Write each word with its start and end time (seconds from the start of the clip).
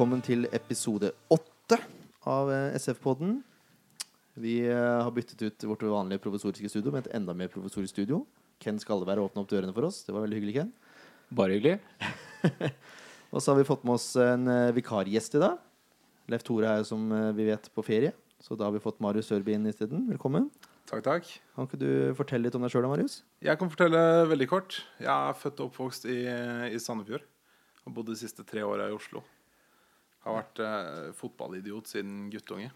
velkommen 0.00 0.22
til 0.24 0.46
episode 0.56 1.10
åtte 1.28 1.76
av 2.24 2.48
eh, 2.48 2.76
SF-podden. 2.78 3.42
Vi 4.38 4.60
eh, 4.68 5.02
har 5.02 5.10
byttet 5.10 5.42
ut 5.42 5.64
vårt 5.64 5.82
vanlige 5.82 6.22
provisoriske 6.22 6.70
studio 6.70 6.92
med 6.94 7.06
et 7.06 7.16
enda 7.18 7.34
mer 7.34 7.50
provisorisk 7.50 7.96
studio. 7.96 8.22
Ken 8.62 8.78
Skalleberg 8.78 9.24
åpna 9.24 9.42
opp 9.42 9.50
dørene 9.50 9.74
for 9.74 9.88
oss. 9.88 10.04
Det 10.06 10.14
var 10.14 10.26
veldig 10.26 10.38
hyggelig, 10.38 10.56
Ken. 10.60 10.72
Bare 11.34 11.56
hyggelig. 11.56 11.80
Og 13.32 13.42
så 13.42 13.52
har 13.52 13.60
vi 13.60 13.66
fått 13.68 13.84
med 13.86 13.96
oss 13.96 14.12
en 14.20 14.46
eh, 14.50 14.72
vikargjest 14.76 15.38
i 15.38 15.42
dag. 15.42 15.58
Leif 16.30 16.44
Tore 16.46 16.70
er 16.70 16.82
jo 16.82 16.90
som 16.92 17.10
eh, 17.14 17.30
vi 17.34 17.48
vet 17.48 17.70
på 17.74 17.84
ferie, 17.86 18.12
så 18.42 18.54
da 18.58 18.68
har 18.68 18.74
vi 18.76 18.82
fått 18.82 19.00
Marius 19.02 19.30
Sørby 19.32 19.56
inn 19.56 19.66
isteden. 19.70 20.06
Velkommen. 20.12 20.50
Takk, 20.90 21.02
takk. 21.06 21.32
Kan 21.54 21.68
ikke 21.68 21.80
du 21.80 21.90
fortelle 22.18 22.48
litt 22.48 22.56
om 22.58 22.64
deg 22.66 22.72
sjøl, 22.72 22.88
Marius? 22.90 23.20
Jeg 23.42 23.58
kan 23.58 23.70
fortelle 23.70 24.00
veldig 24.30 24.48
kort. 24.50 24.80
Jeg 24.98 25.10
er 25.10 25.36
født 25.38 25.62
og 25.62 25.70
oppvokst 25.70 26.06
i, 26.10 26.22
i 26.70 26.80
Sandefjord. 26.82 27.26
Og 27.86 27.94
bodde 27.96 28.14
de 28.14 28.20
siste 28.20 28.44
tre 28.46 28.62
åra 28.66 28.90
i 28.90 28.94
Oslo. 28.94 29.22
Har 30.26 30.40
vært 30.42 30.62
eh, 30.66 31.10
fotballidiot 31.16 31.90
siden 31.90 32.26
guttunge. 32.32 32.72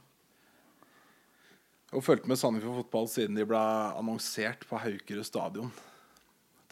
Og 1.95 2.03
fulgte 2.03 2.27
med 2.31 2.39
Sandefjord 2.41 2.81
fotball 2.83 3.07
siden 3.11 3.37
de 3.39 3.45
ble 3.47 3.61
annonsert 3.95 4.65
på 4.67 4.79
Haukerud 4.83 5.27
stadion. 5.27 5.71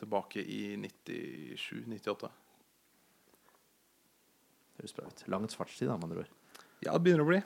Tilbake 0.00 0.42
i 0.42 0.74
97-98. 0.82 2.30
Høres 4.80 4.96
bra 4.96 5.06
ut. 5.06 5.22
Langt 5.30 5.54
fartstid, 5.54 5.86
da, 5.92 5.94
med 6.00 6.08
andre 6.08 6.24
ord. 6.24 6.32
Ja, 6.82 6.96
det 6.96 7.02
begynner 7.04 7.22
å 7.22 7.28
bli. 7.28 7.38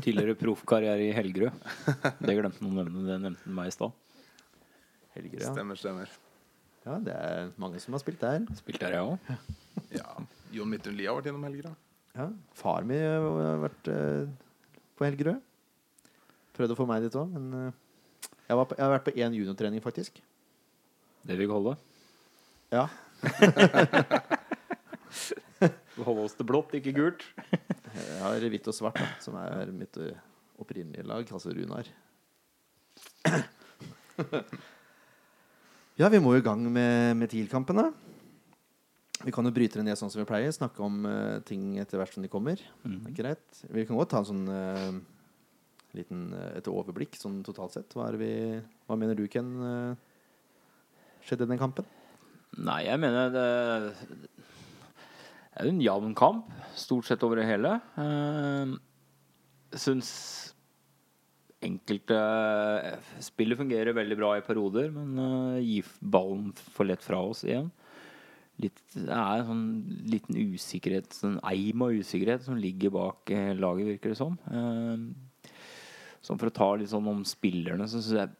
Tidligere 0.00 0.36
proffkarriere 0.40 1.10
i 1.10 1.12
Helgerud. 1.12 1.52
Det 2.24 2.36
glemte 2.38 2.64
noen 2.64 2.78
nevne. 2.80 3.04
Det 3.04 3.18
nevnte 3.26 3.52
meg 3.52 3.68
i 3.68 3.74
stad. 3.74 3.92
Helgerud, 5.18 5.42
ja. 5.44 5.52
Stemmer, 5.52 5.76
stemmer. 5.76 6.16
ja. 6.86 6.96
Det 7.04 7.18
er 7.18 7.52
mange 7.60 7.82
som 7.84 7.98
har 7.98 8.00
spilt 8.00 8.22
der. 8.24 8.46
Spilt 8.62 8.80
der, 8.80 8.96
jeg 8.96 9.12
òg. 9.12 9.36
Ja, 9.92 10.08
Jon 10.54 10.70
Midtun 10.72 10.96
Lie 10.96 11.10
har 11.10 11.18
vært 11.20 11.28
innom 11.34 11.44
Helgerud. 11.50 11.76
Ja. 12.16 12.30
Far 12.56 12.86
min 12.88 13.04
har 13.04 13.60
vært 13.66 13.92
eh, 13.92 14.24
på 14.96 15.04
Helgerød. 15.10 15.44
Prøvde 16.60 16.74
å 16.76 16.76
få 16.76 16.84
meg 16.84 17.06
dit 17.06 17.14
òg, 17.16 17.30
men 17.32 17.44
eh, 17.56 17.76
jeg, 18.50 18.56
var 18.58 18.66
på, 18.68 18.76
jeg 18.76 18.84
har 18.84 18.90
vært 18.92 19.06
på 19.06 19.14
én 19.16 19.32
juniortrening, 19.32 19.80
faktisk. 19.80 20.18
Det 21.24 21.36
vil 21.40 21.48
holde. 21.48 21.72
Ja. 22.68 22.82
Vi 25.96 26.04
holder 26.04 26.26
oss 26.26 26.36
til 26.36 26.44
blått, 26.48 26.74
ikke 26.76 26.92
gult. 26.96 27.24
Jeg 27.48 28.18
har 28.20 28.44
hvitt 28.52 28.68
og 28.68 28.76
svart, 28.76 29.00
da, 29.00 29.08
som 29.24 29.38
er 29.40 29.72
mitt 29.72 29.96
eh, 30.04 30.20
opprinnelige 30.60 31.08
lag, 31.08 31.24
altså 31.32 31.54
Runar. 31.56 31.88
Ja, 36.00 36.08
vi 36.12 36.20
må 36.20 36.34
i 36.36 36.44
gang 36.44 36.60
med, 36.72 37.16
med 37.20 37.32
TIL-kampene. 37.32 37.86
Vi 39.24 39.32
kan 39.32 39.48
jo 39.48 39.52
bryte 39.52 39.80
det 39.80 39.86
ned 39.88 39.96
sånn 40.00 40.12
som 40.12 40.20
vi 40.20 40.28
pleier. 40.28 40.52
Snakke 40.52 40.80
om 40.84 41.08
uh, 41.08 41.40
ting 41.44 41.74
etter 41.80 42.00
hvert 42.00 42.12
som 42.12 42.24
de 42.24 42.30
kommer. 42.32 42.60
Det 42.84 43.12
er 43.12 43.16
greit. 43.16 43.64
Vi 43.68 43.84
kan 43.88 43.96
godt 43.96 44.12
ta 44.12 44.20
en 44.22 44.28
sånn 44.28 44.46
eh, 44.52 45.00
liten, 45.96 46.28
eh, 46.34 46.58
et 46.60 46.70
overblikk 46.70 47.16
sånn 47.18 47.40
totalt 47.46 47.76
sett. 47.76 47.96
Hva, 47.96 48.10
vi, 48.18 48.60
hva 48.86 48.98
mener 48.98 49.18
du, 49.18 49.26
Ken, 49.30 49.50
eh, 49.66 49.94
skjedde 51.26 51.48
i 51.48 51.52
den 51.52 51.60
kampen? 51.60 51.88
Nei, 52.58 52.82
jeg 52.88 52.98
mener 52.98 53.30
det 53.30 53.48
Det 55.50 55.66
er 55.66 55.68
en 55.70 55.82
jevn 55.82 56.14
kamp, 56.18 56.48
stort 56.78 57.06
sett 57.06 57.22
over 57.26 57.38
det 57.38 57.48
hele. 57.48 57.76
Jeg 59.70 59.80
Syns 59.82 60.10
enkelte 61.62 62.16
Spillet 63.22 63.58
fungerer 63.58 63.94
veldig 63.94 64.16
bra 64.18 64.32
i 64.38 64.42
perioder, 64.46 64.88
men 64.94 65.60
gir 65.62 65.86
ballen 66.00 66.54
for 66.56 66.88
lett 66.88 67.04
fra 67.04 67.20
oss 67.20 67.44
igjen. 67.44 67.68
Litt, 68.60 68.80
det 68.92 69.08
er 69.08 69.40
en 69.40 69.48
sånn 69.48 69.66
liten 70.10 70.36
usikkerhet, 70.52 71.14
sånn 71.16 71.38
eim 71.48 71.84
av 71.84 71.96
usikkerhet 71.96 72.44
som 72.44 72.58
ligger 72.60 72.92
bak 72.92 73.32
eh, 73.32 73.52
laget, 73.56 73.94
virker 73.94 74.12
det 74.12 74.18
som. 74.18 74.36
Uh, 74.50 75.29
som 76.24 76.38
for 76.40 76.50
å 76.50 76.54
ta 76.54 76.68
litt 76.76 76.92
sånn 76.92 77.08
om 77.10 77.22
spillerne, 77.28 77.88
så 77.88 78.00
syns 78.00 78.16
jeg 78.18 78.36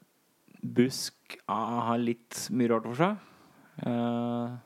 Busk 0.60 1.38
ah, 1.48 1.86
har 1.88 2.00
litt 2.02 2.36
mye 2.52 2.68
rart 2.68 2.84
for 2.84 2.98
seg. 2.98 3.20
Eh, 3.88 4.56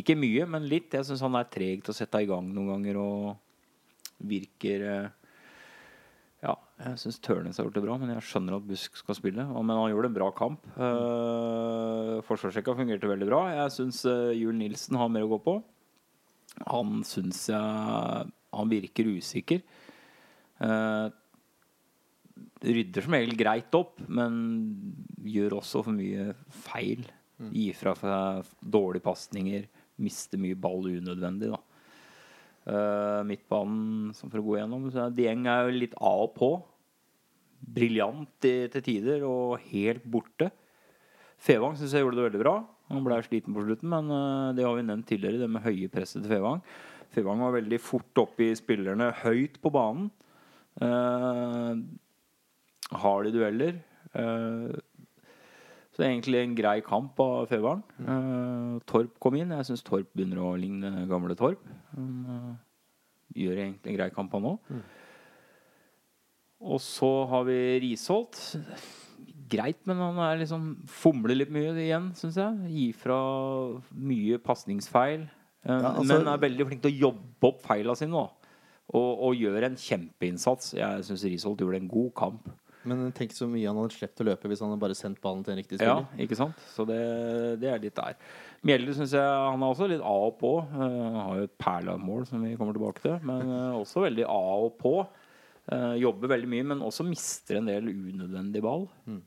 ikke 0.00 0.16
mye, 0.18 0.46
men 0.50 0.66
litt. 0.66 0.90
Jeg 0.96 1.06
syns 1.06 1.22
han 1.22 1.38
er 1.38 1.46
treg 1.52 1.84
til 1.84 1.92
å 1.92 1.94
sette 1.94 2.18
i 2.18 2.26
gang 2.26 2.48
noen 2.50 2.72
ganger 2.72 2.98
og 2.98 4.24
virker 4.26 4.82
eh, 4.88 5.36
Ja, 6.42 6.56
jeg 6.82 6.98
syns 6.98 7.20
Tørnes 7.22 7.60
har 7.60 7.68
gjort 7.68 7.78
det 7.78 7.84
bra, 7.84 7.98
men 8.00 8.10
jeg 8.10 8.26
skjønner 8.26 8.58
at 8.58 8.66
Busk 8.66 8.98
skal 8.98 9.18
spille. 9.20 9.44
Men 9.46 9.70
han 9.76 9.92
gjorde 9.92 10.10
en 10.10 10.16
bra 10.16 10.30
kamp. 10.34 10.66
Uh, 10.74 12.18
Forsvarsrekka 12.26 12.74
fungerte 12.78 13.10
veldig 13.10 13.28
bra. 13.28 13.44
Jeg 13.54 13.76
syns 13.76 14.02
uh, 14.08 14.32
Jul 14.34 14.56
Nilsen 14.58 14.98
har 14.98 15.12
mer 15.12 15.28
å 15.28 15.30
gå 15.36 15.38
på. 15.46 15.56
Han 16.66 17.04
syns 17.06 17.44
jeg 17.52 18.30
Han 18.50 18.72
virker 18.72 19.12
usikker. 19.14 19.62
Eh, 20.60 21.06
rydder 22.64 23.06
som 23.06 23.16
regel 23.16 23.38
greit 23.38 23.74
opp, 23.78 23.98
men 24.08 24.34
gjør 25.24 25.60
også 25.60 25.84
for 25.86 25.96
mye 25.96 26.32
feil. 26.66 27.06
Gir 27.50 27.76
fra 27.78 27.94
seg 27.96 28.50
dårlige 28.60 29.06
pasninger, 29.06 29.66
mister 30.00 30.40
mye 30.40 30.58
ball 30.60 30.90
unødvendig. 30.92 31.52
da 31.54 31.60
Uh, 32.68 33.24
Midtbanen, 33.24 34.10
som 34.14 34.28
for 34.28 34.42
å 34.42 34.44
gå 34.44 34.58
gjennom 34.58 34.90
så 34.92 35.06
er 35.06 35.14
Dieng 35.16 35.46
er 35.48 35.64
jo 35.64 35.78
litt 35.80 35.94
av 35.96 36.26
og 36.26 36.34
på. 36.36 36.50
Briljant 37.60 38.28
til 38.44 38.84
tider 38.84 39.24
og 39.26 39.62
helt 39.70 40.04
borte. 40.04 40.50
Fevang 41.40 41.76
syns 41.78 41.94
jeg 41.96 42.04
gjorde 42.04 42.20
det 42.20 42.26
veldig 42.28 42.42
bra. 42.42 42.54
Han 42.92 43.06
ble 43.06 43.20
sliten 43.24 43.56
på 43.56 43.64
slutten, 43.64 43.90
men 43.90 44.12
uh, 44.12 44.52
det 44.56 44.66
har 44.66 44.76
vi 44.76 44.84
nevnt 44.86 45.08
tidligere, 45.08 45.40
det 45.40 45.50
med 45.50 45.64
høye 45.64 45.90
presset 45.92 46.20
til 46.20 46.34
Fevang. 46.34 46.60
Fevang 47.14 47.42
var 47.42 47.56
veldig 47.56 47.80
fort 47.82 48.22
oppe 48.22 48.50
i 48.50 48.58
spillerne, 48.58 49.08
høyt 49.24 49.56
på 49.62 49.72
banen. 49.74 50.10
Uh, 50.80 51.80
hard 52.92 53.30
i 53.30 53.34
dueller. 53.34 53.80
Eh, 54.14 54.78
så 55.94 56.04
egentlig 56.06 56.40
en 56.40 56.54
grei 56.56 56.78
kamp 56.86 57.18
av 57.20 57.48
Fevang. 57.50 57.82
Eh, 58.00 58.78
Torp 58.86 59.18
kom 59.22 59.36
inn. 59.38 59.50
Jeg 59.56 59.68
syns 59.70 59.84
Torp 59.86 60.08
begynner 60.16 60.42
å 60.42 60.54
ligne 60.58 61.06
gamle 61.10 61.36
Torp. 61.38 61.62
Han 61.96 62.10
eh, 62.36 62.50
gjør 63.44 63.62
egentlig 63.64 63.92
en 63.92 63.98
grei 64.00 64.10
kamp, 64.14 64.32
han 64.36 64.52
òg. 64.54 64.74
Og 66.60 66.80
så 66.84 67.08
har 67.30 67.46
vi 67.48 67.58
Risholt. 67.86 68.38
Greit, 69.50 69.80
men 69.88 69.98
han 69.98 70.18
er 70.22 70.38
liksom 70.44 70.74
fomler 70.86 71.34
litt 71.40 71.50
mye 71.50 71.72
igjen, 71.74 72.12
syns 72.18 72.36
jeg. 72.38 72.70
Gir 72.70 72.98
fra 73.00 73.20
mye 73.90 74.38
pasningsfeil. 74.38 75.24
Ja, 75.66 75.80
altså- 75.96 76.06
men 76.06 76.28
er 76.28 76.38
veldig 76.38 76.66
flink 76.68 76.82
til 76.82 76.92
å 76.92 77.00
jobbe 77.08 77.48
opp 77.48 77.62
feila 77.62 77.96
sine 77.96 78.14
nå. 78.14 78.28
Og, 78.94 79.10
og 79.22 79.34
gjør 79.38 79.64
en 79.68 79.76
kjempeinnsats. 79.76 80.74
Jeg 80.74 81.04
syns 81.06 81.24
Risholt 81.24 81.60
gjorde 81.62 81.76
en 81.82 81.88
god 81.90 82.14
kamp. 82.14 82.48
Men 82.88 83.10
tenk 83.16 83.34
så 83.36 83.44
mye 83.50 83.68
han 83.68 83.76
hadde 83.76 83.92
sluppet 83.92 84.22
å 84.22 84.26
løpe 84.30 84.48
hvis 84.48 84.62
han 84.64 84.70
hadde 84.72 84.82
bare 84.82 84.96
sendt 84.96 85.20
ballen 85.20 85.42
til 85.44 85.52
en 85.52 85.58
riktig 85.60 85.80
Ja, 85.84 85.98
ikke 86.20 86.38
sant? 86.38 86.60
Så 86.72 86.86
det, 86.88 87.00
det 87.60 87.68
er 87.68 87.82
litt 87.82 87.98
der. 87.98 88.16
Mjelde 88.66 88.94
syns 88.96 89.12
jeg 89.16 89.24
han 89.24 89.60
er 89.60 89.72
også 89.72 89.88
litt 89.90 90.04
av 90.04 90.26
og 90.30 90.38
på. 90.40 90.52
Eh, 90.64 91.00
Han 91.00 91.18
har 91.20 91.40
jo 91.40 91.48
et 91.48 91.58
perlemål 91.60 92.26
som 92.28 92.44
vi 92.44 92.54
kommer 92.60 92.76
tilbake 92.76 93.04
til, 93.04 93.18
men 93.28 93.48
eh, 93.48 93.80
også 93.80 94.06
veldig 94.06 94.24
av 94.28 94.68
og 94.68 94.78
på. 94.80 94.94
Eh, 95.70 95.96
jobber 96.02 96.32
veldig 96.32 96.50
mye, 96.54 96.68
men 96.72 96.86
også 96.86 97.04
mister 97.08 97.60
en 97.60 97.68
del 97.68 97.90
unødvendig 97.92 98.64
ball. 98.64 98.88
Mm. 99.08 99.20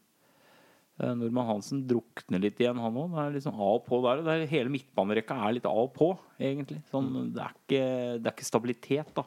Nordmann 1.04 1.48
Hansen 1.50 1.80
drukner 1.90 2.42
litt 2.42 2.60
igjen, 2.62 2.78
han 2.78 2.98
òg. 3.02 3.14
Det 3.16 3.22
er 3.24 3.32
liksom 3.34 3.56
av 3.58 3.80
og 3.80 3.86
på 3.88 3.98
der. 4.04 4.20
og 4.22 4.28
Det 4.28 4.34
er, 4.36 4.50
hele 4.52 4.72
midtbanerekka 4.72 5.38
er 5.42 5.56
litt 5.58 5.66
av 5.66 5.80
og 5.88 5.94
på, 5.96 6.12
egentlig. 6.38 6.84
Sånn, 6.92 7.10
det, 7.34 7.42
er 7.42 7.56
ikke, 7.58 7.88
det 8.22 8.30
er 8.30 8.36
ikke 8.36 8.46
stabilitet, 8.50 9.10
da. 9.18 9.26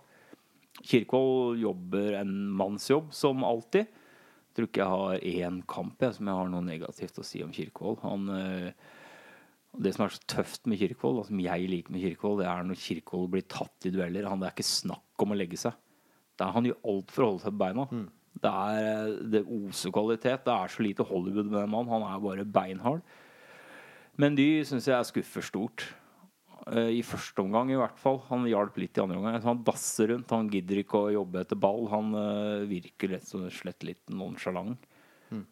Kirkvold 0.87 1.59
jobber 1.59 2.21
en 2.21 2.35
mannsjobb, 2.55 3.11
som 3.17 3.43
alltid. 3.47 3.91
Tror 4.57 4.71
ikke 4.71 4.81
jeg 4.81 4.89
har 4.89 5.25
én 5.47 5.57
kamp 5.69 6.01
jeg, 6.01 6.17
som 6.17 6.29
jeg 6.31 6.41
har 6.41 6.49
noe 6.49 6.65
negativt 6.65 7.19
å 7.21 7.25
si 7.27 7.43
om 7.45 7.53
Kirkevold. 7.53 7.99
Han, 8.07 8.29
eh, 8.33 8.71
det 9.77 9.93
som 9.93 10.07
er 10.07 10.15
så 10.15 10.23
tøft 10.33 10.65
med 10.65 10.81
Kirkevold, 10.81 11.21
og 11.21 11.27
som 11.29 11.43
jeg 11.45 11.69
liker 11.69 11.93
med 11.93 12.01
Kirkevold, 12.01 12.41
det 12.41 12.49
er 12.49 12.65
når 12.65 12.81
Kirkevold 12.81 13.35
blir 13.35 13.45
tatt 13.53 13.89
i 13.89 13.93
dueller. 13.93 14.31
Han, 14.31 14.41
det 14.41 14.49
er 14.49 14.57
ikke 14.57 14.69
snakk 14.71 15.27
om 15.27 15.35
å 15.35 15.37
legge 15.37 15.61
seg. 15.61 15.77
Det 16.37 16.47
er, 16.47 16.55
han 16.57 16.69
gjør 16.69 16.81
alt 16.93 17.13
for 17.13 17.25
å 17.25 17.29
holde 17.31 17.45
seg 17.45 17.53
på 17.53 17.63
beina. 17.67 17.87
Det 18.37 18.55
er 18.63 18.81
eh, 18.81 19.13
det 19.37 19.45
oser 19.59 19.93
kvalitet. 19.93 20.49
Det 20.49 20.57
er 20.57 20.73
så 20.73 20.89
lite 20.89 21.07
Hollywood 21.09 21.53
med 21.53 21.61
den 21.61 21.73
mannen. 21.77 21.93
Han 21.93 22.09
er 22.09 22.25
bare 22.25 22.49
beinhard. 22.57 23.05
Men 24.17 24.37
de 24.37 24.49
syns 24.65 24.89
jeg 24.89 24.97
er 24.97 25.05
skuffer 25.05 25.45
stort. 25.45 25.85
Eh, 26.67 26.91
I 26.99 27.03
første 27.07 27.45
omgang 27.45 27.71
i 27.71 27.79
hvert 27.79 27.99
fall. 28.01 28.21
Han 28.31 28.47
hjalp 28.51 28.79
litt 28.83 28.99
i 28.99 29.03
andre 29.05 29.21
omgang. 29.21 29.39
Han 29.45 29.63
dasser 29.67 30.11
rundt. 30.13 30.33
Han 30.35 30.51
gidder 30.51 30.83
ikke 30.83 31.05
å 31.05 31.15
jobbe 31.15 31.45
etter 31.45 31.59
ball. 31.63 31.87
Han 31.93 32.13
eh, 32.19 32.67
virker 32.71 33.15
rett 33.15 33.33
og 33.39 33.49
slett 33.55 33.87
litt 33.87 34.15
nonsjalant. 34.15 34.93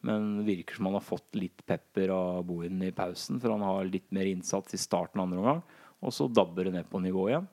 Men 0.07 0.45
virker 0.47 0.79
som 0.79 0.87
han 0.87 0.95
har 0.95 1.03
fått 1.03 1.35
litt 1.35 1.65
pepper 1.67 2.13
av 2.15 2.45
Bohin 2.47 2.79
i 2.87 2.93
pausen, 2.95 3.41
for 3.43 3.51
han 3.51 3.65
har 3.67 3.89
litt 3.89 4.07
mer 4.15 4.29
innsats 4.31 4.77
i 4.77 4.79
starten 4.79 5.19
av 5.19 5.27
andre 5.27 5.41
omgang. 5.41 5.63
Og 6.05 6.15
så 6.15 6.29
dabber 6.31 6.69
det 6.69 6.77
ned 6.77 6.87
på 6.91 7.01
nivå 7.03 7.25
igjen. 7.31 7.49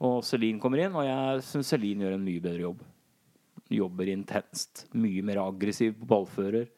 Og 0.00 0.22
Celine 0.24 0.60
kommer 0.62 0.80
inn, 0.80 0.96
og 0.96 1.04
jeg 1.04 1.44
syns 1.44 1.72
Celine 1.74 2.06
gjør 2.06 2.16
en 2.16 2.24
mye 2.24 2.40
bedre 2.40 2.64
jobb. 2.64 2.84
Jobber 3.76 4.08
intenst. 4.08 4.86
Mye 4.96 5.24
mer 5.26 5.42
aggressiv 5.42 5.98
på 6.00 6.08
ballfører. 6.08 6.70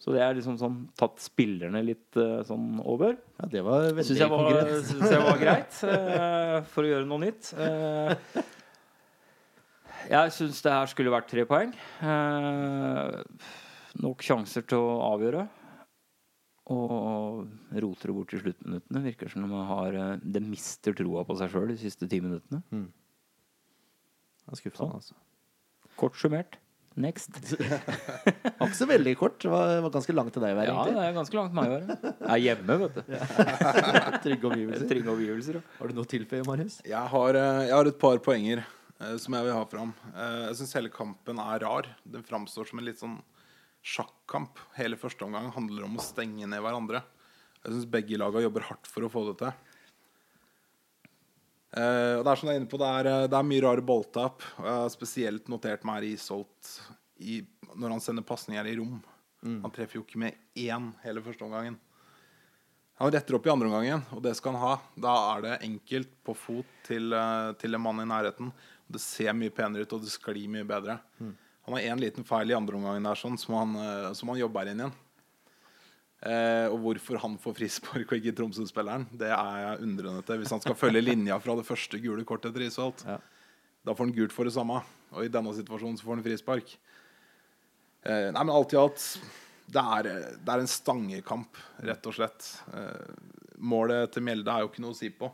Så 0.00 0.14
det 0.14 0.22
er 0.24 0.32
liksom 0.32 0.56
sånn 0.56 0.76
tatt 0.96 1.20
spillerne 1.20 1.82
litt 1.84 2.16
uh, 2.16 2.38
sånn 2.48 2.78
over. 2.88 3.18
Ja, 3.36 3.48
det 3.52 3.60
var 3.66 3.82
veldig 3.90 4.04
synes 4.08 4.22
jeg, 4.22 4.30
var- 4.32 4.46
konkret. 4.48 4.86
synes 4.88 5.10
jeg 5.12 5.24
var 5.26 5.40
greit, 5.42 5.80
uh, 5.84 6.56
for 6.72 6.86
å 6.86 6.92
gjøre 6.94 7.08
noe 7.10 7.20
nytt. 7.26 7.50
Uh, 7.52 8.14
jeg 10.08 10.32
syns 10.38 10.62
det 10.64 10.72
her 10.72 10.88
skulle 10.90 11.12
vært 11.12 11.28
tre 11.28 11.44
poeng. 11.46 11.74
Nok 14.00 14.24
sjanser 14.24 14.64
til 14.70 14.80
å 14.80 14.94
avgjøre. 15.10 15.44
Og 16.70 17.44
roter 17.84 18.08
det 18.10 18.14
bort 18.16 18.32
i 18.34 18.40
sluttminuttene. 18.40 19.02
Virker 19.04 19.28
som 19.32 19.44
de 19.44 19.60
har 19.68 19.96
Det 20.22 20.42
mister 20.42 20.96
troa 20.96 21.24
på 21.28 21.36
seg 21.38 21.52
sjøl 21.52 21.68
de 21.74 21.76
siste 21.82 22.08
ti 22.10 22.22
minuttene. 22.24 22.62
Det 22.70 24.48
er 24.56 24.60
skuffende, 24.64 24.96
altså. 25.02 25.14
Kort 26.00 26.16
summert. 26.18 26.56
Next. 26.98 27.30
Var 28.58 28.66
ikke 28.66 28.76
så 28.76 28.86
veldig 28.90 29.12
kort. 29.20 29.36
Det 29.42 29.50
var, 29.52 29.76
var 29.84 29.92
ganske 29.94 30.14
langt 30.16 30.32
til 30.34 30.42
deg 30.42 30.56
være, 30.58 30.72
Ja, 30.74 30.82
det 30.88 31.04
er 31.04 31.14
ganske 31.14 31.38
langt 31.38 31.54
meg 31.54 31.68
i 31.68 31.76
gjøre. 31.76 31.96
Jeg 32.18 32.32
er 32.34 32.42
hjemme, 32.48 32.76
vet 32.82 32.96
du. 32.98 33.12
Trygge 34.26 34.50
omgivelser. 34.50 34.88
Trygge 34.90 35.12
omgivelser. 35.14 35.60
ja. 35.60 35.62
Har 35.78 35.88
du 35.92 35.96
noe 36.00 36.08
å 36.08 36.10
tilføye, 36.10 36.42
Marius? 36.48 36.80
Jeg 36.90 37.12
har, 37.14 37.38
eh, 37.38 37.60
jeg 37.68 37.76
har 37.78 37.90
et 37.92 38.00
par 38.02 38.18
poenger 38.26 38.64
eh, 38.64 39.14
som 39.22 39.38
jeg 39.38 39.46
vil 39.46 39.54
ha 39.56 39.62
fram. 39.70 39.94
Eh, 40.10 40.40
jeg 40.48 40.58
syns 40.60 40.76
hele 40.80 40.92
kampen 40.92 41.40
er 41.46 41.62
rar. 41.64 41.88
Den 42.16 42.26
framstår 42.26 42.68
som 42.72 42.82
en 42.82 42.88
litt 42.90 43.00
sånn 43.00 43.16
sjakkamp. 43.86 44.58
Hele 44.76 44.98
første 45.00 45.24
omgang 45.24 45.48
handler 45.54 45.86
om 45.86 45.96
å 45.96 46.04
stenge 46.04 46.50
ned 46.50 46.60
hverandre. 46.66 47.04
Jeg 47.62 47.76
syns 47.76 47.88
begge 47.92 48.18
laga 48.20 48.42
jobber 48.44 48.66
hardt 48.66 48.90
for 48.90 49.06
å 49.06 49.12
få 49.12 49.28
det 49.30 49.38
til. 49.44 49.54
Eh, 51.70 52.16
og 52.18 52.24
det 52.26 52.32
er 52.32 52.40
som 52.40 52.48
du 52.48 52.52
er 52.52 52.58
inne 52.58 52.70
på, 52.70 52.80
det 52.80 52.88
er, 52.88 53.08
eh, 53.10 53.28
det 53.30 53.36
er 53.38 53.46
mye 53.46 53.62
rare 53.62 53.84
balltap. 53.86 54.42
Jeg 54.58 54.74
har 54.74 54.90
spesielt 54.90 55.50
notert 55.52 55.84
meg 55.86 56.02
Risholt 56.02 56.72
i, 57.22 57.40
når 57.76 57.94
han 57.94 58.02
sender 58.02 58.26
pasninger 58.26 58.66
i 58.66 58.76
rom. 58.80 58.98
Han 59.40 59.72
treffer 59.72 59.96
jo 59.96 60.02
ikke 60.04 60.20
med 60.20 60.36
én 60.58 60.90
hele 61.04 61.22
første 61.24 61.46
omgangen. 61.46 61.78
Han 63.00 63.08
retter 63.14 63.38
opp 63.38 63.46
i 63.46 63.52
andre 63.52 63.70
omgangen, 63.70 64.02
og 64.12 64.20
det 64.20 64.34
skal 64.36 64.52
han 64.52 64.60
ha. 64.60 64.72
Da 65.00 65.14
er 65.30 65.44
det 65.46 65.60
enkelt 65.64 66.10
på 66.26 66.34
fot 66.36 66.74
til, 66.84 67.14
eh, 67.16 67.52
til 67.56 67.74
en 67.74 67.80
mann 67.80 68.02
i 68.02 68.08
nærheten. 68.08 68.52
Det 68.90 69.00
ser 69.00 69.32
mye 69.32 69.54
penere 69.54 69.86
ut, 69.86 69.94
og 69.94 70.02
det 70.02 70.12
sklir 70.12 70.50
mye 70.50 70.66
bedre. 70.66 70.98
Han 71.20 71.76
har 71.76 71.94
én 71.94 72.00
liten 72.00 72.24
feil 72.24 72.50
i 72.50 72.56
andre 72.56 72.76
omgangen 72.76 73.06
der, 73.06 73.14
sånn, 73.14 73.38
som, 73.38 73.54
han, 73.54 74.14
som 74.14 74.28
han 74.28 74.40
jobber 74.40 74.66
inn 74.66 74.80
igjen. 74.80 74.92
Eh, 76.20 76.66
og 76.68 76.78
hvorfor 76.84 77.16
han 77.22 77.38
får 77.40 77.54
frispark 77.56 78.10
og 78.12 78.18
ikke 78.18 78.34
Tromsø-spilleren, 78.36 79.06
det 79.16 79.30
er 79.32 79.60
jeg 79.64 79.84
undrende 79.86 80.20
til. 80.28 80.40
Hvis 80.42 80.52
han 80.52 80.60
skal 80.60 80.76
følge 80.76 81.00
linja 81.04 81.38
fra 81.40 81.54
det 81.56 81.64
første 81.64 82.00
gule 82.02 82.26
kortet 82.28 82.52
til 82.52 82.66
Risholt, 82.66 83.04
Ja. 83.08 83.16
da 83.86 83.94
får 83.94 84.04
han 84.10 84.16
gult 84.18 84.32
for 84.36 84.44
det 84.44 84.52
samme. 84.52 84.82
Og 85.12 85.24
i 85.24 85.32
denne 85.32 85.54
situasjonen 85.56 85.96
så 85.98 86.04
får 86.04 86.16
han 86.18 86.24
frispark. 86.26 86.74
Eh, 88.04 88.30
nei, 88.32 88.42
men 88.44 88.52
alt 88.54 88.72
i 88.72 88.76
alt 88.80 89.04
det 89.70 89.80
er, 89.80 90.02
det 90.42 90.50
er 90.50 90.60
en 90.64 90.66
stangekamp, 90.70 91.56
rett 91.86 92.06
og 92.10 92.14
slett. 92.16 92.46
Eh, 92.74 93.14
målet 93.62 94.10
til 94.12 94.24
Mjelde 94.26 94.50
er 94.50 94.64
jo 94.64 94.68
ikke 94.72 94.82
noe 94.82 94.92
å 94.96 94.98
si 94.98 95.10
på. 95.14 95.28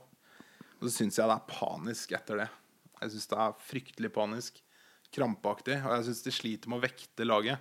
Og 0.76 0.82
så 0.84 0.92
syns 0.92 1.16
jeg 1.16 1.26
det 1.30 1.36
er 1.38 1.46
panisk 1.48 2.12
etter 2.12 2.42
det. 2.42 2.48
Jeg 3.00 3.10
syns 3.14 3.26
det 3.32 3.38
er 3.38 3.54
fryktelig 3.70 4.10
panisk. 4.12 4.60
Krampaktig. 5.14 5.78
Og 5.86 5.94
jeg 5.96 6.04
syns 6.10 6.22
de 6.26 6.34
sliter 6.34 6.68
med 6.68 6.78
å 6.78 6.84
vekte 6.86 7.24
laget. 7.26 7.58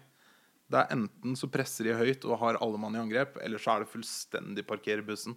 Det 0.71 0.79
er 0.81 0.93
Enten 0.95 1.35
så 1.37 1.49
presser 1.51 1.87
de 1.87 1.97
høyt 1.97 2.25
og 2.25 2.39
har 2.41 2.57
alle 2.63 2.79
mann 2.81 2.95
i 2.97 3.01
angrep, 3.01 3.37
eller 3.43 3.61
så 3.61 3.75
er 3.75 3.83
det 3.83 3.91
fullstendig 3.91 4.65
parkere 4.67 5.05
bussen. 5.05 5.35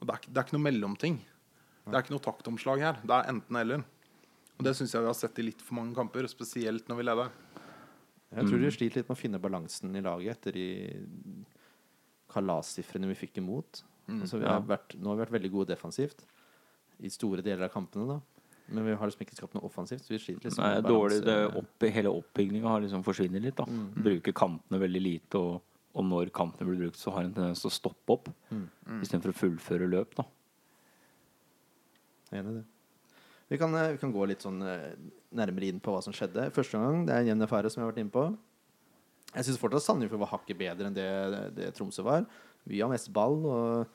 Og 0.00 0.08
det 0.08 0.16
er, 0.16 0.26
det 0.28 0.36
er 0.36 0.46
ikke 0.46 0.56
noe 0.58 0.66
mellomting. 0.66 1.16
Det 1.84 1.94
er 1.94 2.04
ikke 2.04 2.14
noe 2.14 2.24
taktomslag 2.24 2.82
her. 2.84 3.00
Det 3.04 3.16
er 3.16 3.30
enten-eller. 3.32 3.84
Og 4.54 4.66
det 4.66 4.74
syns 4.76 4.92
jeg 4.94 5.02
vi 5.02 5.10
har 5.10 5.16
sett 5.18 5.40
i 5.40 5.46
litt 5.48 5.64
for 5.64 5.78
mange 5.78 5.96
kamper, 5.96 6.28
spesielt 6.30 6.90
når 6.90 7.00
vi 7.00 7.08
leder. 7.08 7.32
Jeg 8.34 8.50
tror 8.50 8.60
de 8.60 8.70
sliter 8.74 9.00
litt 9.00 9.08
med 9.10 9.16
å 9.16 9.20
finne 9.20 9.40
balansen 9.42 9.96
i 9.96 10.02
laget 10.04 10.36
etter 10.36 10.56
de 10.58 10.68
kalassifrene 12.34 13.08
vi 13.12 13.18
fikk 13.18 13.40
imot. 13.40 13.84
Altså, 14.10 14.40
vi 14.42 14.48
har 14.48 14.64
vært, 14.68 14.96
nå 14.98 15.10
har 15.10 15.18
vi 15.18 15.24
vært 15.24 15.36
veldig 15.38 15.52
gode 15.54 15.72
defensivt 15.72 16.24
i 17.04 17.10
store 17.12 17.44
deler 17.46 17.68
av 17.68 17.72
kampene. 17.72 18.16
da 18.16 18.33
Men 18.68 18.86
vi 18.86 18.94
har 18.96 19.06
liksom 19.10 19.20
ikke 19.26 19.36
skapt 19.36 19.54
noe 19.54 19.66
offensivt. 19.68 20.00
Så 20.06 20.14
vi 20.14 20.18
sliter 20.18 20.48
liksom 20.48 20.64
Nei, 20.64 20.80
dårlig, 20.86 21.18
det 21.26 21.36
opp, 21.60 21.84
hele 21.92 22.08
oppbygninga 22.08 22.68
har 22.68 22.80
liksom 22.80 23.04
forsvinner 23.04 23.42
litt. 23.44 23.56
da 23.56 23.66
Bruker 23.66 24.32
kantene 24.32 24.80
veldig 24.80 25.02
lite, 25.04 25.36
og, 25.38 25.60
og 25.94 26.04
når 26.08 26.30
kantene 26.32 26.66
blir 26.70 26.80
brukt, 26.86 26.96
så 26.98 27.12
har 27.12 27.24
en 27.26 27.34
tendens 27.36 27.60
til 27.60 27.70
å 27.70 27.74
stoppe 27.74 28.16
opp 28.16 28.30
Mm. 28.50 29.00
istedenfor 29.02 29.32
å 29.32 29.36
fullføre 29.36 29.88
løp. 29.90 30.14
da 30.16 30.24
Jeg 32.30 32.38
er 32.38 32.42
Enig 32.44 32.54
i 32.54 32.58
det. 32.60 32.64
Vi 33.52 33.58
kan, 33.60 33.74
eh, 33.74 33.92
vi 33.92 33.98
kan 34.00 34.12
gå 34.12 34.26
litt 34.26 34.40
sånn 34.42 34.62
eh, 34.64 34.94
nærmere 35.36 35.68
inn 35.68 35.80
på 35.80 35.92
hva 35.92 36.02
som 36.02 36.12
skjedde. 36.16 36.48
Første 36.56 36.80
gang, 36.80 37.04
det 37.06 37.14
er 37.14 37.20
en 37.20 37.26
jevn 37.32 37.44
affære, 37.46 37.70
som 37.70 37.82
jeg 37.82 37.86
har 37.86 37.92
vært 37.92 38.02
inne 38.02 38.14
på. 38.14 38.24
Jeg 39.34 39.44
syns 39.44 39.58
fortsatt 39.60 39.82
Sandefjord 39.84 40.20
var 40.22 40.30
hakket 40.38 40.56
bedre 40.58 40.86
enn 40.88 40.94
det, 40.96 41.54
det 41.54 41.74
Tromsø 41.76 42.02
var. 42.06 42.24
Vi 42.66 42.80
har 42.80 42.88
mest 42.88 43.12
ball 43.12 43.36
og 43.44 43.86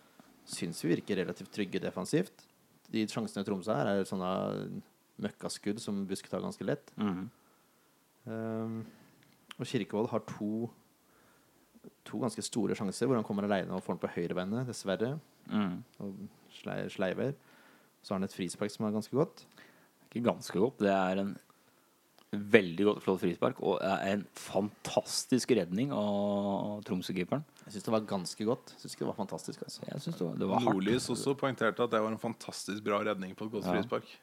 syns 0.45 0.81
vi 0.83 0.94
virker 0.95 1.15
relativt 1.24 1.51
trygge 1.56 1.80
defensivt. 1.81 2.45
De 2.89 3.06
sjansene 3.09 3.45
Tromsø 3.47 3.75
har, 3.75 3.89
er 3.91 4.07
sånne 4.07 4.30
møkkaskudd 5.21 5.81
som 5.83 6.06
Busk 6.09 6.30
tar 6.31 6.44
ganske 6.44 6.65
lett. 6.65 6.94
Um, 8.25 8.81
og 9.59 9.68
Kirkevold 9.68 10.12
har 10.13 10.25
to 10.30 10.69
To 12.09 12.19
ganske 12.19 12.44
store 12.44 12.75
sjanser 12.75 13.07
hvor 13.07 13.15
han 13.15 13.24
kommer 13.24 13.45
alene 13.45 13.71
og 13.71 13.83
får 13.86 13.95
den 13.95 14.01
på 14.01 14.09
høyrebeinet, 14.12 14.68
dessverre. 14.68 15.13
Mm. 15.47 15.77
Og 16.03 16.18
sleiver. 16.91 17.36
Så 18.01 18.13
har 18.13 18.19
han 18.19 18.27
et 18.27 18.36
frispark 18.36 18.74
som 18.74 18.88
er 18.88 18.95
ganske 18.95 19.15
godt. 19.15 19.45
Ikke 20.09 20.25
ganske 20.25 20.59
godt. 20.59 20.81
Det 20.83 20.91
er 20.91 21.21
en 21.21 21.31
veldig 22.31 22.85
godt 22.85 22.99
flott 23.01 23.21
frispark 23.23 23.59
og 23.65 23.79
er 23.81 24.03
en 24.13 24.25
fantastisk 24.37 25.49
redning 25.57 25.89
av 25.95 26.83
Tromsø-keeperen. 26.85 27.41
Jeg 27.65 27.73
syns 27.73 27.87
det 27.87 27.93
var 27.95 28.03
ganske 28.09 28.45
godt. 28.45 28.73
Jeg 28.75 28.83
synes 28.83 28.97
det 28.99 29.07
var 29.09 29.17
fantastisk. 29.17 29.63
Altså. 29.65 29.81
Jeg 29.89 30.01
synes 30.03 30.19
det 30.19 30.27
var, 30.27 30.35
det 30.43 30.49
var 30.51 30.61
hardt. 30.61 30.75
Nordlys 30.77 31.09
også 31.09 31.33
poengterte 31.39 31.83
at 31.87 31.95
det 31.95 32.01
var 32.05 32.13
en 32.13 32.21
fantastisk 32.21 32.85
bra 32.85 33.01
redning 33.07 33.33
på 33.37 33.45
et 33.49 33.51
godt 33.57 33.65
Ja. 33.65 33.73
frispark. 33.79 34.13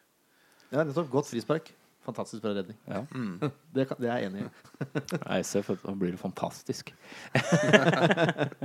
Ja, 0.70 0.84
nettopp. 0.84 1.10
Godt 1.10 1.26
frispark. 1.32 1.72
Fantastisk 2.06 2.42
bra 2.42 2.54
redning. 2.54 2.78
Ja. 2.86 3.02
Det, 3.74 3.88
kan, 3.90 3.96
det 3.98 4.08
er 4.10 4.18
jeg 4.22 4.30
enig 4.30 4.44
i. 4.46 4.50
Nei, 5.26 5.40
du, 5.42 5.76
da 5.82 5.94
blir 5.98 6.14
det 6.14 6.22
fantastisk. 6.22 6.94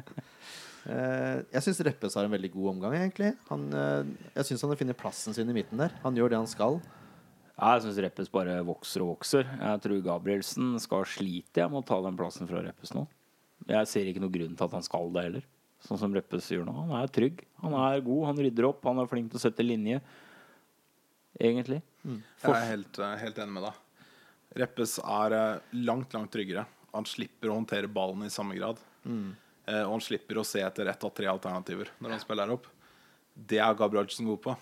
Eh, 0.81 1.43
jeg 1.53 1.62
syns 1.62 1.79
Reppes 1.86 2.15
har 2.17 2.25
en 2.25 2.31
veldig 2.33 2.50
god 2.55 2.69
omgang, 2.71 2.95
egentlig. 2.98 3.27
Han, 3.51 3.67
eh, 3.69 4.07
jeg 4.33 4.48
syns 4.48 4.63
han 4.65 4.71
finner 4.79 4.98
plassen 4.98 5.36
sin 5.38 5.50
i 5.51 5.53
midten 5.53 5.77
der. 5.77 5.93
Han 6.01 6.17
gjør 6.17 6.31
det 6.33 6.39
han 6.41 6.50
skal. 6.50 6.79
Ja, 7.62 7.75
jeg 7.75 7.84
syns 7.84 8.00
Reppes 8.01 8.30
bare 8.34 8.56
vokser 8.65 9.03
og 9.06 9.12
vokser. 9.12 9.46
Jeg 9.46 9.82
tror 9.84 10.00
Gabrielsen 10.01 10.74
skal 10.82 11.03
slite 11.06 11.68
med 11.70 11.84
å 11.84 11.86
ta 11.86 12.00
den 12.01 12.15
plassen 12.18 12.50
fra 12.50 12.63
Reppes 12.65 12.96
nå. 12.98 13.03
Jeg 13.70 13.89
ser 13.91 14.08
ikke 14.10 14.24
noe 14.24 14.34
grunn 14.34 14.56
til 14.58 14.65
at 14.65 14.74
han 14.74 14.86
skal 14.86 15.12
det 15.13 15.25
heller. 15.27 15.44
Sånn 15.86 16.00
som 16.01 16.15
Reppes 16.18 16.48
gjør 16.50 16.65
nå. 16.65 16.74
Han 16.80 16.96
er 16.98 17.12
trygg. 17.13 17.44
Han 17.62 17.75
er 17.77 18.01
god, 18.06 18.24
han 18.32 18.41
rydder 18.48 18.68
opp, 18.72 18.82
han 18.89 19.03
er 19.03 19.12
flink 19.12 19.30
til 19.30 19.38
å 19.38 19.44
sette 19.44 19.65
linje. 19.65 20.00
Egentlig. 21.38 21.84
Jeg 22.41 22.50
er 22.50 22.68
helt, 22.72 22.98
eh, 22.98 23.13
helt 23.22 23.44
enig 23.46 23.56
med 23.60 23.68
deg. 23.68 24.10
Reppes 24.63 24.98
er 25.00 25.38
eh, 25.38 25.77
langt, 25.86 26.18
langt 26.18 26.34
tryggere. 26.34 26.65
Han 26.96 27.06
slipper 27.06 27.53
å 27.53 27.60
håndtere 27.60 27.94
ballen 27.94 28.25
i 28.25 28.34
samme 28.34 28.58
grad. 28.58 28.82
Mm. 29.01 29.32
og 29.72 29.91
han 29.96 30.01
slipper 30.03 30.38
å 30.38 30.44
se 30.46 30.60
etter 30.62 30.86
ett 30.91 31.03
av 31.08 31.10
tre 31.18 31.25
alternativer 31.25 31.88
når 32.03 32.12
han 32.13 32.20
spiller 32.22 32.51
opp. 32.53 32.68
Det 33.34 33.58
er 33.58 33.77
Gabrielsen 33.77 34.27
god 34.30 34.41
på. 34.44 34.53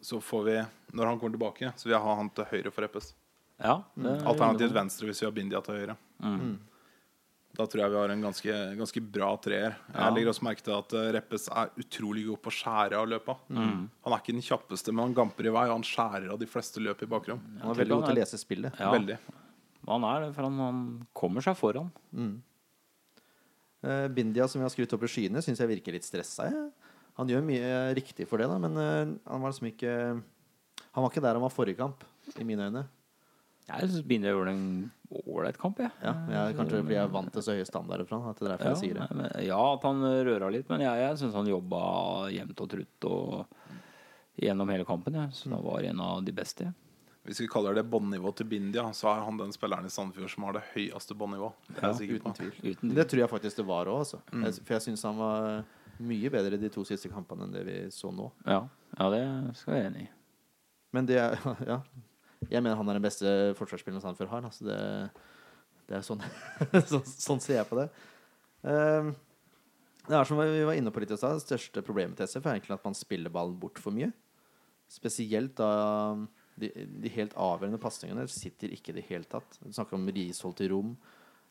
Så 0.00 0.20
får 0.22 0.44
vi, 0.46 0.56
når 0.94 1.06
han 1.12 1.18
kommer 1.18 1.34
tilbake, 1.34 1.72
så 1.76 1.88
vil 1.88 1.96
jeg 1.96 2.04
ha 2.04 2.14
han 2.20 2.28
til 2.30 2.44
høyre 2.52 2.70
for 2.72 2.84
Reppes. 2.86 3.12
Ja, 3.58 3.80
er- 3.98 4.24
Alternativt 4.30 4.72
venstre 4.76 5.08
hvis 5.08 5.18
vi 5.20 5.26
har 5.26 5.32
Bindia 5.34 5.60
til 5.66 5.74
høyre. 5.80 5.96
Mm. 6.22 6.58
Da 7.58 7.64
tror 7.66 7.80
jeg 7.82 7.90
vi 7.90 7.96
har 7.98 8.10
en 8.14 8.22
ganske, 8.22 8.56
ganske 8.78 9.00
bra 9.10 9.32
treer. 9.42 9.74
Ja. 9.90 10.04
Jeg 10.04 10.14
legger 10.14 10.30
også 10.30 10.44
merke 10.46 10.62
til 10.62 10.76
at 10.76 10.92
eh, 10.94 11.08
Reppes 11.16 11.48
er 11.50 11.72
utrolig 11.82 12.22
god 12.28 12.38
på 12.44 12.52
å 12.52 12.54
skjære 12.54 13.00
av 13.00 13.08
løpa. 13.10 13.34
Mm. 13.50 13.88
Han 14.04 14.14
er 14.14 14.20
ikke 14.22 14.36
den 14.36 14.44
kjappeste, 14.46 14.92
men 14.94 15.08
han 15.08 15.14
gamper 15.16 15.48
i 15.48 15.54
vei, 15.56 15.64
og 15.66 15.74
han 15.80 15.86
skjærer 15.88 16.30
av 16.30 16.38
de 16.38 16.46
fleste 16.46 16.78
løp 16.84 17.02
i 17.02 17.10
bakrom. 17.10 17.40
Han 17.64 17.72
er 17.74 17.80
veldig 17.82 17.96
god 17.96 18.06
til 18.06 18.14
å 18.14 18.18
lese 18.20 18.38
spillet. 18.38 18.78
Ja, 18.78 18.92
Veldig. 18.94 19.18
han 19.88 20.04
er 20.12 20.20
det, 20.28 20.30
for 20.36 20.46
han, 20.46 20.58
han 20.62 20.84
kommer 21.18 21.42
seg 21.42 21.56
foran. 21.58 21.90
Mm. 22.14 22.36
Bindia, 24.14 24.46
som 24.48 24.58
vi 24.60 24.64
har 24.66 24.72
skrudd 24.74 24.92
opp 24.96 25.04
i 25.06 25.10
skyene, 25.10 25.42
syns 25.42 25.60
jeg 25.62 25.70
virker 25.70 25.94
litt 25.94 26.06
stressa. 26.06 26.48
jeg. 26.50 26.70
Han 27.18 27.30
gjør 27.32 27.42
mye 27.46 27.72
riktig 27.98 28.28
for 28.30 28.38
det, 28.40 28.46
da, 28.50 28.58
men 28.62 28.76
eh, 28.78 29.16
han 29.26 29.42
var 29.42 29.50
liksom 29.52 29.68
ikke 29.72 29.94
Han 30.94 31.02
var 31.04 31.10
ikke 31.10 31.22
der 31.24 31.36
han 31.38 31.44
var 31.44 31.52
forrige 31.54 31.78
kamp, 31.78 32.04
i 32.38 32.46
mine 32.46 32.68
øyne. 32.70 32.84
Jeg 33.68 33.90
syns 33.90 34.04
Bindia 34.08 34.32
gjorde 34.32 34.54
en 34.54 34.68
ålreit 35.28 35.58
kamp, 35.60 35.78
jeg. 35.82 35.90
Ja, 36.00 36.14
jeg, 36.32 36.54
kanskje 36.56 36.80
fordi 36.80 36.94
jeg 36.96 37.04
er 37.04 37.12
vant 37.12 37.30
til 37.34 37.44
så 37.44 37.52
høye 37.56 37.66
standarder 37.68 38.08
fra 38.08 38.18
han. 38.22 38.32
At 38.32 38.40
det 38.40 38.46
er 38.46 38.52
derfor 38.54 38.70
Ja, 38.70 38.72
jeg 38.72 38.80
sier 38.80 38.96
det. 38.96 39.08
men, 39.18 39.28
ja, 39.44 39.58
at 39.74 39.84
han 39.84 40.06
røra 40.28 40.48
litt, 40.54 40.68
men 40.72 40.84
jeg, 40.86 41.02
jeg 41.04 41.18
syns 41.20 41.36
han 41.36 41.50
jobba 41.50 41.80
jevnt 42.32 42.62
og 42.64 42.70
trutt 42.72 43.08
og 43.10 43.58
gjennom 44.40 44.72
hele 44.72 44.86
kampen. 44.88 45.18
Jeg. 45.20 45.34
Så 45.36 45.52
han 45.52 45.64
var 45.66 45.84
en 45.84 46.00
av 46.00 46.22
de 46.24 46.32
beste. 46.32 46.70
Hvis 47.28 47.42
vi 47.42 47.48
kaller 47.52 47.76
det 47.76 47.84
båndnivået 47.92 48.38
til 48.40 48.48
Bindia, 48.48 48.86
så 48.96 49.10
er 49.12 49.24
han 49.26 49.36
den 49.36 49.52
spilleren 49.52 49.84
i 49.84 49.92
Sandefjord 49.92 50.32
som 50.32 50.46
har 50.48 50.56
det 50.56 50.64
høyeste 50.72 51.16
båndnivået. 51.18 51.68
Det 51.68 51.82
Ja, 51.82 51.92
sikker 51.92 52.22
Uten 52.22 52.36
tvil. 52.38 52.94
Det 52.96 53.04
tror 53.10 53.20
jeg 53.20 53.32
faktisk 53.34 53.60
det 53.60 53.66
var 53.68 53.90
òg, 53.92 53.98
altså. 54.06 54.22
Mm. 54.32 54.46
For 54.64 54.78
jeg 54.78 54.86
syns 54.86 55.04
han 55.04 55.18
var 55.20 55.58
mye 56.04 56.30
bedre 56.32 56.58
de 56.60 56.70
to 56.72 56.84
siste 56.86 57.10
kampene 57.12 57.46
enn 57.46 57.54
det 57.54 57.64
vi 57.66 57.78
så 57.94 58.12
nå. 58.14 58.28
Ja, 58.46 58.62
ja 58.98 59.08
det 59.14 59.22
skal 59.58 59.74
jeg 59.74 59.78
være 59.78 59.90
enig 59.92 60.04
i. 60.06 60.10
Men 60.96 61.08
det 61.10 61.18
er 61.22 61.38
Ja. 61.72 61.82
Jeg 62.46 62.62
mener 62.62 62.78
han 62.78 62.86
er 62.86 63.00
den 63.00 63.02
beste 63.02 63.30
forsvarsspilleren 63.58 64.02
Sandefjord 64.02 64.30
har. 64.30 64.44
Altså 64.46 64.68
det, 64.68 64.76
det 65.88 65.96
er 65.98 66.04
sånn, 66.06 66.22
sånn 66.92 67.02
Sånn 67.02 67.42
ser 67.42 67.58
jeg 67.58 67.66
på 67.66 67.80
det. 67.80 67.88
Um, 68.62 69.10
det 70.08 70.16
er 70.16 70.28
som 70.28 70.38
vi 70.40 70.62
var 70.64 70.78
inne 70.78 70.92
på 70.94 71.02
litt 71.02 71.10
i 71.12 71.18
stad, 71.18 71.36
det 71.36 71.44
største 71.44 71.82
problemet 71.84 72.16
til 72.16 72.30
SF 72.30 72.46
er 72.46 72.56
egentlig 72.56 72.78
at 72.78 72.86
man 72.86 72.96
spiller 72.96 73.32
ballen 73.34 73.58
bort 73.60 73.80
for 73.82 73.92
mye. 73.92 74.08
Spesielt 74.88 75.58
da 75.58 75.68
de, 76.58 76.70
de 77.02 77.12
helt 77.12 77.34
avgjørende 77.36 77.80
pasningene 77.82 78.24
sitter 78.32 78.72
ikke 78.74 78.94
i 78.94 78.98
det 79.00 79.06
hele 79.10 79.28
tatt. 79.28 79.58
Du 79.60 79.74
snakker 79.74 79.98
om 79.98 80.08
Risholt 80.14 80.62
i 80.64 80.70
rom, 80.72 80.94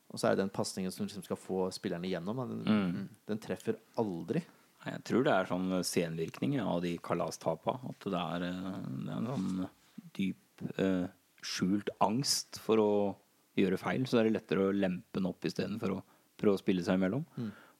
og 0.09 0.19
så 0.19 0.27
er 0.29 0.35
det 0.35 0.43
den 0.45 0.53
pasningen 0.55 0.91
som 0.93 1.05
liksom 1.05 1.23
skal 1.25 1.37
få 1.39 1.67
spillerne 1.75 2.07
igjennom. 2.07 2.37
Den, 2.47 2.61
Mm. 2.65 3.09
den 3.27 3.39
treffer 3.43 3.75
aldri. 3.97 4.41
Jeg 4.85 5.03
tror 5.03 5.23
det 5.25 5.33
er 5.33 5.45
sånn 5.49 5.83
senvirkning 5.83 6.59
av 6.61 6.81
de 6.81 6.97
kalastapa. 6.97 7.73
At 7.89 7.99
det 7.99 8.13
er, 8.13 8.43
eh, 8.47 8.81
det 9.03 9.11
er 9.11 9.17
en 9.17 9.27
sånn 9.27 9.69
dyp 10.13 10.79
eh, 10.79 11.07
skjult 11.43 11.89
angst 12.01 12.59
for 12.63 12.77
å 12.77 13.15
gjøre 13.57 13.77
feil. 13.77 14.05
Så 14.07 14.19
er 14.19 14.23
det 14.29 14.33
lettere 14.37 14.69
å 14.69 14.73
lempe 14.73 15.19
den 15.19 15.25
opp 15.27 15.41
istedenfor 15.43 15.97
å 15.97 16.03
prøve 16.37 16.55
å 16.55 16.59
spille 16.63 16.83
seg 16.83 16.95
imellom. 16.99 17.25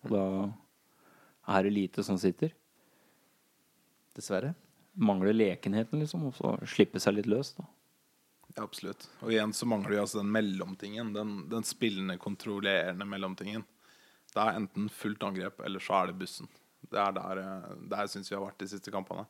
Og 0.04 0.10
da 0.12 0.52
er 1.58 1.64
det 1.64 1.72
lite 1.74 2.04
som 2.04 2.18
sitter. 2.18 2.52
Dessverre. 4.16 4.54
Mangler 4.98 5.34
lekenheten, 5.34 6.00
liksom. 6.02 6.26
Og 6.28 6.34
så 6.36 6.56
slippe 6.68 7.00
seg 7.00 7.16
litt 7.20 7.28
løs, 7.30 7.54
da. 7.58 7.64
Ja, 8.58 8.64
absolutt. 8.66 9.06
Og 9.22 9.30
igjen 9.30 9.54
så 9.54 9.68
mangler 9.70 9.94
vi 9.94 10.00
altså 10.02 10.18
den 10.18 10.32
mellomtingen. 10.34 11.12
Den, 11.14 11.34
den 11.52 11.66
spillende, 11.68 12.18
kontrollerende 12.18 13.06
mellomtingen. 13.06 13.66
Det 14.34 14.42
er 14.42 14.58
enten 14.58 14.88
fullt 14.90 15.22
angrep, 15.28 15.62
eller 15.66 15.84
så 15.84 16.00
er 16.00 16.10
det 16.10 16.18
bussen. 16.24 16.50
Det 16.90 16.98
er 16.98 17.14
der, 17.14 17.42
eh, 17.44 17.76
der 17.92 18.10
syns 18.10 18.32
vi 18.32 18.36
har 18.36 18.42
vært 18.42 18.58
de 18.64 18.70
siste 18.72 18.94
kampene. 18.94 19.28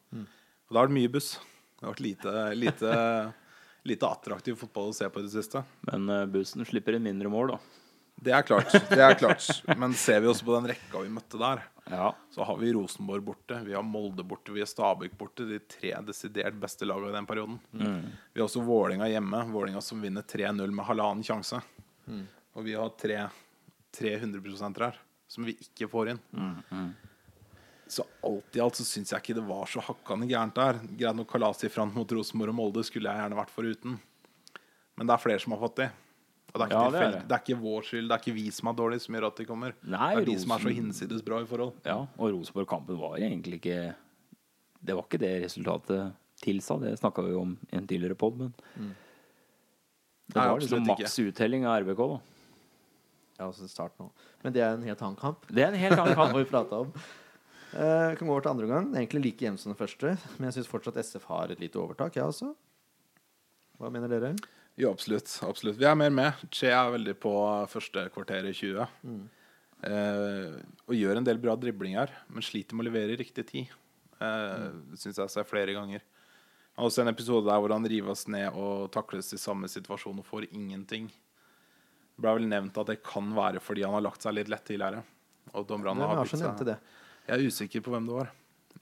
Og 0.67 0.75
da 0.75 0.79
har 0.79 0.87
det 0.87 0.95
mye 0.95 1.11
buss. 1.11 1.33
Det 1.75 1.83
har 1.83 1.91
vært 1.91 2.05
lite, 2.05 2.33
lite, 2.55 2.93
lite 3.91 4.13
attraktiv 4.15 4.55
fotball 4.63 4.93
å 4.93 4.95
se 4.95 5.09
på 5.11 5.19
i 5.19 5.27
det 5.27 5.33
siste. 5.35 5.63
Men 5.91 6.07
eh, 6.13 6.25
bussen 6.31 6.63
slipper 6.67 6.95
inn 6.95 7.05
mindre 7.09 7.31
mål, 7.33 7.57
da. 7.57 7.59
Det 8.23 8.33
er 8.33 8.47
klart. 8.47 8.71
det 8.89 9.03
er 9.03 9.13
klart 9.13 9.45
Men 9.77 9.91
ser 9.93 10.23
vi 10.23 10.31
også 10.31 10.47
på 10.47 10.55
den 10.55 10.71
rekka 10.71 11.03
vi 11.03 11.11
møtte 11.13 11.37
der, 11.37 11.67
Ja. 11.89 12.15
så 12.31 12.43
har 12.43 12.57
vi 12.57 12.73
Rosenborg 12.73 13.23
borte, 13.23 13.61
vi 13.63 13.73
har 13.73 13.83
Molde 13.83 14.23
borte, 14.27 14.51
vi 14.51 14.59
har 14.63 14.67
Stabæk 14.67 15.13
borte. 15.17 15.45
De 15.47 15.59
tre 15.59 15.93
desidert 16.05 16.57
beste 16.59 16.85
lagene 16.85 17.09
i 17.09 17.15
den 17.15 17.25
perioden. 17.29 17.59
Vi 18.33 18.39
har 18.41 18.47
også 18.47 18.63
Vålinga 18.67 19.07
hjemme. 19.07 19.43
Vålinga 19.51 19.81
som 19.81 20.01
vinner 20.03 20.21
3-0 20.21 20.71
med 20.71 20.85
halvannen 20.85 21.23
sjanse. 21.23 21.61
Og 22.57 22.63
vi 22.65 22.73
har 22.75 22.89
tre, 22.99 23.21
300 23.97 24.81
her 24.83 24.97
som 25.27 25.43
vi 25.47 25.57
ikke 25.59 25.87
får 25.91 26.09
inn. 26.15 26.19
Så 27.87 28.03
alt 28.23 28.55
i 28.55 28.59
alt 28.59 28.75
så 28.75 28.83
syns 28.83 29.13
jeg 29.13 29.21
ikke 29.23 29.37
det 29.37 29.45
var 29.47 29.65
så 29.71 29.79
hakkande 29.79 30.27
gærent 30.27 30.55
der. 30.55 30.79
Greit 30.99 31.15
nok 31.15 31.29
kalas 31.31 31.63
i 31.63 31.69
front 31.71 31.95
mot 31.95 32.11
Rosenborg 32.11 32.51
og 32.51 32.57
Molde 32.59 32.83
skulle 32.83 33.07
jeg 33.11 33.21
gjerne 33.23 33.39
vært 33.39 33.53
foruten. 33.53 33.99
Men 34.97 35.07
det 35.07 35.13
er 35.15 35.23
flere 35.23 35.39
som 35.39 35.55
har 35.55 35.61
fått 35.63 35.79
de. 35.83 35.87
Og 36.57 36.61
det 36.61 36.65
er, 36.65 36.71
ikke 36.73 36.83
Ja, 36.83 36.91
det 36.91 37.01
er 37.01 37.11
det. 37.13 37.23
det 37.29 37.35
er 37.37 37.43
ikke 37.45 37.59
vår 37.61 37.87
skyld, 37.87 38.07
det 38.09 38.15
er 38.15 38.23
ikke 38.23 38.35
vi 38.37 38.45
som 38.55 38.69
er 38.71 38.77
dårlige 38.77 39.03
som 39.03 39.17
gjør 39.17 39.27
at 39.29 39.41
de 39.41 39.45
kommer. 39.45 39.75
Nei, 39.83 40.11
det 40.15 40.21
er 40.23 40.29
de 40.31 40.37
som 40.43 40.53
er 40.55 40.63
så 40.63 40.73
hinsides 40.73 41.25
bra 41.25 41.41
i 41.43 41.49
forhold. 41.49 41.73
Ja, 41.85 41.97
og 42.17 42.31
Rosenborg-kampen 42.33 42.99
var 42.99 43.17
egentlig 43.19 43.59
ikke 43.61 43.81
Det 44.87 44.95
var 44.95 45.05
ikke 45.05 45.19
det 45.21 45.33
resultatet 45.43 46.15
tilsa. 46.41 46.77
Det 46.81 46.95
snakka 46.99 47.25
vi 47.25 47.35
om 47.37 47.53
i 47.71 47.77
en 47.77 47.87
tidligere 47.89 48.17
pod, 48.17 48.37
men 48.37 48.53
det 50.27 50.35
Nei, 50.35 50.47
var 50.47 50.59
liksom 50.59 50.83
absolutt 50.83 50.99
maks 50.99 51.19
uttelling 51.23 51.65
av 51.65 51.81
RBK, 51.85 52.01
da. 52.11 52.19
Ja, 53.37 53.45
altså 53.47 53.67
start 53.69 53.93
nå. 54.01 54.09
Men 54.43 54.53
det 54.53 54.61
er 54.65 54.73
en 54.75 54.83
helt 54.83 55.01
annen 55.01 55.17
kamp. 55.19 55.45
Det 55.47 55.63
er 55.63 55.71
en 55.71 55.79
helt 55.79 55.97
annen 55.97 56.17
kamp. 56.17 56.35
vi 56.39 56.45
prata 56.49 56.81
om. 56.83 56.91
Uh, 57.71 58.15
kan 58.17 58.25
gå 58.25 58.31
over 58.31 58.43
til 58.43 58.51
andre 58.51 58.67
gang. 58.69 58.89
Er 58.93 59.03
egentlig 59.03 59.23
like 59.23 59.45
jevnt 59.45 59.61
som 59.61 59.71
den 59.71 59.79
første, 59.79 60.15
men 60.37 60.49
jeg 60.49 60.57
syns 60.57 60.69
fortsatt 60.71 60.97
SF 61.03 61.27
har 61.29 61.53
et 61.53 61.61
lite 61.61 61.79
overtak, 61.79 62.15
jeg 62.17 62.25
også. 62.25 62.51
Hva 63.77 63.91
mener 63.93 64.09
dere? 64.11 64.33
Jo, 64.77 64.91
absolutt. 64.93 65.31
absolutt. 65.41 65.79
Vi 65.79 65.87
er 65.89 65.97
mer 65.97 66.13
med. 66.13 66.45
Che 66.53 66.69
er 66.69 66.93
veldig 66.93 67.15
på 67.17 67.33
første 67.71 68.03
kvarter 68.13 68.45
i 68.45 68.53
20. 68.53 68.85
Eh, 69.87 70.53
og 70.85 70.93
gjør 70.93 71.19
en 71.19 71.25
del 71.25 71.39
bra 71.41 71.55
driblinger, 71.57 72.13
men 72.29 72.45
sliter 72.45 72.77
med 72.77 72.85
å 72.85 72.89
levere 72.91 73.15
i 73.15 73.19
riktig 73.19 73.47
tid. 73.49 73.73
Eh, 74.21 74.67
mm. 74.67 74.95
syns 75.01 75.17
jeg 75.23 75.33
ser 75.33 75.49
flere 75.49 75.73
ganger. 75.73 76.05
Også 76.77 77.01
en 77.01 77.09
episode 77.09 77.49
der 77.49 77.57
hvor 77.57 77.73
han 77.73 77.89
rives 77.89 78.27
ned 78.29 78.53
og 78.53 78.91
takles 78.93 79.31
i 79.33 79.41
samme 79.41 79.69
situasjon 79.71 80.21
og 80.21 80.27
får 80.27 80.45
ingenting. 80.51 81.09
Det 81.09 82.21
ble 82.21 82.35
vel 82.37 82.49
nevnt 82.49 82.77
at 82.77 82.91
det 82.91 82.99
kan 83.05 83.33
være 83.33 83.61
fordi 83.61 83.85
han 83.85 83.97
har 83.97 84.05
lagt 84.05 84.25
seg 84.25 84.37
litt 84.37 84.51
lett 84.53 84.65
tidligere. 84.65 85.01
Og 85.57 85.65
dommerne 85.65 86.05
har 86.05 86.21
bytt 86.21 86.37
seg 86.37 86.65
det? 86.67 86.77
Jeg 87.25 87.33
er 87.33 87.49
usikker 87.49 87.81
på 87.85 87.93
hvem 87.93 88.05
det 88.05 88.19
var. 88.19 88.29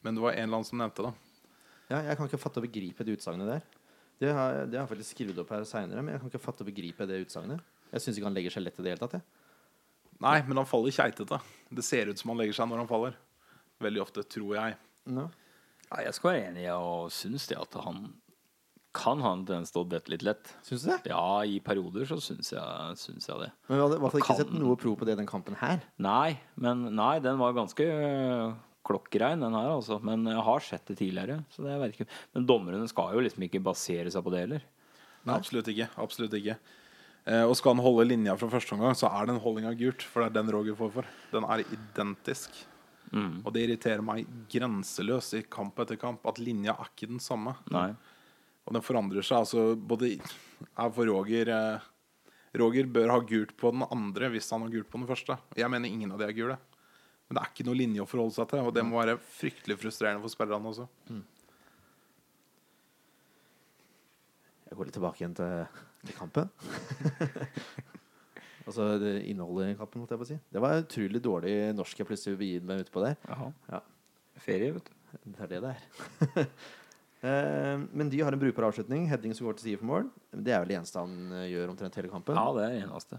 Men 0.04 0.18
det 0.18 0.24
var 0.28 0.36
en 0.36 0.44
eller 0.44 0.60
annen 0.60 0.68
som 0.68 0.80
nevnte 0.82 1.08
det. 1.08 1.14
Ja, 1.88 2.02
jeg 2.10 2.18
kan 2.18 2.28
ikke 2.28 2.42
fatte 2.42 2.60
og 2.60 2.68
begripe 2.68 3.06
det 3.08 3.16
utsagnet 3.16 3.48
der. 3.48 3.66
Det 4.22 4.32
har, 4.32 4.62
det 4.66 4.78
har 4.80 4.86
jeg 4.86 4.92
faktisk 4.94 5.16
skrevet 5.18 5.40
opp 5.44 5.50
her 5.52 5.66
seinere, 5.68 6.02
men 6.04 6.14
jeg 6.16 6.22
kan 6.24 6.30
ikke 6.32 6.44
fatte 6.46 6.64
og 6.64 6.70
begripe 6.72 7.08
det 7.10 7.22
utsagnet. 7.26 7.60
Jeg 7.92 8.02
syns 8.04 8.18
ikke 8.20 8.30
han 8.30 8.38
legger 8.38 8.54
seg 8.56 8.64
lett 8.64 8.80
i 8.80 8.84
det 8.86 8.94
hele 8.94 9.02
tatt. 9.04 9.18
Jeg. 9.20 9.26
Nei, 10.24 10.38
men 10.48 10.58
han 10.62 10.68
faller 10.70 10.94
keitete. 10.96 11.40
Det 11.76 11.84
ser 11.84 12.08
ut 12.12 12.20
som 12.22 12.32
han 12.32 12.40
legger 12.40 12.56
seg 12.56 12.70
når 12.72 12.84
han 12.86 12.88
faller. 12.92 13.18
Veldig 13.84 14.02
ofte, 14.06 14.24
tror 14.32 14.54
jeg. 14.56 14.78
No. 15.12 15.28
Ja, 15.92 16.06
jeg 16.08 16.16
skal 16.18 16.32
være 16.32 16.46
enig 16.50 16.64
i 16.66 16.70
og 16.74 17.12
syns 17.14 17.50
det 17.52 17.58
at 17.60 17.76
han 17.84 18.06
kan 18.96 19.20
ha 19.20 19.34
en 19.36 19.42
tendens 19.44 19.74
til 19.76 19.82
å 19.84 19.88
dette 19.92 20.08
litt 20.14 20.24
lett. 20.24 20.54
Syns 20.64 20.86
du 20.86 20.90
det? 20.94 21.02
Ja, 21.12 21.42
i 21.44 21.58
perioder 21.60 22.08
så 22.08 22.16
syns 22.24 22.54
jeg, 22.56 22.96
syns 23.02 23.28
jeg 23.28 23.42
det. 23.44 23.50
Men 23.68 23.76
vi 23.76 23.84
hadde 23.84 23.98
i 24.00 24.04
hvert 24.06 24.14
fall 24.16 24.22
ikke 24.24 24.30
Kan- 24.32 24.40
sett 24.40 24.54
noe 24.56 24.78
pro 24.80 24.94
på 24.96 25.04
det 25.06 25.18
i 25.18 25.20
den 25.20 25.28
kampen 25.28 25.58
her. 25.60 25.84
Nei, 26.00 26.40
men 26.56 26.86
nei, 26.96 27.18
den 27.20 27.38
var 27.38 27.52
ganske 27.60 27.84
øh, 28.86 29.36
den 29.42 29.58
her, 29.58 29.70
altså. 29.74 30.00
Men 30.04 30.26
jeg 30.30 30.46
har 30.48 30.60
sett 30.60 30.86
det 30.88 30.98
tidligere. 31.00 31.44
Så 31.50 31.66
det 31.66 31.80
vet 31.82 31.96
ikke. 31.96 32.10
Men 32.36 32.46
dommerne 32.46 32.88
skal 32.92 33.16
jo 33.16 33.24
liksom 33.26 33.46
ikke 33.48 33.64
basere 33.64 34.12
seg 34.14 34.26
på 34.26 34.34
det 34.34 34.46
heller. 34.46 34.66
Nei, 35.26 35.36
absolutt 35.36 35.72
ikke. 35.74 35.90
Absolutt 35.98 36.38
ikke. 36.38 36.58
Eh, 37.26 37.42
og 37.42 37.56
skal 37.58 37.74
han 37.74 37.84
holde 37.86 38.06
linja 38.12 38.36
fra 38.38 38.52
første 38.52 38.76
omgang, 38.76 38.94
så 38.98 39.10
er 39.10 39.26
det 39.26 39.36
en 39.36 39.42
holdning 39.42 39.68
av 39.70 39.78
gult. 39.80 40.06
For 40.06 40.22
det 40.22 40.30
er 40.30 40.38
den 40.38 40.54
Roger 40.54 40.78
får 40.78 40.94
for. 41.00 41.12
Den 41.34 41.48
er 41.50 41.66
identisk. 41.66 42.62
Og 43.16 43.54
det 43.54 43.66
irriterer 43.66 44.04
meg 44.06 44.30
grenseløst 44.52 45.38
i 45.38 45.46
kamp 45.50 45.78
etter 45.82 46.00
kamp 46.02 46.26
at 46.28 46.42
linja 46.42 46.76
er 46.76 46.92
ikke 46.92 47.10
den 47.14 47.22
samme. 47.24 47.56
Nei. 47.74 47.90
Og 48.66 48.74
den 48.76 48.86
forandrer 48.86 49.26
seg. 49.26 49.44
altså 49.44 49.76
både 49.78 50.16
er 50.18 50.94
for 50.96 51.06
Roger 51.06 51.52
eh, 51.54 51.92
Roger 52.56 52.88
bør 52.88 53.12
ha 53.12 53.20
gult 53.28 53.54
på 53.60 53.72
den 53.76 53.84
andre 53.92 54.30
hvis 54.34 54.48
han 54.54 54.64
har 54.66 54.72
gult 54.74 54.90
på 54.92 55.02
den 55.02 55.10
første. 55.10 55.38
Jeg 55.60 55.72
mener 55.72 55.92
ingen 55.92 56.14
av 56.16 56.22
de 56.22 56.28
er 56.28 56.36
gule. 56.36 56.58
Men 57.26 57.38
det 57.38 57.42
er 57.42 57.52
ikke 57.54 57.66
noe 57.66 57.78
linje 57.80 58.04
å 58.04 58.10
forholde 58.10 58.36
seg 58.36 58.50
til, 58.52 58.62
og 58.68 58.74
det 58.76 58.84
må 58.86 59.00
være 59.00 59.16
fryktelig 59.18 59.80
frustrerende 59.82 60.22
for 60.22 60.30
spillerne 60.34 60.70
også. 60.70 60.86
Jeg 64.66 64.78
går 64.78 64.90
litt 64.90 64.98
tilbake 64.98 65.22
igjen 65.24 65.34
til, 65.38 65.82
til 66.06 66.18
kampen. 66.20 66.52
altså 68.68 68.92
det 69.02 69.16
innholdet 69.30 69.74
i 69.74 69.78
kampen, 69.80 70.04
måtte 70.04 70.14
jeg 70.16 70.22
bare 70.22 70.32
si. 70.34 70.40
Det 70.54 70.64
var 70.64 70.82
utrolig 70.84 71.22
dårlig 71.26 71.56
norsk 71.78 72.02
jeg 72.02 72.10
plutselig 72.12 72.40
begir 72.42 72.66
meg 72.70 72.86
utpå 72.86 73.04
der. 73.06 73.18
Ja, 73.72 73.82
Ferie, 74.46 74.74
vet 74.76 74.90
du. 74.90 74.96
det 75.32 75.46
er 75.48 75.54
det 75.56 75.62
det 75.68 75.76
er. 75.76 76.50
Eh, 77.26 77.80
Men 77.98 78.10
de 78.12 78.20
har 78.22 78.36
en 78.36 78.38
brukbar 78.38 78.68
avslutning. 78.68 79.08
Heading 79.10 79.32
som 79.34 79.48
går 79.48 79.56
til 79.58 79.64
side 79.72 79.80
for 79.80 79.88
mål. 79.90 80.10
Det 80.30 80.52
er 80.54 80.60
vel 80.62 80.70
det 80.70 80.76
eneste 80.78 81.00
han 81.02 81.32
eh, 81.34 81.46
gjør 81.56 81.72
omtrent 81.72 81.96
hele 81.98 82.12
kampen. 82.12 82.38
Ja, 82.38 82.44
det 82.54 82.66
er 82.68 82.74
det 82.76 82.82
eneste. 82.84 83.18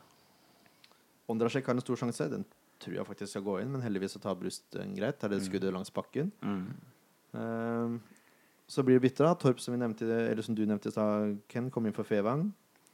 Ondrasjek 1.32 1.66
har 1.66 1.74
en 1.74 1.82
stor 1.82 1.98
sjanse. 1.98 2.28
Den 2.30 2.44
tror 2.82 2.94
jeg 2.98 3.06
faktisk 3.08 3.30
skal 3.32 3.42
gå 3.46 3.56
inn, 3.62 3.70
men 3.72 3.82
heldigvis 3.84 4.16
så 4.16 4.20
tar 4.22 4.36
brusten 4.38 4.94
greit. 4.96 5.22
Er 5.24 5.28
det 5.32 5.42
skuddet 5.46 5.72
langs 5.74 5.90
bakken. 5.94 6.32
Eh, 7.34 7.96
Så 8.68 8.82
blir 8.82 8.98
det 8.98 9.02
bytter. 9.06 9.34
Torp, 9.38 9.60
som, 9.62 9.74
vi 9.74 9.78
nevnte, 9.78 10.04
eller 10.04 10.42
som 10.42 10.54
du 10.58 10.64
nevnte 10.66 10.88
i 10.90 10.94
stad, 10.94 11.36
Ken, 11.48 11.70
kom 11.70 11.86
inn 11.86 11.94
for 11.94 12.02
Fevang. 12.04 12.48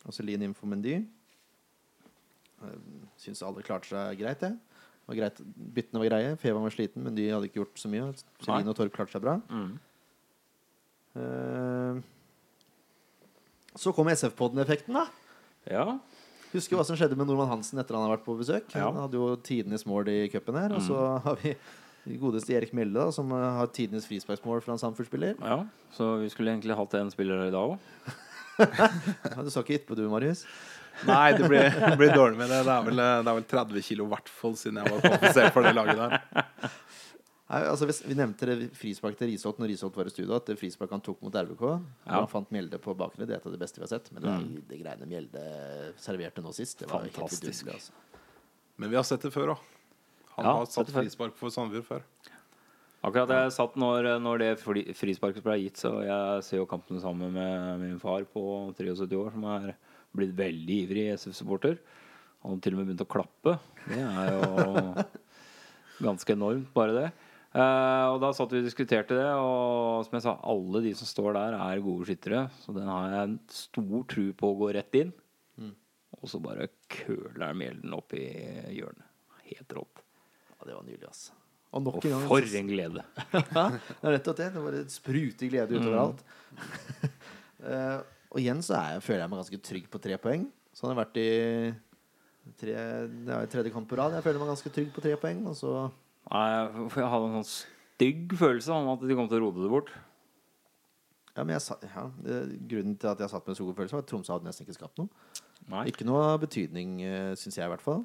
Og 0.05 0.13
Celine 0.13 0.45
inn 0.45 0.55
for 0.55 0.67
Mendy. 0.69 0.99
Uh, 2.63 2.75
Syns 3.17 3.41
alle 3.43 3.63
klarte 3.65 3.89
seg 3.89 4.19
greit, 4.21 4.41
det. 4.45 4.53
Var 5.09 5.17
greit. 5.19 5.41
Byttene 5.75 6.03
var 6.03 6.11
greie. 6.13 6.37
Fevang 6.43 6.63
var 6.67 6.75
sliten, 6.75 7.03
men 7.07 7.15
de 7.17 7.25
hadde 7.31 7.49
ikke 7.49 7.63
gjort 7.63 7.81
så 7.81 7.89
mye. 7.91 8.11
Celine 8.45 8.71
og 8.71 8.77
Torp 8.79 8.93
klarte 8.95 9.17
seg 9.17 9.25
bra. 9.25 9.39
Mm. 9.49 9.73
Uh, 11.17 12.03
Så 13.81 13.93
kom 13.97 14.09
SF-podden-effekten, 14.13 14.93
da. 14.99 15.07
Ja. 15.73 15.87
Husker 16.53 16.77
hva 16.77 16.85
som 16.85 16.99
skjedde 16.99 17.17
med 17.17 17.29
Norman 17.31 17.49
Hansen 17.49 17.81
etter 17.81 17.97
han 17.97 18.05
har 18.05 18.17
vært 18.17 18.27
på 18.27 18.35
besøk. 18.37 18.67
Ja. 18.75 18.91
Han 18.91 19.01
hadde 19.07 19.17
jo 19.17 19.31
tidenes 19.45 19.87
mål 19.89 20.11
i 20.13 20.19
cupen 20.33 20.59
her. 20.61 20.75
Og 20.77 20.85
så 20.85 20.99
har 21.25 21.39
vi 21.41 21.55
godeste 22.21 22.53
Erik 22.59 22.75
Mjelde, 22.77 22.99
da, 22.99 23.15
som 23.15 23.31
eh, 23.33 23.49
har 23.59 23.71
tidenes 23.73 24.09
frisparksmål 24.11 24.61
fra 24.65 24.75
en 24.75 24.83
Sandefjord-spiller. 24.83 25.39
ja. 25.41 25.63
Så 25.93 26.15
vi 26.23 26.29
skulle 26.33 26.53
egentlig 26.55 26.77
hatt 26.77 26.95
en 26.99 27.11
spiller 27.13 27.47
i 27.47 27.55
dag 27.55 27.75
òg. 27.77 27.81
Du 29.45 29.51
sa 29.51 29.63
ikke 29.63 29.79
etterpå, 29.79 29.97
du, 29.97 30.07
Marius? 30.13 30.45
Nei, 31.09 31.33
det 31.37 31.49
blir, 31.49 31.69
det 31.73 31.97
blir 31.99 32.13
dårlig 32.15 32.37
med 32.39 32.51
det. 32.53 32.63
Det 32.67 32.73
er 32.75 32.87
vel, 32.87 33.01
det 33.01 33.31
er 33.33 33.37
vel 33.39 33.47
30 33.49 33.85
kilo 33.87 34.07
i 34.07 34.13
hvert 34.13 34.29
fall 34.29 34.57
siden 34.61 34.81
jeg 34.83 34.93
var 34.93 35.01
kvalifisert 35.07 35.55
for 35.55 35.67
det 35.67 35.73
laget 35.77 36.01
der. 36.03 36.43
Nei, 37.53 37.61
altså 37.69 37.85
hvis, 37.85 37.99
Vi 38.09 38.15
nevnte 38.17 38.47
det 38.49 38.71
frispark 38.79 39.17
til 39.21 39.29
Risholt 39.29 39.59
når 39.61 39.69
Risholt 39.69 39.97
var 39.99 40.09
i 40.09 40.13
studio. 40.15 40.35
At 40.39 40.49
frispark 40.57 40.91
han 40.95 41.03
tok 41.05 41.21
mot 41.23 41.35
RBK 41.37 41.63
Ja. 41.69 42.15
Han 42.15 42.29
fant 42.33 42.51
Mjelde 42.55 42.79
på 42.81 42.95
bakre. 42.97 43.27
Det 43.29 43.35
er 43.37 43.41
et 43.43 43.47
av 43.47 43.53
det 43.53 43.61
beste 43.61 43.77
vi 43.81 43.85
har 43.85 43.93
sett. 43.93 44.09
Men 44.13 44.23
det, 44.23 44.33
Mm. 44.33 44.63
det 44.69 44.79
greiene 44.81 45.07
Mjelde 45.11 45.95
serverte 46.01 46.41
nå 46.43 46.53
sist, 46.55 46.79
det 46.81 46.89
var 46.89 47.03
helt 47.03 47.13
Fantastisk. 47.13 47.67
vidunderlig. 47.67 47.75
Altså. 47.75 47.93
Men 48.79 48.91
vi 48.91 48.97
har 48.97 49.05
sett 49.05 49.21
det 49.21 49.33
før 49.33 49.53
òg. 49.55 49.59
Han 50.37 50.45
Ja, 50.47 50.53
har 50.57 50.65
satt 50.67 50.87
frispark 50.89 51.35
for 51.37 51.51
Sandefjord 51.51 51.85
før. 51.85 52.03
Akkurat 53.05 53.29
jeg 53.29 53.53
satt 53.53 53.75
når, 53.77 54.19
når 54.23 54.39
det 54.39 54.59
fri- 54.61 54.95
frisparket 54.95 55.43
ble 55.43 55.59
gitt, 55.61 55.75
så 55.77 55.91
jeg 56.07 56.43
ser 56.45 56.57
jo 56.59 56.67
kampen 56.67 57.01
sammen 57.03 57.33
med 57.35 57.81
min 57.81 57.99
far 57.99 58.23
på 58.25 58.73
73 58.75 59.13
år, 59.19 59.33
som 59.33 59.45
er 59.45 59.75
blitt 60.15 60.35
veldig 60.37 60.89
ivrig 60.89 61.13
SF-supporter. 61.19 61.79
Han 62.45 62.53
har 62.55 62.61
til 62.61 62.75
og 62.75 62.79
med 62.87 62.97
begynt 62.97 63.05
å 63.05 63.11
klappe. 63.11 63.59
Det 63.89 63.99
er 63.99 64.31
jo 64.31 65.05
ganske 66.07 66.33
enormt, 66.33 66.73
bare 66.73 66.95
det. 66.95 67.13
Eh, 67.53 68.07
og 68.15 68.21
da 68.23 68.31
satt 68.33 68.53
vi 68.55 68.63
og 68.63 68.65
diskuterte 68.65 69.17
det, 69.19 69.27
og 69.37 70.07
som 70.07 70.17
jeg 70.17 70.25
sa, 70.25 70.33
alle 70.49 70.81
de 70.87 70.93
som 70.97 71.09
står 71.11 71.35
der, 71.37 71.57
er 71.61 71.83
gode 71.85 72.07
skyttere. 72.09 72.47
Så 72.63 72.73
den 72.77 72.89
har 72.89 73.11
jeg 73.13 73.27
en 73.29 73.37
stor 73.53 74.07
tro 74.09 74.25
på 74.41 74.53
å 74.53 74.59
gå 74.63 74.71
rett 74.79 74.99
inn. 75.03 75.13
Og 76.23 76.29
så 76.31 76.39
bare 76.45 76.69
køler 76.93 77.49
han 77.49 77.57
Mjelden 77.59 77.95
opp 77.97 78.13
i 78.15 78.23
hjørnet. 78.77 79.07
Helt 79.49 79.73
rått. 79.75 80.03
Ja, 80.53 80.67
det 80.69 80.75
var 80.77 80.85
nydelig, 80.87 81.09
altså. 81.09 81.33
Og 81.73 81.87
Og 81.89 82.03
gang 82.05 82.27
for 82.29 82.45
en 82.61 82.69
glede. 82.69 83.03
Det 83.33 84.05
er 84.05 84.13
nettopp 84.13 84.37
det. 84.39 84.49
Det 84.55 84.63
bare 84.63 84.83
spruter 84.93 85.49
glede 85.51 85.79
utover 85.81 85.97
Mm. 85.97 86.03
alt. 86.05 86.23
Eh, 87.63 87.99
og 88.35 88.41
igjen 88.43 88.59
så 88.67 88.75
er 88.75 88.95
jeg, 88.97 89.03
føler 89.07 89.21
jeg 89.23 89.31
meg 89.31 89.39
ganske 89.39 89.59
trygg 89.63 89.85
på 89.93 89.99
tre 90.03 90.17
poeng. 90.19 90.45
Så 90.75 90.83
har 90.87 90.91
jeg 90.93 90.99
vært 90.99 91.19
i 91.23 92.55
tre, 92.59 92.73
det 93.23 93.35
er 93.37 93.51
tredje 93.53 93.71
kamp 93.75 93.87
på 93.87 93.99
rad. 94.01 94.17
Jeg 94.17 94.25
føler 94.25 94.43
meg 94.43 94.51
ganske 94.51 94.73
trygg 94.75 94.89
på 94.97 95.05
tre 95.05 95.13
poeng. 95.23 95.45
Og 95.47 95.55
så 95.55 95.75
Nei, 96.31 96.47
jeg 96.97 97.11
hadde 97.13 97.29
en 97.29 97.37
sånn 97.41 97.51
stygg 97.51 98.35
følelse 98.39 98.73
om 98.77 98.93
at 98.95 99.03
de 99.07 99.17
kom 99.19 99.29
til 99.31 99.41
å 99.41 99.47
rode 99.49 99.65
det 99.65 99.73
bort. 99.73 99.91
Ja, 101.33 101.43
men 101.47 101.55
jeg 101.57 101.65
sa, 101.65 101.79
ja, 101.81 102.07
det, 102.23 102.39
Grunnen 102.69 102.97
til 103.01 103.09
at 103.09 103.21
jeg 103.25 103.33
satt 103.33 103.47
med 103.47 103.55
en 103.55 103.59
så 103.59 103.67
god 103.67 103.79
følelse, 103.81 103.97
var 103.97 104.05
at 104.05 104.11
Tromsø 104.13 104.35
hadde 104.35 104.49
nesten 104.49 104.67
ikke 104.67 104.77
skapt 104.77 105.01
noe. 105.01 105.09
Nei. 105.73 105.85
Ikke 105.93 106.05
noe 106.07 106.33
betydning, 106.43 106.99
syns 107.41 107.57
jeg 107.57 107.65
i 107.69 107.73
hvert 107.73 107.85
fall. 107.85 108.03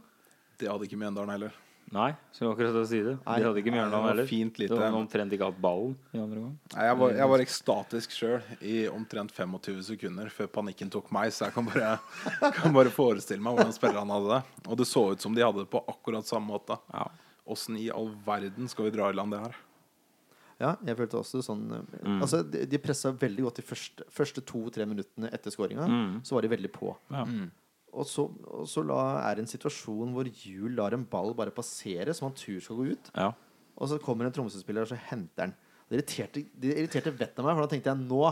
Det 0.57 0.69
hadde 0.71 0.87
ikke 0.87 0.99
Mjøndalen 1.01 1.33
heller. 1.35 1.55
Nei, 1.95 2.09
skulle 2.35 2.51
akkurat 2.51 2.73
til 2.75 2.81
å 2.83 2.87
si 2.87 2.97
det. 2.99 3.13
Nei. 3.23 3.35
De 3.39 3.45
hadde 3.47 3.61
ikke 3.61 3.71
Nei, 3.71 3.77
Mjøndalen 3.77 3.93
det 3.95 4.03
var 4.03 4.11
heller. 4.11 4.27
fint 4.27 4.57
lite. 4.59 4.73
Det 4.73 4.79
var 4.81 4.95
omtrent 4.99 5.35
ikke 5.37 5.47
hatt 5.47 5.59
ballen 5.63 5.93
i 6.11 6.19
andre 6.19 6.41
gang. 6.43 6.55
Nei, 6.73 6.87
jeg, 6.89 6.97
var, 6.99 7.13
jeg 7.19 7.31
var 7.33 7.43
ekstatisk 7.45 8.15
sjøl 8.15 8.49
i 8.59 8.73
omtrent 8.91 9.31
25 9.35 9.77
sekunder 9.91 10.31
før 10.33 10.49
panikken 10.59 10.91
tok 10.91 11.07
meg, 11.15 11.31
så 11.35 11.47
jeg 11.47 11.55
kan 11.55 11.67
bare, 11.69 11.93
kan 12.59 12.75
bare 12.75 12.91
forestille 12.91 13.43
meg 13.43 13.55
hvordan 13.55 13.75
spillerne 13.75 14.17
hadde 14.19 14.33
det. 14.35 14.65
Og 14.67 14.81
det 14.81 14.87
så 14.89 15.05
ut 15.13 15.23
som 15.23 15.35
de 15.37 15.45
hadde 15.45 15.63
det 15.63 15.71
på 15.71 15.83
akkurat 15.87 16.27
samme 16.27 16.51
måte. 16.51 16.75
Ja. 16.91 17.07
Åssen 17.47 17.77
i 17.79 17.87
all 17.93 18.11
verden 18.25 18.67
skal 18.71 18.87
vi 18.89 18.93
dra 18.97 19.09
i 19.11 19.15
land 19.17 19.31
det 19.35 19.39
her? 19.45 19.55
Ja, 20.57 20.71
jeg 20.87 20.97
følte 20.97 21.19
også 21.19 21.43
sånn 21.45 21.67
eh, 21.75 21.83
Mm. 22.01 22.21
Altså, 22.25 22.41
De, 22.43 22.63
de 22.65 22.77
pressa 22.81 23.11
veldig 23.13 23.43
godt 23.45 23.59
de 23.61 23.65
første, 23.67 24.05
første 24.13 24.41
to-tre 24.41 24.85
minuttene 24.89 25.29
etter 25.33 25.53
skåringa. 25.53 25.85
Mm. 25.87 26.13
Så 26.25 26.33
var 26.37 26.41
de 26.47 26.51
veldig 26.55 26.71
på. 26.73 26.95
Ja. 27.13 27.25
Og 27.97 28.05
så, 28.09 28.25
og 28.51 28.65
så 28.69 28.83
la, 28.85 28.97
er 29.29 29.37
det 29.37 29.45
en 29.45 29.51
situasjon 29.51 30.11
hvor 30.13 30.27
Juel 30.29 30.75
lar 30.77 30.93
en 30.97 31.05
ball 31.07 31.31
bare 31.37 31.53
passere, 31.55 32.13
som 32.13 32.27
han 32.27 32.35
tror 32.37 32.59
skal 32.61 32.79
gå 32.81 32.91
ut. 32.93 33.11
ja. 33.17 33.31
Og 33.77 33.85
så 33.91 33.99
kommer 34.01 34.25
en 34.25 34.33
Tromsø-spiller, 34.33 34.81
og 34.81 34.89
så 34.89 34.95
henter 34.97 35.43
han. 35.43 35.51
Det 35.85 35.99
irriterte, 35.99 36.41
det 36.57 36.71
irriterte 36.81 37.11
vettet 37.13 37.37
av 37.37 37.45
meg, 37.45 37.53
for 37.59 37.67
da 37.67 37.69
tenkte 37.75 37.91
jeg 37.93 38.07
nå 38.09 38.23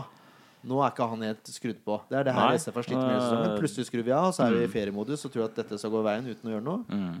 Nå 0.66 0.80
er 0.82 0.90
ikke 0.90 1.06
han 1.12 1.20
helt 1.22 1.46
skrudd 1.54 1.78
på. 1.86 2.00
Det 2.10 2.16
er 2.18 2.24
det 2.26 2.32
her 2.34 2.56
SF 2.58 2.74
har 2.74 2.82
slitt 2.88 2.98
med. 2.98 3.20
Eh, 3.52 3.58
Plutselig 3.60 3.86
skrur 3.86 4.02
vi 4.02 4.10
av, 4.16 4.24
og 4.32 4.34
så 4.34 4.48
er 4.48 4.56
vi 4.56 4.64
i 4.66 4.70
feriemodus 4.72 5.22
og 5.28 5.30
tror 5.30 5.44
at 5.44 5.54
dette 5.60 5.78
skal 5.78 5.92
gå 5.94 6.00
veien 6.02 6.26
uten 6.26 6.50
å 6.50 6.54
gjøre 6.56 6.64
noe. 6.66 6.82
Mm. 6.90 7.20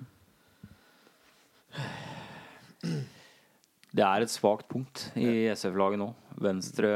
Det 3.96 4.04
er 4.04 4.24
et 4.24 4.32
svakt 4.32 4.68
punkt 4.68 5.06
i 5.16 5.48
SF-laget 5.54 6.00
nå. 6.00 6.10
Venstre 6.42 6.90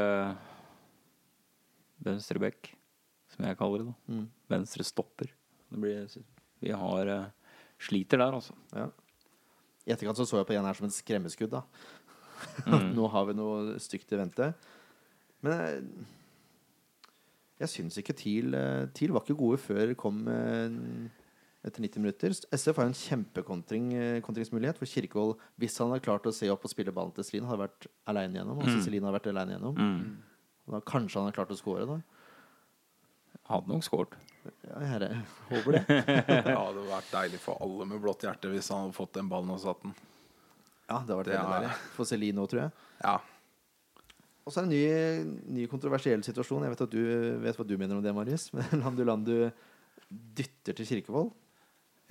Venstre 2.01 2.41
bekk, 2.41 2.71
som 3.33 3.45
jeg 3.45 3.57
kaller 3.59 3.83
det. 3.83 3.91
da 3.91 4.15
Mm. 4.15 4.25
Venstre 4.49 4.85
stopper. 4.85 5.29
Det 5.71 5.79
blir, 5.81 6.07
vi 6.61 6.73
har 6.73 7.11
eh, 7.13 7.27
sliter 7.81 8.21
der, 8.21 8.33
altså. 8.33 8.55
Ja. 8.73 8.87
I 9.85 9.93
etterkant 9.93 10.17
så, 10.17 10.25
så 10.25 10.41
jeg 10.41 10.49
på 10.49 10.55
en 10.57 10.65
her 10.65 10.77
som 10.77 10.89
et 10.89 10.97
skremmeskudd. 10.97 11.57
da 11.57 11.65
Mm. 12.65 12.95
Nå 12.97 13.05
har 13.13 13.27
vi 13.27 13.35
noe 13.37 13.75
stygt 13.77 14.09
i 14.15 14.17
vente. 14.17 14.47
Men 15.45 15.59
jeg, 15.61 15.83
jeg 17.61 17.69
syns 17.69 17.97
ikke 18.01 18.15
TIL 18.17 18.55
eh, 18.57 18.87
TIL 18.97 19.13
var 19.13 19.21
ikke 19.21 19.37
gode 19.37 19.59
før 19.61 19.93
kom 19.99 20.23
eh, 20.25 20.73
etter 21.65 21.81
90 21.83 22.01
minutter. 22.01 22.33
SF 22.55 22.75
har 22.79 22.87
jo 22.87 22.91
en 22.91 22.97
kjempekontringsmulighet. 22.97 24.79
For 24.79 24.89
Kirkevold, 24.89 25.35
hvis 25.61 25.77
han 25.81 25.91
hadde 25.93 26.03
klart 26.05 26.25
å 26.25 26.33
se 26.33 26.49
opp 26.49 26.63
og 26.65 26.71
spille 26.73 26.93
ballen 26.95 27.13
til 27.13 27.23
Selin, 27.27 27.45
hadde 27.49 27.67
vært 27.67 27.87
aleine 28.09 28.39
gjennom. 28.39 28.57
Og 28.57 28.65
Mm. 28.67 28.81
Celine 28.85 29.05
hadde 29.05 29.19
vært 29.19 29.29
alene 29.33 29.53
gjennom. 29.57 29.75
Mm. 29.77 30.17
Da 30.71 30.79
Kanskje 30.81 31.15
han 31.19 31.25
hadde 31.29 31.35
klart 31.37 31.51
å 31.53 31.57
score 31.59 31.85
da. 31.85 31.99
Hadde 33.51 33.67
nok 33.67 33.83
skåret. 33.83 34.13
Ja, 34.65 34.97
jeg 34.97 35.25
håper 35.51 35.71
det. 35.71 35.81
Det 36.45 36.55
hadde 36.57 36.85
vært 36.87 37.11
deilig 37.13 37.39
for 37.43 37.57
alle 37.61 37.85
med 37.85 38.01
blått 38.01 38.23
hjerte 38.25 38.49
hvis 38.49 38.69
han 38.73 38.87
hadde 38.87 38.95
fått 38.97 39.13
den 39.13 39.29
ballen 39.29 39.51
og 39.53 39.59
satt 39.61 39.81
den. 39.83 39.93
Ja, 40.89 40.97
det 41.05 41.13
hadde 41.13 41.17
vært 41.19 41.29
Det 41.29 41.35
veldig 41.37 41.51
er- 41.51 41.61
deilig. 41.61 41.75
For 41.97 42.05
Celine 42.09 42.35
nå, 42.39 42.47
tror 42.49 42.61
jeg. 42.63 42.71
Ja. 43.03 43.19
Og 44.45 44.51
så 44.53 44.57
er 44.63 44.65
det 44.65 44.79
en 44.81 45.35
ny, 45.37 45.61
ny 45.61 45.67
kontroversiell 45.69 46.23
situasjon. 46.25 46.63
Jeg 46.65 46.73
vet 46.73 46.81
at 46.81 46.89
du 46.89 47.37
vet 47.43 47.55
hva 47.59 47.67
du 47.67 47.77
mener 47.77 47.95
om 47.95 48.01
det, 48.01 48.13
Marius. 48.15 48.47
Men 48.53 48.65
Landu 48.81 49.03
Landu 49.05 49.51
dytter 50.09 50.73
til 50.75 50.85
Kirkevold. 50.89 51.29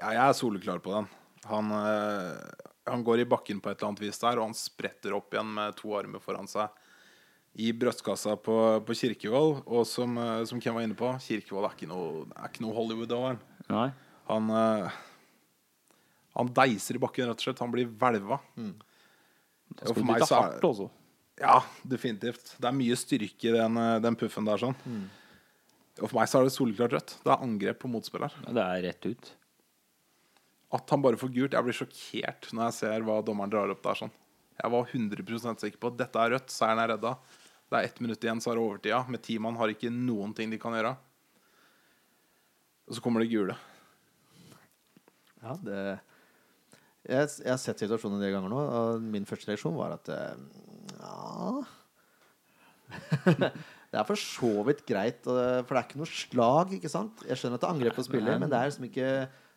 Ja, 0.00 0.10
jeg 0.16 0.24
er 0.26 0.36
soleklar 0.38 0.80
på 0.82 0.92
den. 0.96 1.08
Han, 1.50 1.70
eh, 1.72 2.66
han 2.90 3.04
går 3.06 3.22
i 3.22 3.28
bakken 3.28 3.60
på 3.62 3.70
et 3.70 3.78
eller 3.78 3.92
annet 3.92 4.02
vis 4.04 4.18
der, 4.22 4.38
og 4.40 4.48
han 4.50 4.56
spretter 4.58 5.14
opp 5.16 5.32
igjen 5.36 5.52
med 5.56 5.76
to 5.78 5.92
armer 5.96 6.22
foran 6.24 6.48
seg 6.50 6.68
i 7.60 7.72
brystkassa 7.74 8.36
på, 8.38 8.56
på 8.86 8.94
Kirkevold. 8.96 9.62
Og 9.66 9.86
som, 9.88 10.16
eh, 10.18 10.44
som 10.48 10.60
Ken 10.62 10.76
var 10.76 10.86
inne 10.86 10.98
på, 10.98 11.12
Kirkevold 11.24 11.68
er 11.70 11.76
ikke 11.76 11.90
noe, 11.90 12.26
er 12.36 12.48
ikke 12.50 12.64
noe 12.66 12.76
Hollywood 12.76 13.12
over 13.16 13.32
han. 13.34 13.40
Han, 14.30 14.50
eh, 14.54 14.98
han 16.38 16.52
deiser 16.54 16.96
i 16.98 17.02
bakken, 17.02 17.26
rett 17.30 17.40
og 17.42 17.46
slett. 17.48 17.62
Han 17.64 17.72
blir 17.74 17.90
hvelva. 17.90 18.38
Mm. 18.56 18.74
Og 19.80 19.94
for 19.94 20.06
meg 20.06 20.22
så 20.26 20.38
er- 20.44 20.60
også. 20.66 20.88
Ja, 21.40 21.56
definitivt. 21.88 22.54
Det 22.60 22.68
er 22.68 22.76
mye 22.76 22.96
styrke 23.00 23.48
i 23.48 23.54
den, 23.56 23.74
den 24.04 24.16
puffen 24.20 24.44
der. 24.44 24.58
sånn 24.60 24.76
Og 26.00 26.08
for 26.10 26.18
meg 26.18 26.28
så 26.28 26.40
er 26.40 26.44
det 26.46 26.52
soleklart 26.52 26.92
rødt. 26.92 27.14
Det 27.24 27.32
er 27.32 27.44
angrep 27.44 27.78
på 27.80 27.88
motspiller. 27.90 28.32
Ja, 28.46 28.52
det 28.52 28.64
er 28.64 28.82
rett 28.90 29.06
ut. 29.08 29.30
At 30.70 30.92
han 30.94 31.02
bare 31.02 31.18
får 31.18 31.32
gult 31.34 31.54
Jeg 31.56 31.66
blir 31.66 31.74
sjokkert 31.76 32.50
når 32.54 32.68
jeg 32.68 32.76
ser 32.78 33.06
hva 33.06 33.18
dommeren 33.26 33.50
drar 33.52 33.72
opp 33.72 33.82
der. 33.82 33.98
sånn 34.04 34.12
Jeg 34.60 34.74
var 34.74 34.92
100% 34.94 35.64
sikker 35.64 35.82
på 35.82 35.90
at 35.92 36.02
dette 36.02 36.22
er 36.22 36.34
rødt. 36.36 36.52
Seieren 36.54 36.82
er 36.82 36.92
redda. 36.94 37.16
Det 37.70 37.78
er 37.78 37.88
ett 37.88 38.00
minutt 38.02 38.24
igjen, 38.26 38.42
så 38.42 38.52
er 38.52 38.58
det 38.58 38.66
overtida. 38.66 39.00
Med 39.10 39.22
ti 39.22 39.38
mann 39.42 39.58
har 39.58 39.72
ikke 39.72 39.92
noen 39.94 40.34
ting 40.36 40.50
de 40.50 40.58
kan 40.62 40.74
gjøre. 40.74 40.94
Og 42.90 42.96
så 42.96 43.02
kommer 43.02 43.22
det 43.22 43.30
gule. 43.32 43.56
Ja, 45.40 45.56
det 45.64 45.82
jeg, 47.08 47.28
jeg 47.40 47.48
har 47.48 47.60
sett 47.60 47.80
situasjonen 47.80 48.18
en 48.18 48.22
del 48.22 48.34
ganger 48.34 48.52
nå, 48.52 48.60
og 48.60 49.04
min 49.12 49.24
første 49.28 49.48
reaksjon 49.48 49.76
var 49.78 49.94
at 49.96 50.10
eh, 50.12 50.34
Ja 51.00 51.62
Det 53.90 53.98
er 53.98 54.06
for 54.06 54.20
så 54.20 54.50
vidt 54.68 54.84
greit, 54.86 55.24
eh, 55.26 55.62
for 55.64 55.74
det 55.74 55.80
er 55.80 55.86
ikke 55.88 55.98
noe 56.02 56.10
slag, 56.10 56.74
ikke 56.76 56.90
sant? 56.92 57.24
Jeg 57.26 57.40
skjønner 57.40 57.58
at 57.58 57.64
det 57.64 57.68
er 57.70 57.74
angrep 57.74 57.96
på 57.98 58.04
spiller, 58.06 58.36
men 58.38 58.52
det 58.52 58.58
er 58.58 58.68
liksom 58.68 58.86
ikke 58.86 59.08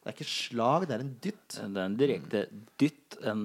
Det 0.03 0.11
er 0.11 0.15
ikke 0.17 0.27
slag, 0.27 0.87
det 0.89 0.95
er 0.97 1.03
en 1.05 1.13
dytt. 1.23 1.55
Det 1.55 1.79
er 1.79 1.85
en 1.87 1.97
direkte 1.99 2.41
dytt. 2.81 3.17
En 3.23 3.43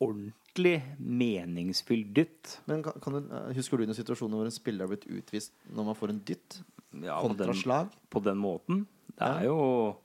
ordentlig 0.00 0.76
meningsfylt 1.02 2.12
dytt. 2.14 2.52
Men 2.70 2.82
kan, 2.86 2.98
kan 3.02 3.16
du, 3.16 3.20
eh, 3.34 3.48
Husker 3.58 3.78
du 3.80 3.86
noen 3.88 3.98
situasjoner 3.98 4.38
hvor 4.38 4.46
en 4.46 4.54
spiller 4.54 4.86
har 4.86 4.92
blitt 4.94 5.08
utvist 5.10 5.52
når 5.74 5.88
man 5.90 5.98
får 5.98 6.14
en 6.14 6.20
dytt? 6.28 6.60
Ja, 7.02 7.18
på 7.20 7.34
den, 7.36 7.50
slag? 7.54 7.90
på 8.10 8.22
den 8.24 8.38
måten. 8.40 8.86
Det 9.10 9.26
Ja. 9.26 9.40
er 9.40 9.44
jo 9.50 9.96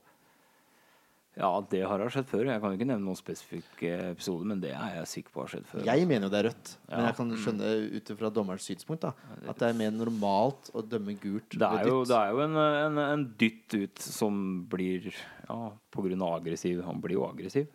Ja, 1.34 1.48
det 1.66 1.80
har 1.82 1.98
jeg 1.98 2.12
skjedd 2.14 2.28
før. 2.30 2.44
Jeg 2.46 2.60
kan 2.62 2.70
jo 2.70 2.78
ikke 2.78 2.86
nevne 2.86 3.08
noen 3.08 3.18
spesifikk 3.18 3.80
eh, 3.82 4.02
episode, 4.12 4.46
men 4.46 4.60
det 4.62 4.70
er 4.70 5.00
jeg 5.00 5.08
sikker 5.10 5.34
på 5.34 5.42
har 5.42 5.50
skjedd 5.50 5.64
før. 5.66 5.82
Jeg 5.88 6.06
mener 6.06 6.28
jo 6.28 6.30
det 6.30 6.38
er 6.40 6.46
rødt, 6.50 6.70
men 6.86 7.00
Ja. 7.00 7.06
jeg 7.08 7.16
kan 7.18 7.32
skjønne 7.42 7.70
ut 7.96 8.12
fra 8.20 8.30
dommerens 8.36 8.68
synspunkt 8.70 9.02
da, 9.02 9.10
at 9.50 9.58
det 9.58 9.68
er 9.72 9.78
mer 9.80 9.90
normalt 9.96 10.70
å 10.72 10.84
dømme 10.86 11.16
gult 11.18 11.50
Det 11.56 11.58
ved 11.58 11.80
er 11.82 11.90
jo, 11.90 12.04
det 12.06 12.20
er 12.20 12.30
jo 12.30 12.44
en, 12.46 12.56
en, 12.62 13.02
en 13.02 13.24
dytt 13.42 13.74
ut 13.80 13.98
som 14.06 14.38
blir 14.70 15.10
Ja, 15.48 15.58
på 15.90 16.06
grunn 16.06 16.22
av 16.22 16.36
aggressiv. 16.38 16.84
Han 16.86 17.02
blir 17.02 17.18
jo 17.18 17.26
aggressiv. 17.26 17.66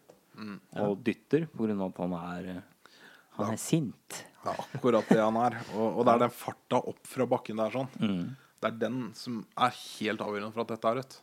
Og 0.80 1.02
dytter 1.04 1.50
på 1.52 1.65
grunn 1.67 1.82
av 1.84 1.91
at 1.91 1.98
han 2.06 2.13
er 2.15 2.52
Han 3.36 3.52
er 3.54 3.60
sint. 3.60 4.24
Er 4.48 4.56
akkurat 4.56 5.08
det 5.12 5.19
han 5.19 5.36
er. 5.36 5.58
Og, 5.76 6.00
og 6.00 6.06
det 6.08 6.13
er 6.15 6.22
den 6.30 6.32
farta 6.32 6.80
opp 6.80 7.04
fra 7.08 7.28
bakken 7.28 7.60
der 7.60 7.76
sånn. 7.76 7.89
Mm. 8.00 8.38
Det 8.60 8.67
er 8.72 8.78
den 8.88 9.02
som 9.15 9.41
er 9.60 9.76
helt 9.76 10.24
avgjørende 10.24 10.54
for 10.56 10.63
at 10.63 10.72
dette 10.72 10.88
er 10.93 10.98
rødt. 11.02 11.19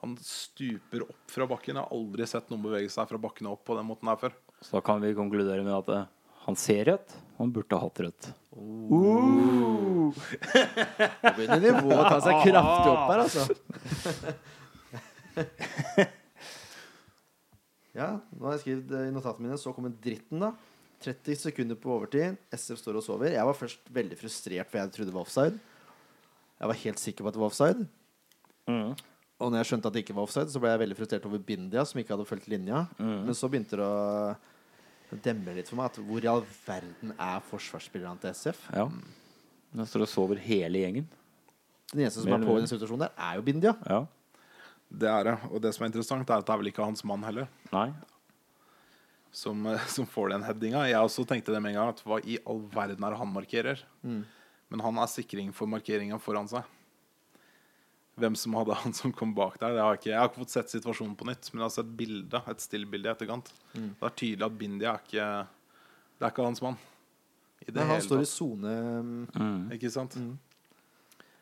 Han 0.00 0.14
stuper 0.24 1.02
opp 1.04 1.32
fra 1.32 1.46
bakken. 1.48 1.76
Jeg 1.76 1.84
har 1.84 1.92
aldri 1.92 2.26
sett 2.28 2.48
noen 2.52 2.62
bevege 2.64 2.88
seg 2.92 3.08
fra 3.10 3.20
bakken 3.20 3.50
opp 3.50 3.66
på 3.68 3.76
den 3.76 3.88
måten 3.88 4.08
her 4.08 4.18
før. 4.20 4.32
Så 4.60 4.78
da 4.78 4.82
kan 4.84 5.02
vi 5.02 5.12
konkludere 5.16 5.64
med 5.66 5.74
at 5.76 5.88
eh, 5.92 6.08
han 6.46 6.56
ser 6.56 6.84
rødt. 6.88 7.12
Han 7.36 7.52
burde 7.52 7.76
ha 7.76 7.84
hatt 7.84 8.00
rødt. 8.06 8.30
Nå 8.56 10.12
begynner 11.36 11.60
nivået 11.60 12.00
å 12.00 12.08
ta 12.08 12.18
seg 12.24 12.40
kraftig 12.46 12.90
opp 12.94 13.10
her, 13.10 13.20
altså. 13.26 13.42
ja, 18.00 18.08
nå 18.32 18.42
har 18.48 18.56
jeg 18.56 18.62
skrevet 18.64 18.96
eh, 18.96 19.06
i 19.08 19.14
notatene 19.14 19.46
mine 19.46 19.60
Så 19.60 19.72
kommer 19.76 19.92
dritten, 19.92 20.40
da. 20.42 20.50
30 21.04 21.38
sekunder 21.44 21.76
på 21.80 21.92
overtid. 21.94 22.36
SF 22.52 22.80
står 22.80 22.98
og 23.00 23.04
sover. 23.04 23.32
Jeg 23.36 23.46
var 23.48 23.56
først 23.56 23.86
veldig 23.92 24.16
frustrert, 24.20 24.68
for 24.68 24.80
jeg 24.80 24.92
trodde 24.96 25.12
det 25.12 25.16
var 25.16 25.28
offside. 25.28 25.56
Jeg 26.60 26.68
var 26.72 26.82
helt 26.82 27.00
sikker 27.00 27.24
på 27.24 27.30
at 27.30 27.36
det 27.36 27.40
var 27.40 27.52
offside. 27.52 27.86
Mm. 28.68 28.92
Og 29.40 29.48
når 29.48 29.62
jeg 29.62 29.70
skjønte 29.70 29.88
at 29.88 29.96
det 29.96 30.02
ikke 30.04 30.16
var 30.16 30.26
offside, 30.28 30.52
så 30.52 30.60
ble 30.60 30.72
jeg 30.74 30.82
veldig 30.82 30.96
frustrert 30.98 31.26
over 31.28 31.40
Bindia, 31.40 31.84
som 31.88 32.00
ikke 32.00 32.12
hadde 32.12 32.28
fulgt 32.28 32.48
linja. 32.52 32.84
Mm. 33.00 33.16
Men 33.28 33.36
så 33.36 33.48
begynte 33.48 33.78
det 33.80 33.86
å 33.86 35.18
demme 35.24 35.54
litt 35.56 35.70
for 35.70 35.80
meg 35.80 35.88
at 35.90 35.98
hvor 36.06 36.22
i 36.22 36.28
all 36.30 36.44
verden 36.66 37.14
er 37.16 37.40
forsvarsspillerne 37.48 38.20
til 38.20 38.36
SF? 38.36 38.60
Ja. 38.76 38.84
Den 39.72 39.88
står 39.88 40.04
og 40.04 40.10
sover 40.12 40.42
hele 40.44 40.82
gjengen. 40.82 41.08
Den 41.90 42.04
eneste 42.04 42.22
som 42.22 42.34
er 42.34 42.44
på 42.44 42.54
i 42.58 42.62
den 42.62 42.70
situasjonen 42.70 43.06
der, 43.06 43.14
er 43.16 43.38
jo 43.38 43.46
Bindia. 43.46 43.74
Ja. 43.88 44.04
Det 44.90 45.08
er 45.10 45.26
det. 45.30 45.36
Og 45.50 45.62
det 45.62 45.72
som 45.74 45.86
er 45.86 45.90
interessant, 45.90 46.28
er 46.28 46.42
at 46.42 46.46
det 46.46 46.54
er 46.54 46.60
vel 46.60 46.70
ikke 46.70 46.86
hans 46.86 47.02
mann 47.06 47.24
heller 47.26 47.46
Nei. 47.72 47.88
som, 49.32 49.64
eh, 49.70 49.86
som 49.94 50.06
får 50.06 50.34
den 50.34 50.44
headinga. 50.46 50.84
Jeg 50.90 51.00
også 51.00 51.24
tenkte 51.26 51.54
det 51.54 51.62
med 51.62 51.72
en 51.74 51.80
gang. 51.80 51.94
At 51.94 52.04
hva 52.04 52.20
i 52.22 52.38
all 52.44 52.60
verden 52.74 53.06
er 53.06 53.14
det 53.14 53.22
han 53.22 53.32
markerer? 53.32 53.84
Men 54.70 54.84
han 54.84 55.00
er 55.02 55.10
sikring 55.10 55.54
for 55.54 55.70
markeringa 55.70 56.18
foran 56.22 56.50
seg. 56.50 56.66
Hvem 58.20 58.36
som 58.36 58.54
hadde 58.58 58.76
han 58.82 58.94
som 58.96 59.12
kom 59.16 59.32
bak 59.36 59.56
der, 59.60 59.74
det 59.76 59.82
har 59.82 59.94
jeg 59.94 60.00
ikke 60.02 60.10
Jeg 60.10 60.18
har 60.20 60.28
ikke 60.30 60.42
fått 60.42 60.54
sett 60.54 60.72
situasjonen 60.72 61.16
på 61.16 61.26
nytt, 61.28 61.48
men 61.52 61.62
jeg 61.62 61.66
har 61.66 61.74
sett 61.78 61.96
bilde, 61.98 62.42
et 62.52 62.64
stillbilde 62.64 63.08
i 63.08 63.12
etterkant. 63.14 63.50
Det 63.72 64.06
er 64.08 64.14
tydelig 64.22 64.46
at 64.46 64.58
Bindi 64.60 64.88
er 64.88 65.02
ikke 65.02 65.26
Det 66.18 66.26
er 66.26 66.34
ikke 66.34 66.46
hans 66.46 66.62
mann. 66.64 66.78
I 67.60 67.66
det 67.70 67.74
Men 67.74 67.86
han 67.86 67.98
hele 67.98 68.06
står 68.06 68.22
i 68.22 68.28
tatt. 68.28 68.34
sone 68.34 68.76
Mm. 69.36 69.72
Ikke 69.76 69.90
sant? 69.92 70.16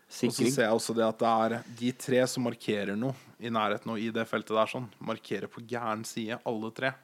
Og 0.08 0.32
så 0.32 0.46
ser 0.48 0.64
jeg 0.64 0.72
også 0.72 0.94
det 0.96 1.04
at 1.04 1.18
det 1.20 1.28
er 1.28 1.54
de 1.78 1.90
tre 1.92 2.22
som 2.32 2.46
markerer 2.48 2.96
noe 2.96 3.14
i 3.38 3.50
nærheten 3.52 3.92
og 3.92 4.00
i 4.00 4.08
det 4.14 4.24
feltet 4.26 4.54
der, 4.56 4.70
sånn, 4.70 4.86
markerer 5.04 5.50
på 5.52 5.60
gæren 5.68 6.04
side, 6.08 6.38
alle 6.48 6.70
tre. 6.72 6.94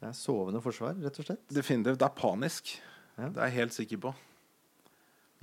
Det 0.00 0.10
er 0.10 0.16
sovende 0.18 0.60
forsvar, 0.60 0.98
rett 1.00 1.20
og 1.22 1.28
slett. 1.28 1.44
Definitivt. 1.48 2.00
Det 2.02 2.08
er 2.08 2.16
panisk. 2.18 2.74
Ja. 3.14 3.28
Det 3.30 3.38
er 3.38 3.46
jeg 3.46 3.56
helt 3.60 3.76
sikker 3.76 4.02
på. 4.02 4.14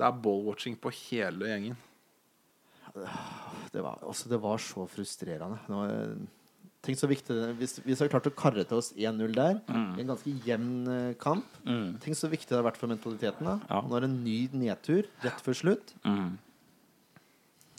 Det 0.02 0.08
er 0.08 0.20
ball-watching 0.24 0.76
på 0.82 0.90
hele 1.06 1.46
gjengen. 1.52 1.76
Det 3.72 3.82
var, 3.86 4.00
altså, 4.04 4.28
det 4.32 4.40
var 4.42 4.58
så 4.60 4.84
frustrerende. 4.90 5.60
Det 5.68 5.76
var, 5.78 5.92
tenk 6.84 6.98
så 7.00 7.08
viktig 7.08 7.36
Hvis, 7.60 7.78
hvis 7.86 8.02
vi 8.02 8.04
har 8.04 8.10
klart 8.12 8.28
å 8.28 8.34
karre 8.36 8.66
til 8.68 8.80
oss 8.82 8.90
1-0 8.98 9.36
der, 9.38 9.60
i 9.72 10.02
en 10.04 10.10
ganske 10.12 10.34
jevn 10.48 10.72
eh, 10.92 11.14
kamp 11.22 11.46
Mm. 11.62 12.00
Tenk 12.02 12.18
så 12.18 12.28
viktig 12.32 12.50
det 12.50 12.58
har 12.58 12.66
vært 12.66 12.80
for 12.82 12.90
mentaliteten. 12.90 13.46
da 13.46 13.60
Ja. 13.70 13.82
Nå 13.86 13.96
er 13.96 14.02
det 14.04 14.10
en 14.10 14.24
ny 14.26 14.40
nedtur 14.66 15.06
rett 15.24 15.44
før 15.46 15.54
slutt. 15.62 15.94
Mm. 16.04 16.34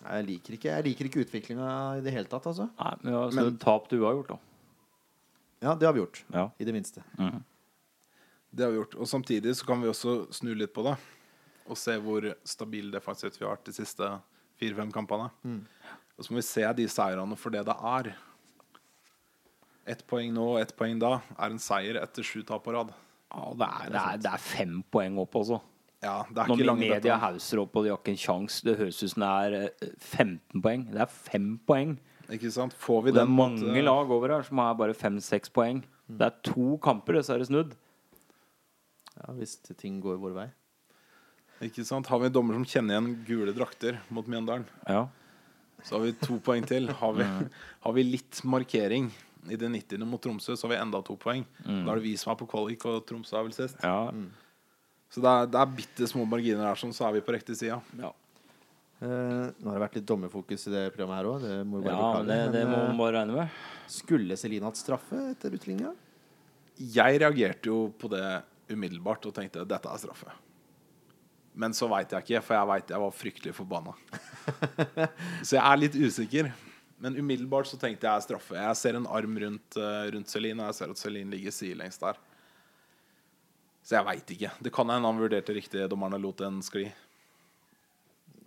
Jeg 0.02 0.26
liker 0.30 0.54
ikke, 0.56 0.70
jeg 0.70 0.84
liker 0.86 1.08
ikke 1.10 1.24
utviklinga 1.26 1.68
i 1.98 2.00
det 2.06 2.12
hele 2.14 2.30
tatt. 2.30 2.46
Altså. 2.46 2.70
Nei, 2.78 2.94
men 3.02 3.12
ja, 3.12 3.24
så 3.30 3.34
Men- 3.42 3.58
tap 3.58 3.88
du 3.90 3.98
har 4.04 4.14
gjort, 4.14 4.28
da. 4.28 4.38
Ja, 5.62 5.74
det 5.74 5.86
har 5.86 5.92
vi 5.92 6.00
gjort. 6.00 6.22
Ja. 6.32 6.48
I 6.58 6.64
det 6.64 6.72
minste. 6.74 7.02
Mm. 7.18 7.42
Det 8.54 8.64
har 8.64 8.70
vi 8.72 8.78
gjort. 8.80 8.94
Og 8.98 9.06
samtidig 9.06 9.52
så 9.58 9.66
kan 9.66 9.82
vi 9.82 9.88
også 9.88 10.32
snu 10.32 10.54
litt 10.54 10.72
på 10.74 10.82
det. 10.86 10.96
Og 11.70 11.78
se 11.78 11.94
hvor 12.02 12.26
stabil 12.48 12.90
defensivt 12.92 13.38
vi 13.38 13.46
har 13.46 13.54
vært 13.54 13.68
de 13.70 13.76
siste 13.76 14.08
fire-fem 14.60 14.90
kampene. 14.94 15.30
Og 16.18 16.26
så 16.26 16.32
må 16.32 16.40
vi 16.40 16.46
se 16.46 16.66
de 16.78 16.86
seirene 16.90 17.38
for 17.38 17.54
det 17.54 17.64
det 17.68 17.76
er. 17.92 18.12
Ett 19.92 20.04
poeng 20.06 20.30
nå 20.34 20.44
og 20.54 20.60
ett 20.62 20.74
poeng 20.78 20.98
da 21.02 21.16
er 21.34 21.50
en 21.50 21.62
seier 21.62 21.98
etter 22.02 22.26
sju 22.26 22.42
tap 22.46 22.62
på 22.66 22.74
rad. 22.74 22.92
Ja, 23.32 23.46
det, 23.56 23.66
er, 23.66 23.90
det, 23.90 24.00
er, 24.02 24.22
det 24.26 24.32
er 24.34 24.42
fem 24.44 24.80
poeng 24.92 25.16
opp, 25.22 25.38
altså. 25.40 25.58
Ja, 26.02 26.20
det 26.28 26.42
er 26.42 26.50
Når 26.50 26.58
ikke 26.58 26.66
lange 26.66 26.88
media 26.90 27.16
hauser 27.22 27.60
opp 27.62 27.76
og 27.78 27.84
de 27.86 27.92
har 27.92 28.00
ikke 28.00 28.12
en 28.12 28.20
sjanse, 28.20 28.62
det 28.66 28.74
høres 28.80 28.98
ut 29.04 29.12
som 29.12 29.22
det 29.22 29.30
er 29.46 29.56
eh, 29.58 29.92
15 30.02 30.62
poeng. 30.64 30.86
Det 30.90 31.02
er 31.04 31.12
fem 31.14 31.46
poeng. 31.66 31.94
Ikke 32.32 32.50
sant? 32.54 32.74
Får 32.78 33.04
vi 33.06 33.12
Og 33.12 33.16
det 33.16 33.22
er 33.22 33.28
den 33.30 33.36
mange 33.38 33.70
eh, 33.70 33.84
lag 33.86 34.10
over 34.10 34.34
her 34.34 34.46
som 34.46 34.60
har 34.62 34.74
bare 34.78 34.96
fem-seks 34.98 35.52
poeng. 35.54 35.82
Det 36.10 36.26
er 36.28 36.40
to 36.46 36.76
kamper, 36.82 37.20
så 37.22 37.36
er 37.36 37.42
det 37.42 37.48
snudd. 37.50 37.76
Ja, 39.14 39.32
Hvis 39.38 39.56
ting 39.78 40.00
går 40.02 40.18
vår 40.22 40.34
vei. 40.36 40.48
Ikke 41.62 41.84
sant? 41.86 42.08
Har 42.10 42.18
vi 42.22 42.26
en 42.30 42.34
dommer 42.34 42.56
som 42.58 42.64
kjenner 42.66 42.96
igjen 42.96 43.10
gule 43.28 43.52
drakter 43.56 44.00
mot 44.10 44.26
Mjøndalen, 44.26 44.64
Ja. 44.88 45.04
så 45.86 45.96
har 45.96 46.06
vi 46.06 46.12
to 46.18 46.38
poeng 46.42 46.66
til. 46.66 46.88
Har 46.98 47.12
vi, 47.14 47.24
har 47.84 47.92
vi 47.96 48.02
litt 48.06 48.40
markering 48.44 49.10
i 49.50 49.56
det 49.58 49.68
90. 49.70 50.04
mot 50.06 50.22
Tromsø, 50.22 50.54
så 50.56 50.66
har 50.68 50.74
vi 50.76 50.80
enda 50.82 51.00
to 51.02 51.16
poeng. 51.18 51.44
Da 51.64 51.92
er 51.92 51.98
det 51.98 52.04
vi 52.04 52.16
som 52.18 52.32
er 52.32 52.38
på 52.38 52.46
kvalik, 52.50 52.84
og 52.86 53.04
Tromsø 53.06 53.38
er 53.38 53.46
vel 53.46 53.54
sist. 53.56 53.78
Ja. 53.82 54.10
Så 55.12 55.20
det 55.22 55.28
er, 55.28 55.46
det 55.52 55.60
er 55.60 55.72
bitte 55.78 56.06
små 56.08 56.26
marginer 56.26 56.66
her, 56.66 56.78
sånn, 56.78 56.94
så 56.96 57.08
er 57.08 57.18
vi 57.18 57.24
på 57.26 57.34
riktig 57.36 57.58
side. 57.58 57.78
ja. 58.02 58.12
Uh, 59.02 59.50
nå 59.58 59.66
har 59.66 59.74
det 59.74 59.80
vært 59.82 59.96
litt 59.98 60.04
dommerfokus 60.06 60.68
i 60.68 60.70
det 60.70 60.82
programmet 60.94 61.16
her 61.18 61.26
òg. 61.26 61.42
Det 61.42 61.54
må 61.66 61.80
vi 61.80 61.88
bare 61.88 61.96
ja 61.96 62.10
beklage. 62.12 62.26
det, 62.28 62.52
det 62.54 62.60
men, 62.62 62.70
må 62.70 62.76
eh, 62.78 62.84
man 62.92 63.00
bare 63.00 63.14
regne 63.16 63.34
med. 63.34 63.56
skulle 63.90 64.36
Celine 64.38 64.68
hatt 64.68 64.78
straffe 64.78 65.18
etter 65.32 65.56
utligninga? 65.58 65.90
Jeg 66.78 67.18
reagerte 67.18 67.66
jo 67.66 67.80
på 67.98 68.06
det 68.12 68.22
umiddelbart 68.70 69.26
og 69.26 69.34
tenkte 69.34 69.64
dette 69.66 69.90
er 69.90 69.98
straffe. 70.04 70.30
Men 71.52 71.74
så 71.76 71.88
veit 71.90 72.12
jeg 72.14 72.24
ikke, 72.24 72.42
for 72.46 72.56
jeg 72.56 72.68
veit 72.70 72.92
jeg 72.94 73.02
var 73.02 73.16
fryktelig 73.16 73.54
forbanna. 73.56 73.92
så 75.46 75.58
jeg 75.58 75.62
er 75.62 75.80
litt 75.80 75.98
usikker. 75.98 76.52
Men 77.02 77.18
umiddelbart 77.18 77.66
så 77.68 77.76
tenkte 77.80 78.06
jeg 78.06 78.24
straffe. 78.24 78.56
Jeg 78.56 78.78
ser 78.78 78.96
en 78.96 79.08
arm 79.10 79.36
rundt, 79.42 79.76
eh, 79.76 80.04
rundt 80.14 80.30
Celine, 80.30 80.62
og 80.62 80.70
jeg 80.70 80.78
ser 80.78 80.92
at 80.94 81.00
Celine 81.02 81.34
ligger 81.34 81.54
sidelengs 81.54 81.98
der. 82.00 82.20
Så 83.82 83.96
jeg 83.98 84.06
veit 84.06 84.34
ikke. 84.36 84.52
Det 84.62 84.72
kan 84.72 84.92
hende 84.92 85.10
han 85.10 85.18
vurderte 85.18 85.56
riktig, 85.56 85.82
dommerne 85.90 86.20
lot 86.22 86.38
den 86.38 86.62
skli. 86.62 86.86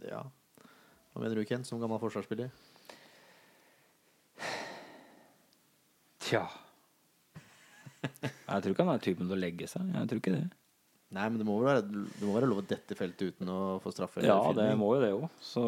Ja. 0.07 0.23
Hva 1.11 1.23
mener 1.23 1.35
du, 1.35 1.45
Ken, 1.47 1.65
som 1.67 1.81
gammel 1.81 1.99
forsvarsspiller? 1.99 2.53
Tja. 6.25 6.45
Jeg 8.05 8.63
tror 8.63 8.71
ikke 8.71 8.85
han 8.87 8.95
er 8.95 9.03
typen 9.03 9.27
til 9.27 9.35
å 9.35 9.41
legge 9.43 9.67
seg. 9.69 9.91
Jeg 9.93 10.09
tror 10.09 10.23
ikke 10.23 10.37
det. 10.37 10.45
Nei, 11.11 11.29
men 11.29 11.37
det 11.37 11.45
må 11.47 11.59
være, 11.61 11.83
det 11.85 12.25
må 12.25 12.33
være 12.33 12.47
lov 12.49 12.63
å 12.63 12.67
dette 12.67 12.95
feltet 12.97 13.35
uten 13.35 13.47
å 13.53 13.59
få 13.83 13.91
straffe? 13.93 14.23
Ja, 14.25 14.39
det 14.57 14.71
må 14.79 14.95
jo 14.95 15.01
det 15.03 15.11
òg. 15.13 15.27
Så 15.39 15.63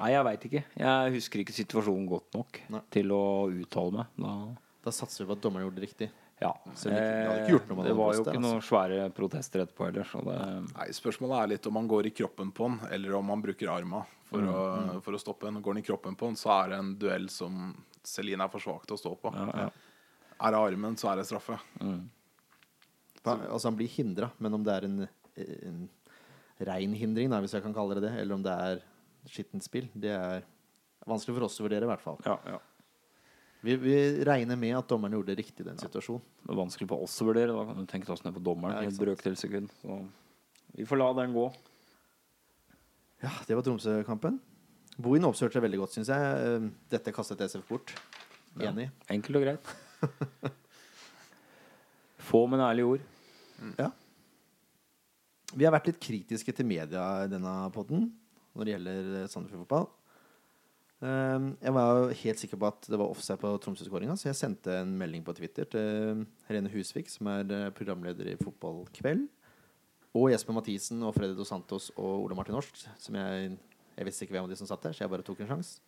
Nei, 0.00 0.10
jeg 0.14 0.24
veit 0.24 0.44
ikke. 0.48 0.62
Jeg 0.80 1.12
husker 1.16 1.42
ikke 1.42 1.52
situasjonen 1.56 2.06
godt 2.08 2.34
nok 2.36 2.60
Nei. 2.72 2.80
til 2.94 3.10
å 3.12 3.22
uttale 3.52 3.92
meg. 3.92 4.06
Da 4.16 4.34
Da 4.82 4.90
satser 4.90 5.22
vi 5.24 5.28
på 5.30 5.36
at 5.36 5.42
dommeren 5.44 5.66
gjorde 5.68 5.78
det 5.80 5.84
riktig. 5.88 6.10
Ja. 6.42 6.52
Det 6.64 6.74
ikke- 6.74 6.90
det 6.90 7.02
ikke 7.02 7.44
Eh, 7.46 7.50
gjort 7.52 7.68
noe 7.68 7.76
med 7.76 7.86
det 7.86 7.94
var 7.96 8.14
jo 8.14 8.24
ikke 8.24 8.40
noen 8.40 8.60
svære 8.60 9.12
protester 9.14 9.60
etterpå 9.64 9.84
heller, 9.86 10.02
så 10.04 10.24
det 10.24 10.74
Nei, 10.76 10.86
Spørsmålet 10.90 11.42
er 11.42 11.46
litt 11.48 11.66
om 11.66 11.74
han 11.76 11.86
går 11.88 12.06
i 12.06 12.10
kroppen 12.10 12.50
på 12.52 12.68
han, 12.68 12.80
eller 12.90 13.14
om 13.14 13.28
han 13.28 13.42
bruker 13.42 13.68
arma 13.70 14.04
for, 14.28 14.40
å, 14.40 15.02
for 15.02 15.12
å 15.12 15.20
stoppe 15.20 15.44
han. 15.44 15.62
Går 15.62 15.74
han 15.74 15.78
i 15.78 15.86
kroppen 15.86 16.16
på 16.16 16.26
han, 16.26 16.34
så 16.34 16.64
er 16.64 16.68
det 16.70 16.78
en 16.78 16.94
duell 16.96 17.28
som 17.30 17.76
Celine 18.02 18.40
er 18.42 18.48
for 18.48 18.58
svak 18.58 18.84
til 18.86 18.96
å 18.96 19.00
stå 19.00 19.16
på. 19.20 19.32
Ja, 19.32 19.46
ja. 19.54 19.70
Er 20.40 20.50
det 20.50 20.58
armen, 20.58 20.96
så 20.96 21.12
er 21.12 21.16
det 21.16 21.26
straffe. 21.26 21.60
Han, 21.78 22.10
altså, 23.24 23.68
han 23.70 23.76
blir 23.78 23.88
hindra, 23.92 24.30
men 24.42 24.54
om 24.58 24.64
det 24.66 24.72
er 24.74 24.84
en, 24.88 24.96
en 25.36 25.82
rein 26.66 26.92
hindring, 26.98 27.30
da, 27.30 27.38
hvis 27.44 27.54
jeg 27.56 27.62
kan 27.64 27.74
kalle 27.76 27.94
det 27.98 28.08
det, 28.08 28.12
eller 28.22 28.34
om 28.38 28.42
det 28.44 28.52
er 28.52 28.82
skittent 29.30 29.62
spill, 29.66 29.88
det 29.94 30.10
er 30.16 30.42
vanskelig 31.06 31.36
for 31.38 31.46
oss 31.48 31.60
å 31.62 31.66
vurdere, 31.68 31.86
i 31.86 31.90
hvert 31.92 32.02
fall. 32.04 32.18
ja, 32.26 32.38
ja. 32.46 32.58
Vi, 33.62 33.76
vi 33.78 33.92
regner 34.26 34.56
med 34.58 34.74
at 34.74 34.88
dommeren 34.90 35.12
gjorde 35.14 35.30
det 35.30 35.38
riktig 35.38 35.62
i 35.62 35.68
den 35.68 35.76
situasjonen. 35.78 36.22
Det 36.42 36.50
er 36.50 36.56
vanskelig 36.58 36.88
for 36.90 37.04
oss 37.04 37.12
å 37.22 37.26
vurdere. 37.28 37.52
Da 37.54 37.62
kan 37.68 37.76
du 37.78 37.86
tenke 37.86 38.10
oss 38.10 38.24
ned 38.24 38.34
på 38.34 38.40
dommeren 38.42 38.74
Ja, 38.74 38.80
i 38.82 38.88
et 38.90 38.96
sant. 38.96 39.04
brøkdels 39.04 39.38
sekund. 39.44 39.70
Så 39.78 40.00
vi 40.74 40.82
får 40.90 40.98
la 40.98 41.06
den 41.20 41.30
gå. 41.36 41.44
Ja, 43.22 43.30
det 43.46 43.54
var 43.54 43.62
Tromsø-kampen. 43.62 44.40
Bohin 44.98 45.28
oppsørte 45.28 45.54
seg 45.60 45.62
veldig 45.62 45.78
godt, 45.78 45.94
syns 45.94 46.10
jeg. 46.10 46.42
Eh, 46.42 46.66
Dette 46.90 47.14
kastet 47.14 47.44
SF 47.46 47.70
bort. 47.70 47.94
Enig. 48.66 48.88
Enkelt 49.14 49.38
og 49.38 49.46
greit. 49.46 49.70
Få, 52.32 52.42
men 52.50 52.66
ærlige 52.66 52.90
ord. 52.96 53.06
Ja. 53.78 53.90
Vi 55.52 55.66
har 55.66 55.74
vært 55.74 55.90
litt 55.90 56.00
kritiske 56.02 56.54
til 56.56 56.68
media 56.68 57.02
i 57.26 57.30
denne 57.30 57.52
podden 57.74 58.08
når 58.52 58.64
det 58.64 58.72
gjelder 58.74 59.10
eh, 59.18 59.28
Sandefjord 59.32 59.64
fotball. 59.64 59.90
Um, 61.02 61.48
jeg 61.58 61.74
var 61.74 61.88
jo 61.98 62.16
helt 62.20 62.38
sikker 62.38 62.58
på 62.62 62.68
at 62.68 62.86
det 62.86 62.98
var 63.00 63.10
offside 63.10 63.40
på 63.42 63.50
Tromsø-skåringa, 63.64 64.14
så 64.14 64.28
jeg 64.28 64.38
sendte 64.38 64.76
en 64.84 64.92
melding 65.00 65.24
på 65.26 65.34
Twitter 65.34 65.66
til 65.66 66.20
Helene 66.46 66.70
Husvik, 66.70 67.10
som 67.10 67.26
er 67.32 67.48
eh, 67.50 67.70
programleder 67.74 68.28
i 68.30 68.36
Fotballkveld, 68.38 69.24
og 70.14 70.28
Jesper 70.30 70.54
Mathisen 70.54 71.02
og 71.02 71.16
Freddy 71.16 71.34
Dos 71.34 71.50
Santos 71.50 71.88
og 71.96 72.28
Ole 72.28 72.36
Martin 72.38 72.54
Norsk, 72.54 72.84
som 73.02 73.18
jeg 73.18 73.58
Jeg 73.92 74.06
visste 74.08 74.24
ikke 74.24 74.32
hvem 74.32 74.46
av 74.46 74.48
de 74.48 74.56
som 74.56 74.66
satt 74.66 74.80
der, 74.86 74.94
så 74.96 75.02
jeg 75.02 75.10
bare 75.12 75.24
tok 75.26 75.40
en 75.44 75.50
sjanse. 75.50 75.82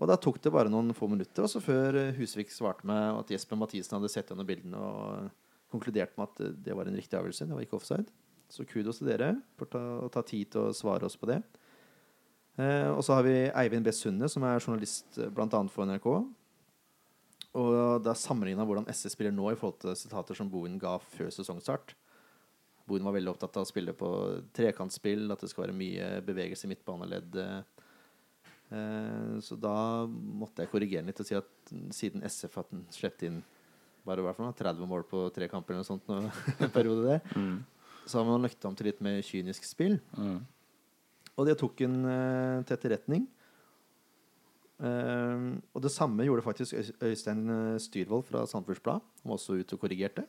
Og 0.00 0.08
da 0.08 0.14
tok 0.16 0.38
det 0.40 0.52
bare 0.52 0.70
noen 0.72 0.94
få 0.96 1.04
minutter 1.10 1.44
også 1.44 1.60
før 1.60 1.98
eh, 1.98 2.14
Husvik 2.16 2.48
svarte 2.50 2.86
meg 2.88 3.18
at 3.18 3.34
Jesper 3.34 3.58
Mathisen 3.58 3.98
hadde 3.98 4.08
sett 4.08 4.30
gjennom 4.30 4.48
bildene 4.48 4.78
og 4.80 5.28
konkludert 5.72 6.14
med 6.18 6.28
at 6.28 6.44
eh, 6.44 6.54
det 6.68 6.76
var 6.76 6.88
en 6.88 6.98
riktig 6.98 7.18
avgjørelse. 7.18 7.48
Det 7.48 7.56
var 7.56 7.64
ikke 7.66 7.78
offside. 7.80 8.12
Så 8.52 8.66
kudos 8.68 9.00
til 9.00 9.08
dere 9.08 9.34
for 9.56 9.80
å 10.04 10.10
ta 10.12 10.22
tid 10.28 10.52
til 10.52 10.68
å 10.68 10.76
svare 10.76 11.08
oss 11.08 11.16
på 11.16 11.30
det. 11.30 11.40
Eh, 12.60 12.90
og 12.92 13.00
så 13.04 13.16
har 13.16 13.26
vi 13.26 13.36
Eivind 13.48 13.86
B. 13.86 13.94
Sunde, 13.96 14.28
som 14.28 14.44
er 14.44 14.60
journalist 14.60 15.18
bl.a. 15.32 15.64
for 15.72 15.88
NRK. 15.88 16.08
Og 17.52 17.74
det 18.04 18.12
er 18.12 18.20
sammenligna 18.20 18.64
hvordan 18.64 18.88
SS 18.88 19.12
spiller 19.12 19.34
nå 19.34 19.50
i 19.52 19.58
forhold 19.58 19.80
til 19.82 19.96
sitater 19.98 20.36
som 20.36 20.48
Bohin 20.52 20.78
ga 20.80 20.96
før 21.12 21.32
sesongstart. 21.32 21.94
Bohin 22.88 23.04
var 23.06 23.14
veldig 23.14 23.32
opptatt 23.34 23.56
av 23.60 23.66
å 23.66 23.68
spille 23.68 23.94
på 23.96 24.08
trekantspill, 24.56 25.26
at 25.32 25.42
det 25.42 25.50
skal 25.52 25.66
være 25.66 25.76
mye 25.76 26.08
bevegelse 26.24 26.66
i 26.66 26.72
midtbaneleddet. 26.72 27.82
Eh, 28.72 29.34
så 29.44 29.58
da 29.60 30.06
måtte 30.08 30.64
jeg 30.64 30.72
korrigere 30.72 31.08
litt 31.08 31.20
og 31.20 31.28
si 31.28 31.36
at 31.36 31.74
siden 31.94 32.24
SF 32.24 32.56
har 32.60 32.70
sluppet 32.94 33.26
inn 33.28 33.42
bare 34.06 34.22
i 34.22 34.26
hvert 34.26 34.36
fall 34.38 34.52
30 34.58 34.88
mål 34.90 35.04
på 35.08 35.26
tre 35.34 35.46
kamper 35.50 35.74
eller 35.76 35.84
noe 35.84 35.90
sånt 35.90 36.08
nå, 36.10 36.16
en 36.66 36.72
periode 36.74 37.04
der. 37.06 37.20
Mm. 37.38 37.60
Så 38.06 38.18
har 38.18 38.26
man 38.26 38.42
lagt 38.42 38.64
om 38.66 38.74
til 38.74 38.88
litt 38.90 39.00
mer 39.04 39.20
kynisk 39.22 39.64
spill. 39.68 40.00
Mm. 40.18 40.40
Og 41.38 41.46
det 41.48 41.54
tok 41.60 41.80
en 41.86 42.00
uh, 42.04 42.58
til 42.66 42.74
etterretning. 42.76 43.28
Uh, 44.82 45.60
og 45.76 45.82
det 45.84 45.92
samme 45.94 46.24
gjorde 46.26 46.42
faktisk 46.42 46.74
Øy- 46.74 46.96
Øystein 47.12 47.42
eh, 47.54 47.78
Styrvold 47.78 48.24
fra 48.26 48.42
Sandefjords 48.50 48.82
Blad. 48.82 49.04
Han 49.22 49.30
var 49.30 49.38
også 49.38 49.54
ute 49.60 49.76
og 49.76 49.84
korrigerte. 49.84 50.24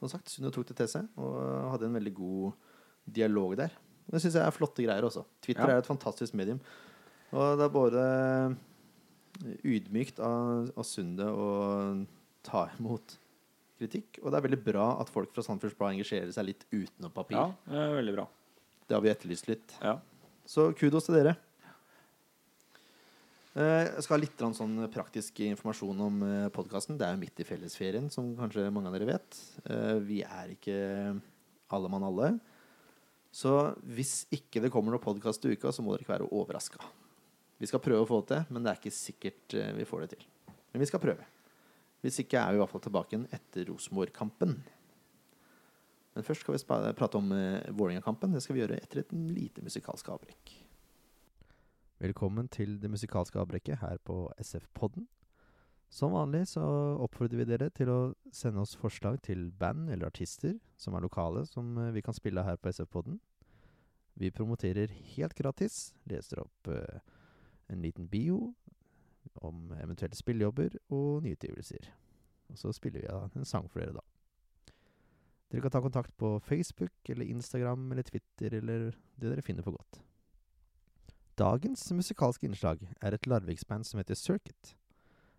Som 0.00 0.10
sagt, 0.12 0.28
Sunne 0.34 0.50
tok 0.52 0.66
det 0.68 0.76
til 0.82 0.90
seg 0.90 1.06
og 1.16 1.36
hadde 1.72 1.86
en 1.88 1.94
veldig 1.96 2.12
god 2.18 2.56
dialog 3.16 3.54
der. 3.56 3.72
Det 4.10 4.20
syns 4.22 4.36
jeg 4.36 4.44
er 4.44 4.54
flotte 4.54 4.84
greier 4.84 5.06
også. 5.06 5.22
Twitter 5.42 5.70
Ja. 5.70 5.76
er 5.76 5.84
et 5.84 5.88
fantastisk 5.88 6.34
medium. 6.34 6.58
Og 7.32 7.56
det 7.58 7.64
er 7.64 7.72
både 7.74 8.02
ydmykt 9.64 10.18
av, 10.24 10.70
av 10.76 10.86
Sunde 10.86 11.26
å 11.28 11.46
ta 12.46 12.66
imot 12.78 13.16
kritikk, 13.76 14.20
og 14.22 14.30
det 14.32 14.38
er 14.38 14.44
veldig 14.46 14.62
bra 14.64 14.86
at 15.02 15.10
folk 15.12 15.32
fra 15.36 15.42
Sandefjords 15.44 15.76
Blad 15.76 15.96
engasjerer 15.96 16.30
seg 16.32 16.46
litt 16.48 16.62
utenom 16.72 17.12
papir. 17.12 17.36
Ja, 17.36 17.50
det 17.68 17.82
er 17.82 17.96
veldig 17.98 18.14
bra. 18.16 18.24
Det 18.86 18.96
har 18.96 19.02
vi 19.04 19.10
etterlyst 19.12 19.48
litt. 19.50 19.74
Ja. 19.82 19.98
Så 20.48 20.70
kudos 20.78 21.08
til 21.08 21.18
dere. 21.18 21.34
Eh, 23.56 23.84
Jeg 23.88 24.04
skal 24.04 24.16
ha 24.16 24.20
litt 24.22 24.42
sånn 24.56 24.76
praktisk 24.92 25.40
informasjon 25.44 26.00
om 26.06 26.20
podkasten. 26.54 26.96
Det 26.96 27.06
er 27.06 27.14
jo 27.16 27.22
midt 27.24 27.40
i 27.40 27.46
fellesferien, 27.48 28.10
som 28.12 28.34
kanskje 28.38 28.68
mange 28.72 28.88
av 28.90 28.96
dere 28.96 29.08
vet. 29.12 29.40
Eh, 29.68 29.98
Vi 30.06 30.22
er 30.22 30.52
ikke 30.54 31.20
alle 31.72 31.88
mann 31.92 32.04
alle. 32.06 32.38
Så 33.32 33.74
hvis 33.84 34.24
ikke 34.32 34.62
det 34.62 34.70
kommer 34.72 34.94
noen 34.94 35.02
podkast 35.04 35.44
i 35.44 35.52
uka, 35.56 35.68
så 35.72 35.82
må 35.84 35.92
dere 35.92 36.04
ikke 36.06 36.14
være 36.16 36.30
overraska. 36.32 36.80
Vi 37.56 37.68
skal 37.70 37.80
prøve 37.80 38.04
å 38.04 38.08
få 38.08 38.20
det 38.22 38.34
til, 38.34 38.52
men 38.52 38.64
det 38.64 38.72
er 38.72 38.80
ikke 38.80 38.92
sikkert 38.92 39.56
eh, 39.56 39.72
vi 39.78 39.88
får 39.88 40.04
det 40.04 40.10
til. 40.16 40.26
Men 40.72 40.82
vi 40.82 40.88
skal 40.90 41.00
prøve. 41.00 41.24
Hvis 42.04 42.20
ikke 42.22 42.40
er 42.40 42.52
vi 42.52 42.58
i 42.58 42.62
hvert 42.62 42.72
fall 42.72 42.84
tilbake 42.84 43.14
igjen 43.14 43.28
etter 43.32 43.66
Rosenborg-kampen. 43.70 44.58
Men 46.16 46.24
først 46.24 46.44
skal 46.44 46.56
vi 46.56 46.92
prate 46.96 47.18
om 47.18 47.32
uh, 47.32 47.64
Vålerenga-kampen. 47.76 48.32
Det 48.32 48.40
skal 48.44 48.56
vi 48.56 48.62
gjøre 48.62 48.78
etter 48.80 49.02
et 49.02 49.12
lite 49.12 49.64
musikalsk 49.64 50.08
avbrekk. 50.14 50.52
Velkommen 52.00 52.48
til 52.52 52.76
det 52.80 52.90
musikalske 52.92 53.40
avbrekket 53.40 53.80
her 53.80 54.00
på 54.04 54.26
SF-podden. 54.40 55.08
Som 55.92 56.12
vanlig 56.16 56.42
så 56.50 56.64
oppfordrer 57.04 57.40
vi 57.40 57.48
dere 57.48 57.70
til 57.72 57.88
å 57.92 57.98
sende 58.34 58.64
oss 58.64 58.74
forslag 58.76 59.20
til 59.24 59.48
band 59.56 59.88
eller 59.92 60.10
artister 60.10 60.56
som 60.80 60.96
er 60.96 61.04
lokale, 61.04 61.46
som 61.48 61.76
eh, 61.80 61.92
vi 61.94 62.02
kan 62.04 62.16
spille 62.16 62.44
her 62.44 62.58
på 62.60 62.72
SF-podden. 62.72 63.20
Vi 64.20 64.32
promoterer 64.32 64.92
helt 65.16 65.36
gratis, 65.38 65.94
leser 66.10 66.42
opp 66.42 66.72
eh, 66.72 67.00
en 67.72 67.82
liten 67.82 68.08
bio 68.08 68.54
om 69.44 69.72
eventuelle 69.82 70.16
spillejobber 70.16 70.78
og 70.94 71.22
nyutgivelser. 71.24 71.90
Og 72.50 72.58
så 72.58 72.72
spiller 72.72 73.02
vi 73.02 73.40
en 73.40 73.48
sang 73.48 73.66
for 73.70 73.82
dere, 73.82 73.96
da. 73.96 74.04
Dere 75.50 75.62
kan 75.62 75.70
ta 75.70 75.82
kontakt 75.82 76.16
på 76.18 76.38
Facebook 76.42 77.10
eller 77.10 77.28
Instagram 77.30 77.92
eller 77.92 78.06
Twitter 78.06 78.54
eller 78.58 78.90
det 79.16 79.30
dere 79.30 79.42
finner 79.42 79.66
for 79.66 79.76
godt. 79.78 80.00
Dagens 81.38 81.84
musikalske 81.92 82.48
innslag 82.48 82.80
er 83.02 83.14
et 83.14 83.26
Larviksband 83.26 83.84
som 83.86 84.00
heter 84.00 84.14
Circuit. 84.14 84.74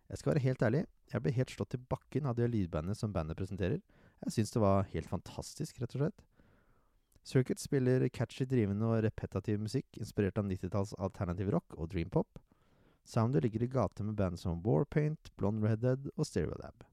Jeg 0.08 0.18
skal 0.18 0.34
være 0.34 0.44
helt 0.46 0.62
ærlig, 0.64 0.86
jeg 1.12 1.24
ble 1.24 1.34
helt 1.36 1.52
slått 1.52 1.74
til 1.74 1.84
bakken 1.90 2.28
av 2.30 2.38
det 2.38 2.48
lydbandet 2.52 3.00
som 3.00 3.14
bandet 3.14 3.40
presenterer. 3.40 3.82
Jeg 4.24 4.34
syns 4.36 4.54
det 4.54 4.62
var 4.64 4.88
helt 4.94 5.10
fantastisk, 5.10 5.82
rett 5.82 5.96
og 5.98 6.04
slett. 6.04 6.24
Circuit 7.28 7.60
spiller 7.60 8.06
catchy, 8.08 8.46
drivende 8.48 8.88
og 8.88 9.02
repetativ 9.04 9.60
musikk 9.60 9.98
inspirert 10.00 10.38
av 10.40 10.46
90-talls 10.48 10.94
alternativ 10.96 11.50
rock 11.52 11.74
og 11.76 11.90
dreampop. 11.92 12.40
Soundet 13.04 13.44
ligger 13.44 13.66
i 13.66 13.68
gate 13.72 14.06
med 14.08 14.16
band 14.16 14.40
som 14.40 14.62
Warpaint, 14.64 15.34
Blonde 15.36 15.68
Redhead 15.68 16.08
og 16.16 16.24
Stereolab. 16.28 16.86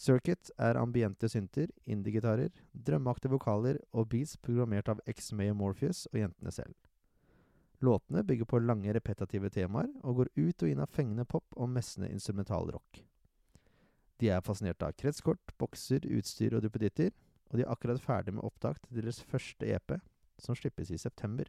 Circuit 0.00 0.48
er 0.56 0.80
ambiente 0.80 1.28
synter, 1.28 1.68
indie-gitarer, 1.84 2.56
drømmeaktige 2.72 3.34
vokaler 3.34 3.82
og 3.92 4.08
beats 4.14 4.38
programmert 4.40 4.88
av 4.88 5.04
X-May 5.12 5.52
Morpheus 5.52 6.06
og 6.14 6.22
jentene 6.22 6.52
selv. 6.52 6.74
Låtene 7.84 8.24
bygger 8.24 8.48
på 8.48 8.62
lange, 8.64 8.96
repetative 8.96 9.52
temaer 9.52 9.92
og 10.00 10.22
går 10.22 10.32
ut 10.40 10.64
og 10.64 10.72
inn 10.72 10.80
av 10.80 10.96
fengende 10.96 11.28
pop 11.28 11.52
og 11.52 11.68
messende 11.68 12.08
instrumental 12.08 12.72
rock. 12.72 13.04
De 14.18 14.32
er 14.32 14.40
fascinert 14.46 14.80
av 14.82 14.96
kretskort, 14.96 15.52
bokser, 15.60 16.08
utstyr 16.16 16.56
og 16.56 16.64
duppeditter, 16.64 17.12
og 17.54 17.60
de 17.60 17.62
er 17.62 17.70
akkurat 17.70 18.02
ferdig 18.02 18.32
med 18.34 18.42
opptak 18.42 18.80
til 18.82 18.98
deres 18.98 19.20
første 19.22 19.68
EP, 19.70 19.92
som 20.42 20.56
slippes 20.58 20.90
i 20.90 20.98
september. 20.98 21.46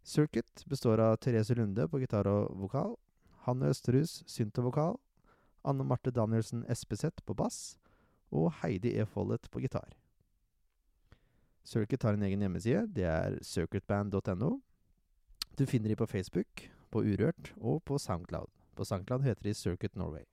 Circuit 0.00 0.64
består 0.68 1.02
av 1.04 1.18
Therese 1.20 1.52
Lunde 1.58 1.84
på 1.92 2.00
gitar 2.00 2.24
og 2.30 2.54
vokal, 2.56 2.96
Hanne 3.44 3.68
Østerhus 3.68 4.22
synt 4.24 4.56
og 4.62 4.70
vokal, 4.70 4.96
Anne 5.68 5.84
Marte 5.84 6.08
Danielsen 6.08 6.64
Espeseth 6.72 7.20
på 7.28 7.36
bass 7.36 7.76
og 8.32 8.48
Heidi 8.62 8.94
E. 8.96 9.04
Follett 9.04 9.50
på 9.52 9.60
gitar. 9.60 9.92
Circuit 11.64 12.02
har 12.02 12.16
en 12.16 12.24
egen 12.24 12.40
hjemmeside. 12.40 12.86
Det 12.96 13.04
er 13.04 13.36
circuitband.no. 13.44 14.50
Du 15.58 15.66
finner 15.66 15.92
de 15.92 15.96
på 15.96 16.06
Facebook, 16.08 16.70
på 16.90 17.04
Urørt 17.04 17.52
og 17.56 17.82
på 17.84 17.98
Soundcloud. 17.98 18.48
På 18.76 18.84
Soundcloud 18.84 19.24
heter 19.24 19.42
de 19.42 19.54
Circuit 19.54 19.96
Norway. 19.96 20.24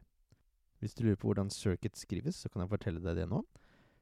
Hvis 0.80 0.96
du 0.96 1.04
lurer 1.04 1.20
på 1.20 1.28
hvordan 1.28 1.50
Circuit 1.50 1.98
skrives, 1.98 2.36
så 2.36 2.50
kan 2.50 2.64
jeg 2.64 2.72
fortelle 2.72 3.04
deg 3.04 3.20
det 3.20 3.28
nå. 3.30 3.44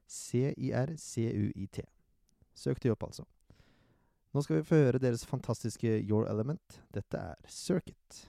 C-i-r-c-u-i-t. 0.09 1.79
Søk 2.55 2.81
de 2.83 2.91
opp, 2.91 3.03
altså. 3.07 3.23
Nå 4.33 4.41
skal 4.45 4.59
vi 4.59 4.65
få 4.65 4.81
høre 4.83 5.01
deres 5.01 5.25
fantastiske 5.25 5.95
Your 6.01 6.27
Element. 6.29 6.81
Dette 6.93 7.17
er 7.17 7.35
Circuit. 7.47 8.19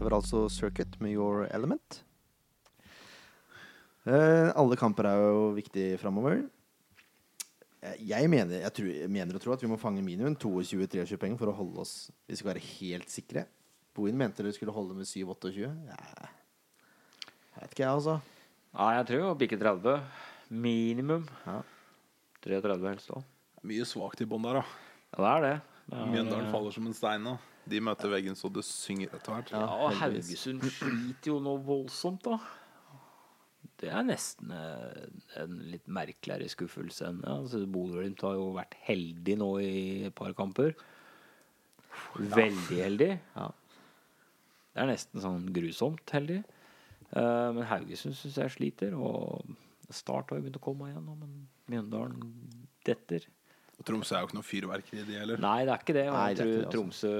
Det 0.00 0.06
var 0.08 0.14
altså 0.16 0.46
Circuit 0.48 0.94
med 1.04 1.12
Your 1.12 1.42
Element. 1.52 1.98
Eh, 4.08 4.48
alle 4.56 4.78
kamper 4.80 5.04
er 5.10 5.18
jo 5.20 5.42
viktige 5.52 5.98
framover. 6.00 6.46
Eh, 7.82 7.98
Jeg 8.08 8.30
mener, 8.32 8.62
jeg, 8.62 8.72
tror, 8.72 8.88
jeg 8.88 9.10
mener 9.12 9.36
og 9.36 9.42
tror 9.44 9.58
at 9.58 9.62
vi 9.62 9.68
må 9.68 9.76
fange 9.76 10.00
minimum 10.00 10.38
22-23 10.40 11.18
poeng 11.20 11.36
for 11.36 11.52
å 11.52 11.56
holde 11.58 11.84
oss 11.84 11.92
Vi 12.24 12.38
skal 12.40 12.54
være 12.54 12.64
helt 12.80 13.12
sikre. 13.12 13.44
Bohin 13.92 14.16
mente 14.16 14.40
dere 14.40 14.54
skulle 14.56 14.72
holde 14.72 14.96
med 14.96 15.04
7-28. 15.04 15.68
Ja. 15.68 16.00
Jeg 17.50 17.60
vet 17.60 17.76
ikke, 17.76 17.84
jeg, 17.84 17.92
altså. 17.92 18.16
Nei, 18.72 18.88
jeg 18.96 19.06
tror 19.10 19.20
jo 19.26 19.36
bikke 19.44 19.60
30. 19.60 20.00
Minimum. 20.48 21.28
Ja. 21.44 21.58
33 22.48 22.88
helst 22.88 23.12
òg. 23.12 23.28
Mye 23.68 23.84
svakt 23.84 24.24
i 24.24 24.30
bånn 24.32 24.48
der, 24.48 24.62
da. 24.62 24.66
Ja, 25.12 25.20
det 25.20 25.30
er 25.36 25.44
det. 25.44 25.54
det 25.92 26.00
er, 26.00 26.12
Mjøndalen 26.16 26.52
faller 26.56 26.72
som 26.72 26.88
en 26.88 26.96
stein 26.96 27.28
nå. 27.28 27.36
De 27.70 27.80
møter 27.84 28.10
veggen 28.12 28.38
så 28.38 28.50
det 28.52 28.64
synger 28.66 29.14
etter 29.16 29.34
hvert. 29.34 29.52
Ja, 29.54 29.66
og. 29.66 29.94
Haugesund 30.00 30.64
sliter 30.66 31.32
jo 31.32 31.38
nå 31.44 31.56
voldsomt, 31.66 32.26
da. 32.26 32.40
Det 33.80 33.88
er 33.88 34.04
nesten 34.04 34.50
eh, 34.52 35.04
en 35.40 35.54
litt 35.72 35.86
merkeligere 35.88 36.50
skuffelse 36.52 37.06
enn 37.08 37.22
ja, 37.24 37.38
altså, 37.38 37.62
Bodø-Glimt 37.64 38.20
har 38.26 38.34
jo 38.36 38.50
vært 38.52 38.76
heldig 38.84 39.36
nå 39.40 39.48
i 39.64 39.70
et 40.10 40.16
par 40.16 40.34
kamper. 40.36 40.74
Veldig 42.20 42.76
heldig. 42.76 43.10
Ja. 43.36 43.48
Det 44.70 44.82
er 44.82 44.90
nesten 44.92 45.24
sånn 45.24 45.48
grusomt 45.54 46.12
heldig. 46.14 46.42
Uh, 47.10 47.50
men 47.56 47.64
Haugesund 47.66 48.14
syns 48.18 48.38
jeg 48.38 48.54
sliter. 48.54 48.94
Og 48.94 49.56
Start 49.90 50.30
har 50.30 50.38
jo 50.38 50.44
begynt 50.44 50.60
å 50.60 50.62
komme 50.62 50.90
igjen 50.90 51.06
nå, 51.06 51.16
men 51.18 51.32
Mjøndalen 51.70 52.28
detter. 52.86 53.24
Og 53.80 53.86
Tromsø 53.88 54.12
er 54.12 54.20
jo 54.20 54.28
ikke 54.28 54.36
noe 54.36 54.44
fyrverkeri, 54.44 55.02
de 55.08 55.14
heller. 55.16 55.38
Nei, 55.40 55.64
det 55.64 55.72
er 55.72 55.80
ikke 55.80 55.94
det. 55.96 56.02
Og 56.10 56.16
Nei, 56.18 56.24
jeg 56.28 56.36
tror 56.36 56.50
det, 56.50 56.56
altså. 56.60 56.72
Tromsø 56.74 57.12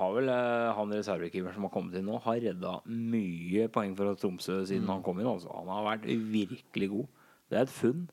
har 0.00 0.10
vel 0.18 0.28
eh, 0.34 0.72
Han 0.76 0.92
reservekeeperen 0.92 1.56
som 1.56 1.64
har 1.64 1.72
kommet 1.72 1.96
inn 1.96 2.04
nå, 2.10 2.18
har 2.26 2.40
redda 2.44 2.74
mye 2.92 3.68
poeng 3.72 3.94
for 3.96 4.18
Tromsø 4.20 4.58
siden 4.68 4.84
Mm. 4.84 4.90
han 4.92 5.02
kom 5.06 5.22
inn. 5.22 5.30
Altså. 5.30 5.48
Han 5.56 5.70
har 5.72 5.86
vært 5.88 6.04
virkelig 6.34 6.90
god. 6.92 7.08
Det 7.48 7.56
er 7.58 7.62
et 7.64 7.72
funn. 7.72 8.04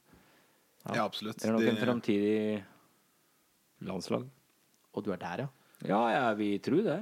Ja, 0.88 1.04
absolutt. 1.04 1.38
Det 1.44 1.50
er 1.50 1.58
nok 1.58 1.68
en 1.68 1.82
framtidig 1.84 2.64
landslag. 3.86 4.24
Og 4.96 5.04
du 5.06 5.12
er 5.12 5.20
der, 5.22 5.44
ja? 5.44 5.48
Ja, 5.88 6.02
jeg 6.30 6.38
vil 6.38 6.60
tro 6.64 6.80
det. 6.86 7.00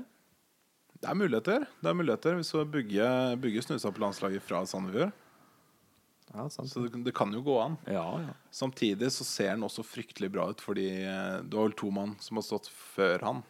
Det 0.99 1.07
er 1.09 1.15
muligheter. 1.15 1.63
Det 1.79 1.89
er 1.89 1.95
muligheter 1.95 2.35
Vi 2.35 2.43
du 2.43 2.65
bygger, 2.65 3.35
Bugge 3.39 3.61
snusa 3.63 3.91
på 3.91 4.01
landslaget 4.03 4.41
fra 4.41 4.65
Sandefjord. 4.65 5.13
Ja, 6.33 6.45
sant. 6.53 6.69
Så 6.69 6.83
det, 6.85 7.03
det 7.05 7.13
kan 7.17 7.33
jo 7.33 7.41
gå 7.45 7.55
an. 7.61 7.77
Ja, 7.89 8.05
ja. 8.21 8.33
Samtidig 8.53 9.09
så 9.15 9.25
ser 9.25 9.55
han 9.55 9.65
også 9.65 9.85
fryktelig 9.85 10.29
bra 10.33 10.49
ut, 10.51 10.61
fordi 10.61 10.87
det 11.03 11.49
du 11.49 11.57
har 11.57 11.69
vel 11.69 11.77
to 11.79 11.89
mann 11.93 12.15
som 12.21 12.37
har 12.39 12.45
stått 12.45 12.69
før 12.69 13.25
han. 13.25 13.43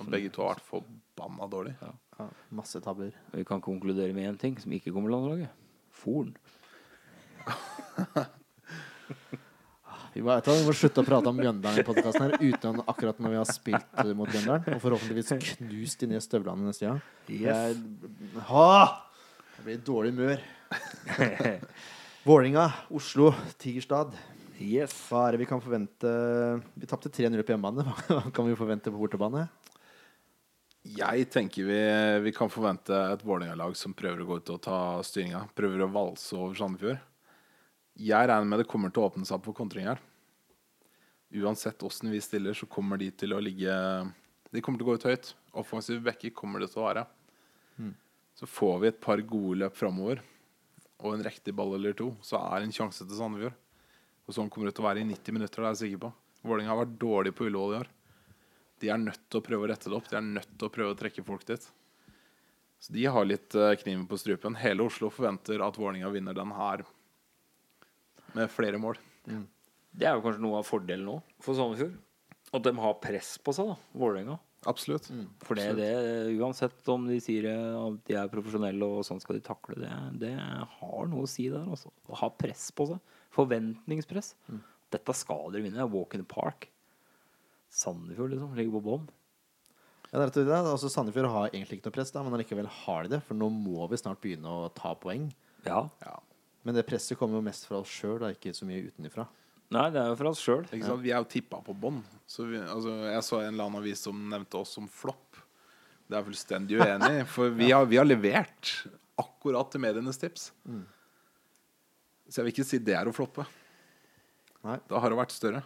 Og 0.00 0.08
begge 0.08 0.32
to 0.32 0.44
har 0.44 0.54
vært 0.54 0.68
forbanna 0.70 1.48
dårlig. 1.52 1.74
Ja, 1.82 2.28
masse 2.54 2.80
tabber. 2.84 3.12
Vi 3.34 3.44
kan 3.48 3.60
konkludere 3.64 4.14
med 4.16 4.30
én 4.30 4.38
ting 4.40 4.56
som 4.60 4.72
ikke 4.72 4.92
kommer 4.94 5.12
til 5.12 5.18
landslaget. 5.18 5.50
Forn. 6.02 6.30
Vi 10.12 10.20
må, 10.20 10.34
vi 10.44 10.64
må 10.66 10.72
slutte 10.76 11.00
å 11.00 11.06
prate 11.06 11.30
om 11.30 11.38
Mjøndalen 11.38 11.80
i 11.80 11.84
podkasten 11.88 12.26
her 12.26 12.34
uten 12.36 12.82
akkurat 12.84 13.16
når 13.22 13.32
vi 13.32 13.38
har 13.38 13.48
spilt 13.48 14.02
eh, 14.02 14.10
mot 14.12 14.28
Mjøndalen. 14.28 14.74
Og 14.76 14.82
forhåpentligvis 14.82 15.32
knust 15.54 16.04
de 16.04 16.08
nye 16.10 16.20
støvlene 16.20 16.68
neste 16.68 16.84
gang. 16.84 16.98
Jeg, 17.32 17.78
ha! 18.50 18.74
jeg 19.56 19.64
blir 19.64 19.78
i 19.78 19.82
dårlig 19.88 20.12
humør. 20.12 20.44
Vålinga, 22.24 22.72
Oslo, 22.88 23.32
Tigerstad. 23.58 24.12
Yes. 24.62 24.92
Hva 25.08 25.24
er 25.26 25.34
det 25.34 25.40
vi 25.40 25.46
kan 25.50 25.58
forvente? 25.58 26.10
Vi 26.78 26.86
tapte 26.86 27.10
3-0 27.10 27.42
på 27.42 27.50
hjemmebane. 27.50 27.82
Hva 28.06 28.30
kan 28.30 28.46
vi 28.46 28.54
forvente 28.54 28.92
på 28.94 29.00
bortebane? 29.00 29.48
Jeg 30.86 31.26
tenker 31.34 31.66
vi, 31.66 31.80
vi 32.22 32.32
kan 32.36 32.50
forvente 32.50 32.94
et 32.94 33.24
Vålerenga-lag 33.26 33.74
som 33.74 33.94
prøver 33.98 34.22
å 34.22 34.28
gå 34.28 34.38
ut 34.38 34.52
og 34.54 34.62
ta 34.62 34.78
styringa. 35.02 35.48
Prøver 35.58 35.82
å 35.82 35.90
valse 35.90 36.38
over 36.38 36.54
Sandefjord. 36.60 37.02
Jeg 37.98 38.30
regner 38.30 38.46
med 38.52 38.62
det 38.62 38.70
kommer 38.70 38.94
til 38.94 39.02
å 39.02 39.10
åpne 39.10 39.26
seg 39.26 39.40
opp 39.40 39.50
for 39.50 39.58
kontring 39.58 39.90
her. 39.90 39.98
Uansett 41.42 41.82
åssen 41.82 42.12
vi 42.14 42.22
stiller, 42.22 42.54
så 42.54 42.70
kommer 42.70 43.02
de 43.02 43.10
til 43.10 43.34
å 43.34 43.42
ligge 43.42 43.74
De 44.54 44.62
kommer 44.62 44.78
til 44.78 44.86
å 44.86 44.92
gå 44.92 45.00
ut 45.00 45.10
høyt. 45.10 45.34
Offensive 45.58 46.06
backer 46.06 46.30
kommer 46.38 46.62
det 46.62 46.70
til 46.70 46.84
å 46.84 46.86
være. 46.86 47.04
Så 48.38 48.46
får 48.46 48.78
vi 48.78 48.92
et 48.92 49.02
par 49.02 49.20
gode 49.26 49.58
løp 49.64 49.74
framover, 49.76 50.22
og 51.02 51.16
en 51.16 51.24
riktig 51.26 51.54
ball 51.58 51.74
eller 51.76 51.94
to, 51.98 52.12
så 52.24 52.38
er 52.38 52.60
det 52.60 52.70
en 52.70 52.76
sjanse 52.76 53.04
til 53.04 53.18
Sandefjord. 53.18 53.58
Og 54.26 54.36
sånn 54.36 54.50
kommer 54.52 54.70
det 54.70 54.76
til 54.76 54.84
å 54.84 54.88
være 54.88 55.02
i 55.02 55.08
90 55.08 55.36
minutter, 55.36 55.62
det 55.62 55.68
er 55.68 55.74
jeg 55.74 55.82
sikker 55.82 56.02
på. 56.04 56.12
Vålerenga 56.46 56.72
har 56.72 56.80
vært 56.84 56.98
dårlig 57.02 57.34
på 57.38 57.46
Ullevål 57.48 57.74
i 57.74 57.78
år. 57.82 57.90
De 58.82 58.90
er 58.90 58.98
nødt 58.98 59.22
til 59.30 59.38
å 59.38 59.44
prøve 59.46 59.66
å 59.66 59.70
rette 59.70 59.90
det 59.90 59.98
opp. 59.98 60.08
De 60.10 60.18
er 60.18 60.26
nødt 60.26 60.52
til 60.58 60.68
å 60.68 60.74
prøve 60.74 60.94
å 60.94 60.98
trekke 60.98 61.24
folk 61.26 61.44
dit. 61.46 61.66
Så 62.82 62.94
de 62.96 63.04
har 63.14 63.26
litt 63.28 63.54
eh, 63.54 63.74
kniven 63.78 64.08
på 64.10 64.18
strupen. 64.18 64.58
Hele 64.58 64.86
Oslo 64.88 65.10
forventer 65.14 65.62
at 65.62 65.78
Vålerenga 65.78 66.10
vinner 66.10 66.34
den 66.34 66.54
her 66.56 66.82
med 68.34 68.50
flere 68.50 68.80
mål. 68.82 68.98
Det 69.92 70.08
er 70.08 70.16
jo 70.16 70.24
kanskje 70.24 70.42
noe 70.42 70.62
av 70.62 70.66
fordelen 70.66 71.06
nå 71.06 71.18
for 71.42 71.58
Sandefjord. 71.58 71.94
At 72.52 72.64
de 72.66 72.72
har 72.82 72.98
press 73.00 73.36
på 73.38 73.54
seg, 73.54 73.70
da, 73.70 73.76
Vålerenga. 73.94 74.38
Absolutt. 74.70 75.08
For 75.42 75.58
det, 75.58 75.72
det, 75.78 75.88
uansett 76.38 76.86
om 76.92 77.08
de 77.10 77.16
sier 77.22 77.48
eh, 77.50 77.78
at 77.78 78.02
de 78.06 78.18
er 78.20 78.30
profesjonelle 78.30 78.86
og 78.86 79.06
sånn 79.06 79.22
skal 79.22 79.38
de 79.38 79.42
takle 79.46 79.80
det, 79.82 79.90
det 80.22 80.34
har 80.38 81.08
noe 81.10 81.26
å 81.26 81.30
si 81.30 81.48
der. 81.50 81.64
Altså. 81.66 81.90
Å 82.06 82.20
ha 82.20 82.28
press 82.38 82.68
på 82.76 82.86
seg. 82.92 83.16
Forventningspress. 83.34 84.34
Dette 84.92 85.16
skal 85.16 85.50
dere 85.50 85.66
vinne. 85.66 85.88
Walk 85.90 86.14
in 86.14 86.22
the 86.22 86.28
park. 86.28 86.68
Sandefjord, 87.72 88.34
liksom. 88.34 88.54
Ligger 88.58 88.78
på 88.78 88.84
bånn. 88.90 89.10
Ja, 90.12 90.18
det 90.18 90.20
er 90.20 90.26
rett 90.28 90.36
og 90.36 90.42
slett 90.42 90.50
det. 90.52 90.72
Altså, 90.76 90.90
Sandefjord 90.92 91.30
har 91.32 91.46
egentlig 91.48 91.78
ikke 91.80 91.88
noe 91.88 91.96
press, 91.96 92.12
da, 92.12 92.22
men 92.22 92.36
allikevel 92.36 92.68
har 92.82 93.06
de 93.06 93.16
det. 93.16 93.22
For 93.24 93.38
nå 93.38 93.48
må 93.54 93.86
vi 93.90 93.98
snart 94.00 94.20
begynne 94.22 94.52
å 94.52 94.68
ta 94.76 94.92
poeng. 95.00 95.30
Ja. 95.64 95.86
Ja. 96.04 96.18
Men 96.62 96.76
det 96.76 96.84
presset 96.86 97.18
kommer 97.18 97.40
jo 97.40 97.46
mest 97.46 97.64
fra 97.66 97.80
oss 97.80 97.90
sjøl, 97.90 98.22
ikke 98.28 98.52
så 98.54 98.68
mye 98.68 98.84
utenifra. 98.92 99.24
Nei, 99.72 99.86
det 99.94 100.00
er 100.02 100.08
jo 100.12 100.16
for 100.20 100.28
oss 100.32 100.40
sjøl. 100.44 100.64
Ja. 100.76 100.94
Vi 101.00 101.12
er 101.14 101.22
jo 101.22 101.28
tippa 101.32 101.62
på 101.64 101.72
bånn. 101.74 102.02
Altså, 102.26 102.92
jeg 103.08 103.22
så 103.24 103.38
en 103.40 103.54
eller 103.54 103.64
annen 103.68 103.80
avis 103.80 104.02
som 104.04 104.18
nevnte 104.28 104.58
oss 104.60 104.74
som 104.76 104.88
flopp. 104.90 105.38
Det 106.06 106.16
er 106.16 106.20
jeg 106.20 106.28
fullstendig 106.28 106.80
uenig 106.82 107.10
i. 107.22 107.24
For 107.32 107.52
vi 107.56 107.70
har, 107.72 107.86
vi 107.88 107.96
har 108.00 108.04
levert 108.08 108.72
akkurat 109.22 109.70
til 109.72 109.80
medienes 109.84 110.18
tips. 110.20 110.50
Så 112.28 112.40
jeg 112.40 112.44
vil 112.46 112.52
ikke 112.54 112.66
si 112.68 112.80
det 112.84 112.96
er 112.98 113.08
å 113.08 113.14
floppe. 113.16 113.46
Nei. 114.64 114.76
Da 114.88 115.00
har 115.02 115.10
det 115.12 115.18
vært 115.18 115.32
større. 115.34 115.62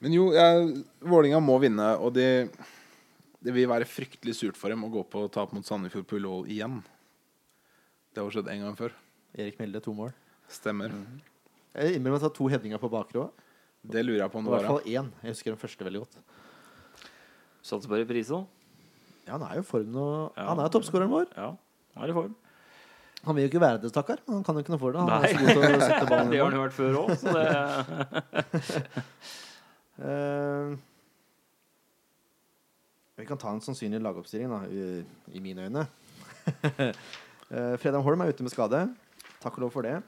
Men 0.00 0.14
jo, 0.16 0.28
jeg- 0.32 0.84
Vålinga 1.04 1.40
må 1.44 1.58
vinne, 1.60 1.88
og 2.00 2.12
det, 2.16 2.28
det 3.42 3.52
vil 3.52 3.68
være 3.68 3.84
fryktelig 3.88 4.34
surt 4.38 4.56
for 4.56 4.68
dem 4.72 4.84
å 4.84 4.90
gå 4.92 5.02
på 5.12 5.26
tap 5.32 5.52
mot 5.52 5.64
Sandefjord 5.66 6.06
på 6.08 6.16
Ullevål 6.20 6.46
igjen. 6.48 6.78
Det 8.14 8.22
har 8.22 8.30
skjedd 8.32 8.48
en 8.52 8.64
gang 8.68 8.76
før. 8.78 8.92
Erik 9.36 9.58
Melde, 9.60 9.80
to 9.84 9.92
mål. 9.94 10.12
Stemmer. 10.50 10.90
Jeg 11.74 11.94
innrømmer 11.96 12.16
at 12.18 12.22
jeg 12.24 12.30
har 12.30 12.36
to 12.36 12.46
headinger 12.50 12.78
på 12.82 12.88
bakre 12.92 13.18
òg. 13.26 13.30
Det 13.80 14.02
lurer 14.04 14.20
jeg 14.24 14.30
på 14.32 14.38
om 14.40 14.44
I 14.44 14.46
det 14.50 14.54
hvert 14.56 14.68
var. 14.68 14.72
fall 14.80 14.88
én. 14.92 15.06
Jeg 15.22 15.28
husker 15.36 15.50
den 15.54 15.60
første 15.62 15.84
veldig 15.86 16.00
godt. 16.02 16.14
Satser 17.64 17.88
på 17.88 17.96
reprise, 18.00 18.32
da. 18.34 18.40
Ja, 19.28 19.32
han 19.36 19.44
er 19.46 19.52
jo 19.60 19.64
i 19.64 19.66
form 19.68 19.88
nå. 19.94 20.04
Ja. 20.36 20.44
Han 20.50 20.58
er 20.64 20.68
toppskåreren 20.74 21.12
vår. 21.12 21.26
Ja. 21.36 21.48
Han 21.94 22.02
er 22.04 22.08
i 22.12 22.16
form. 22.16 22.34
Han 23.24 23.34
vil 23.36 23.42
jo 23.44 23.48
ikke 23.52 23.60
være 23.62 23.78
det, 23.82 23.90
stakkar. 23.92 24.18
Men 24.26 24.34
han 24.40 24.44
kan 24.44 24.54
jo 24.56 24.60
ikke 24.64 24.72
noe 24.74 24.82
for 24.82 24.90
det. 24.96 25.00
Han 25.00 25.08
er 25.12 25.16
så 25.28 25.34
god 25.38 25.48
til 25.52 25.58
å 25.60 25.62
sette 25.84 26.06
ballen 26.10 26.30
Det 26.32 26.38
har 26.40 26.46
han 26.48 26.56
jo 26.56 26.64
vært 26.64 26.76
før 26.76 26.92
òg, 27.02 27.10
så 27.20 27.26
det 27.36 27.46
uh, 30.00 30.68
vi 33.20 33.24
kan 33.28 33.36
ta 33.40 33.48
en 33.52 33.60
sannsynlig 33.60 34.00
lagoppstilling, 34.00 34.48
da, 34.48 34.60
i, 34.72 35.04
i 35.36 35.40
mine 35.44 35.66
øyne. 35.68 35.82
uh, 36.64 36.94
Fredheim 37.82 38.00
Holm 38.06 38.20
er 38.24 38.32
ute 38.32 38.40
med 38.46 38.52
skade. 38.54 38.80
Takk 39.42 39.54
og 39.58 39.62
lov 39.66 39.72
for 39.76 39.82
det. 39.84 39.98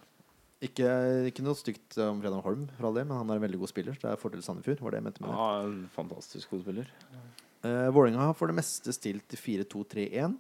Ikke, 0.63 0.87
ikke 1.27 1.43
noe 1.43 1.59
stygt 1.59 1.97
om 2.05 2.21
Fredheim 2.23 2.43
Holm, 2.45 2.67
for 2.77 2.87
all 2.87 2.99
del, 3.01 3.07
men 3.09 3.19
han 3.19 3.31
er 3.33 3.41
en 3.41 3.43
veldig 3.43 3.59
god 3.65 3.71
spiller. 3.73 3.97
Det 3.99 4.07
er 4.07 4.21
fordel 4.21 4.45
Sandefjord. 4.47 4.83
var 4.85 4.95
det 4.95 5.01
jeg 5.01 5.07
mente 5.09 5.23
med 5.25 5.33
det. 5.33 5.39
Ja, 5.41 5.49
en 5.67 5.89
fantastisk 5.91 6.53
god 6.55 6.63
spiller. 6.63 6.93
Uh, 7.63 7.89
Vålerenga 7.95 8.29
har 8.29 8.37
for 8.39 8.51
det 8.51 8.59
meste 8.61 8.95
stilt 8.95 9.27
til 9.33 9.43
4-2-3-1. 9.43 10.37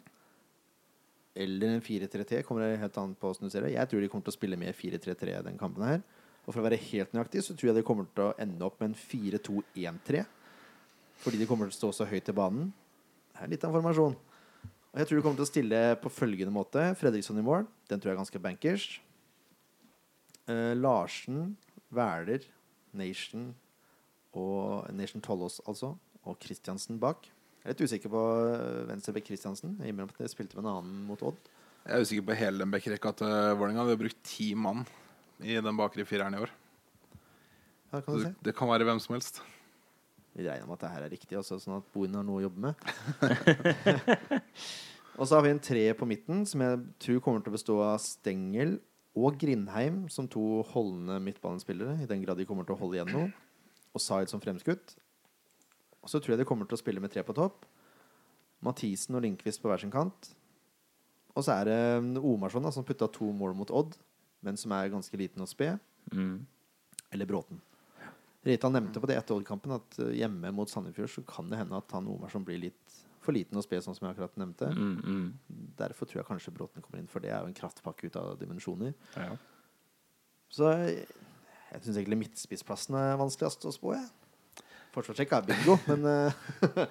Eller 1.43 1.75
en 1.75 1.83
4-3-3. 1.83 2.43
Kommer 2.47 2.67
det 2.67 2.81
helt 2.85 2.99
an 3.03 3.17
på 3.19 3.31
hvordan 3.31 3.51
du 3.51 3.55
ser 3.55 3.67
det. 3.67 3.75
Jeg 3.75 3.91
tror 3.91 4.05
de 4.05 4.11
kommer 4.13 4.29
til 4.29 4.35
å 4.35 4.39
spille 4.39 4.61
med 4.61 4.79
4-3-3 4.79 5.37
den 5.49 5.59
kampen 5.59 5.87
her. 5.89 6.03
Og 6.43 6.53
for 6.53 6.63
å 6.63 6.67
være 6.67 6.81
helt 6.91 7.15
nøyaktig 7.15 7.43
så 7.47 7.55
tror 7.57 7.73
jeg 7.73 7.81
de 7.81 7.87
kommer 7.87 8.07
til 8.15 8.29
å 8.29 8.35
ende 8.43 8.67
opp 8.67 8.79
med 8.83 8.93
en 8.93 8.99
4-2-1-3. 8.99 10.25
Fordi 11.23 11.39
de 11.39 11.47
kommer 11.51 11.71
til 11.71 11.75
å 11.75 11.81
stå 11.81 11.95
så 11.99 12.11
høyt 12.11 12.31
i 12.31 12.37
banen. 12.37 12.73
Det 13.33 13.47
er 13.47 13.55
litt 13.55 13.65
av 13.65 13.73
en 13.73 13.81
formasjon. 13.81 14.19
Og 14.93 15.01
jeg 15.01 15.09
tror 15.09 15.19
de 15.19 15.25
kommer 15.25 15.41
til 15.41 15.47
å 15.47 15.51
stille 15.51 15.87
på 16.03 16.13
følgende 16.13 16.55
måte. 16.55 16.93
Fredriksson 17.01 17.41
i 17.41 17.47
mål. 17.47 17.67
Den 17.89 18.03
tror 18.03 18.13
jeg 18.13 18.19
er 18.19 18.23
ganske 18.23 18.43
bankers. 18.45 18.91
Eh, 20.51 20.73
Larsen, 20.75 21.57
Væler, 21.95 22.47
Nation 22.93 23.53
og 24.33 24.89
Nation 24.95 25.23
Tollås, 25.23 25.61
altså. 25.69 25.95
Og 26.23 26.39
Kristiansen 26.43 26.99
bak. 27.03 27.29
Jeg 27.63 27.69
er 27.71 27.75
litt 27.77 27.85
usikker 27.87 28.11
på 28.11 28.23
eh, 28.51 28.83
Venstrebekk 28.89 29.29
Kristiansen. 29.31 29.77
Jeg 29.81 29.93
innrømmer 29.93 30.17
at 30.17 30.25
jeg 30.25 30.35
spilte 30.35 30.59
med 30.59 30.67
en 30.67 30.73
annen 30.77 31.05
mot 31.07 31.23
Odd. 31.23 31.39
Jeg 31.83 31.95
er 31.95 32.05
usikker 32.07 32.27
på 32.27 32.39
hele 32.39 32.63
den 32.63 32.75
backrekka 32.75 33.15
til 33.19 33.33
Vålerenga. 33.59 33.87
Vi 33.87 33.95
har 33.95 34.03
brukt 34.03 34.23
ti 34.27 34.53
mann 34.59 34.85
i 35.43 35.59
den 35.59 35.79
bakre 35.79 36.07
fireren 36.07 36.39
i 36.39 36.43
år. 36.43 36.53
Ja, 37.93 38.01
kan 38.01 38.15
du 38.15 38.23
det, 38.23 38.29
se. 38.31 38.35
det 38.47 38.55
kan 38.57 38.71
være 38.71 38.87
hvem 38.89 39.03
som 39.03 39.17
helst. 39.17 39.43
Vi 40.33 40.47
regner 40.47 40.67
med 40.67 40.79
at 40.79 40.85
det 40.87 40.93
her 40.95 41.07
er 41.07 41.13
riktig, 41.13 41.37
også, 41.37 41.59
sånn 41.61 41.77
at 41.77 41.89
Bohin 41.93 42.15
har 42.17 42.25
noe 42.25 42.41
å 42.41 42.45
jobbe 42.47 42.71
med. 42.71 42.87
Og 45.19 45.27
så 45.29 45.37
har 45.37 45.45
vi 45.45 45.53
en 45.53 45.61
tre 45.61 45.83
på 45.99 46.09
midten, 46.09 46.47
som 46.49 46.63
jeg 46.65 46.79
tror 47.05 47.21
kommer 47.25 47.43
til 47.45 47.53
å 47.53 47.59
bestå 47.59 47.77
av 47.85 47.99
Stengel 48.01 48.79
og 49.13 49.37
Grindheim 49.41 50.07
som 50.13 50.29
to 50.31 50.63
holdende 50.73 51.19
midtbanespillere, 51.21 51.99
i 52.01 52.09
den 52.09 52.23
grad 52.25 52.39
de 52.41 52.47
kommer 52.49 52.65
til 52.65 52.77
å 52.77 52.81
holde 52.81 52.97
igjen 52.97 53.13
noe. 53.13 53.33
Og 53.93 54.01
Zaid 54.01 54.31
som 54.33 54.41
fremskutt. 54.41 54.95
Og 56.01 56.09
så 56.09 56.19
tror 56.19 56.35
jeg 56.35 56.43
de 56.43 56.49
kommer 56.49 56.69
til 56.69 56.79
å 56.79 56.81
spille 56.81 57.03
med 57.03 57.13
tre 57.13 57.25
på 57.27 57.37
topp. 57.37 57.67
Mathisen 58.65 59.19
og 59.19 59.25
Lindqvist 59.25 59.61
på 59.61 59.69
hver 59.69 59.83
sin 59.83 59.93
kant. 59.93 60.31
Og 61.37 61.45
så 61.45 61.59
er 61.59 61.69
det 61.69 62.23
Omarsson 62.23 62.65
da, 62.65 62.73
som 62.73 62.87
putta 62.87 63.09
to 63.13 63.29
mål 63.37 63.55
mot 63.59 63.71
Odd, 63.73 63.99
men 64.45 64.59
som 64.61 64.73
er 64.77 64.91
ganske 64.93 65.21
liten 65.21 65.45
og 65.45 65.51
sped. 65.51 65.81
Mm. 66.13 66.41
Eller 67.13 67.29
Bråten. 67.29 67.61
Reitan 68.43 68.75
nevnte 68.75 68.99
på 68.99 69.07
det 69.07 69.21
etter 69.21 69.37
Odd-kampen 69.37 69.77
at 69.77 69.99
eh, 70.03 70.17
hjemme 70.19 70.51
mot 70.57 70.71
Sandefjord 70.71 71.13
så 71.13 71.23
kan 71.29 71.51
det 71.53 71.61
hende 71.61 71.79
at 71.79 71.93
han 71.95 72.09
Omarsson 72.11 72.43
blir 72.47 72.59
litt 72.65 72.97
for 73.23 73.33
liten 73.37 73.57
og 73.61 73.65
sped, 73.65 73.83
sånn 73.85 73.95
som 73.97 74.07
jeg 74.09 74.17
akkurat 74.17 74.37
nevnte. 74.41 74.69
Mm, 74.75 74.97
mm. 75.03 75.69
Derfor 75.79 76.09
tror 76.11 76.21
jeg 76.23 76.29
kanskje 76.29 76.53
Bråten 76.57 76.83
kommer 76.85 76.99
inn, 77.03 77.09
for 77.11 77.23
det 77.25 77.31
er 77.31 77.41
jo 77.45 77.51
en 77.51 77.57
kraftpakke 77.59 78.07
ut 78.11 78.17
av 78.21 78.35
dimensjoner. 78.41 78.93
Ja. 79.17 79.37
Så 80.53 80.69
jeg, 80.75 81.07
jeg 81.73 81.85
syns 81.87 81.97
egentlig 82.03 82.19
midtspissplassen 82.27 82.99
er 82.99 83.17
vanskeligst 83.21 83.65
å 83.69 83.73
spå, 83.75 83.95
jeg. 83.97 84.09
Forsvarsrekka 84.93 85.39
er 85.41 85.47
bingo, 85.49 85.79
men 85.89 86.05
eh, 86.11 86.87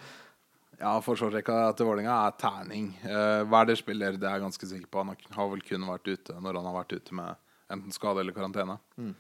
Ja, 0.81 0.95
forsvarsrekka 1.05 1.55
til 1.77 1.85
Vålerenga 1.85 2.15
er 2.25 2.37
terning. 2.41 2.87
Uh, 3.05 3.43
Werder 3.51 3.77
spiller, 3.77 4.15
det 4.17 4.25
er 4.25 4.39
jeg 4.39 4.45
ganske 4.47 4.69
sikker 4.71 4.89
på. 4.89 5.03
Han 5.03 5.11
har- 5.13 5.35
har 5.37 5.49
vel 5.51 5.61
kun 5.61 5.85
vært 5.85 6.07
ute 6.09 6.33
når 6.41 6.57
han 6.57 6.65
har 6.71 6.77
vært 6.79 6.95
ute 6.97 7.13
med 7.19 7.35
enten 7.69 7.93
skade 7.93 8.23
eller 8.23 8.33
karantene. 8.33 8.79
Mm. 8.97 9.11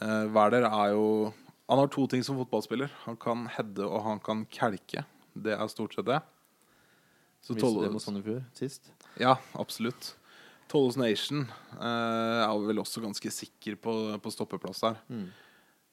Uh, 0.00 0.24
Werder 0.32 0.64
er 0.70 0.94
jo 0.94 1.04
Han 1.68 1.78
har 1.78 1.88
to 1.92 2.06
ting 2.10 2.24
som 2.24 2.36
fotballspiller. 2.40 2.90
Han 3.04 3.16
kan 3.16 3.44
heade, 3.48 3.84
og 3.86 4.02
han 4.04 4.18
kan 4.20 4.42
kelke. 4.52 5.04
Det 5.32 5.54
er 5.56 5.70
stort 5.72 5.94
sett 5.96 6.08
det. 6.08 6.20
Så 7.42 7.56
viste 7.56 7.82
det 7.82 7.92
mot 7.92 8.02
Sandefjord 8.02 8.44
sist. 8.54 8.92
Ja, 9.18 9.36
absolutt. 9.58 10.12
Tollos 10.70 10.96
Nation 10.96 11.42
eh, 11.74 12.42
er 12.46 12.66
vel 12.66 12.80
også 12.80 13.02
ganske 13.02 13.32
sikker 13.34 13.76
på, 13.82 13.94
på 14.22 14.32
stoppeplass 14.32 14.84
der. 14.84 15.00
Mm. 15.10 15.26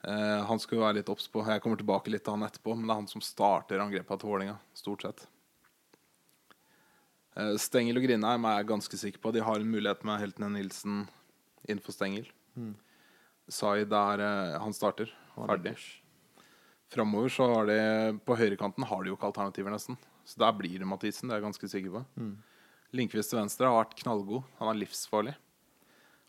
Eh, 0.07 0.37
han 0.47 0.61
skal 0.61 0.77
jo 0.77 0.83
være 0.85 0.99
litt 1.01 1.09
obs 1.11 1.25
på 1.27 1.41
Jeg 1.43 1.59
kommer 1.63 1.79
tilbake 1.79 2.11
litt 2.13 2.23
til 2.23 2.37
han 2.37 2.45
etterpå, 2.47 2.75
men 2.77 2.85
det 2.87 2.93
er 2.93 3.01
han 3.01 3.11
som 3.11 3.23
starter 3.25 3.83
angrepet 3.83 4.21
til 4.21 4.31
Vålerenga, 4.31 4.55
stort 4.77 5.03
sett. 5.03 5.25
Eh, 7.35 7.55
Stengel 7.59 7.99
og 7.99 8.05
Grindheim 8.07 8.47
er 8.47 8.59
jeg 8.59 8.69
ganske 8.71 9.01
sikker 9.01 9.23
på. 9.23 9.33
De 9.35 9.43
har 9.43 9.59
en 9.59 9.73
mulighet 9.73 10.05
med 10.07 10.21
Heltene 10.21 10.51
Nilsen 10.53 11.01
innenfor 11.65 11.95
Stengel. 11.95 12.29
Mm. 12.55 12.75
Zaid 13.49 13.93
er 13.95 14.23
eh, 14.23 14.59
Han 14.61 14.75
starter. 14.75 15.11
Er 15.35 15.51
Ferdig. 15.55 15.75
Framover 16.89 17.29
så 17.29 17.45
har 17.53 17.67
de 17.69 17.79
På 18.25 18.37
høyrekanten 18.37 18.85
har 18.89 19.03
de 19.03 19.11
jo 19.11 19.17
ikke 19.17 19.29
alternativer, 19.29 19.73
nesten. 19.73 19.97
Så 20.25 20.39
der 20.41 20.53
blir 20.57 20.79
det 20.81 20.87
Mathisen, 20.89 21.29
det 21.29 21.35
er 21.35 21.41
jeg 21.41 21.47
ganske 21.49 21.69
sikker 21.69 21.93
på. 21.93 22.05
Mm. 22.17 22.33
Lindqvist 22.97 23.33
til 23.33 23.39
venstre 23.39 23.69
har 23.69 23.83
vært 23.83 23.97
knallgod. 24.01 24.45
Han 24.59 24.71
er 24.71 24.79
livsfarlig. 24.81 25.35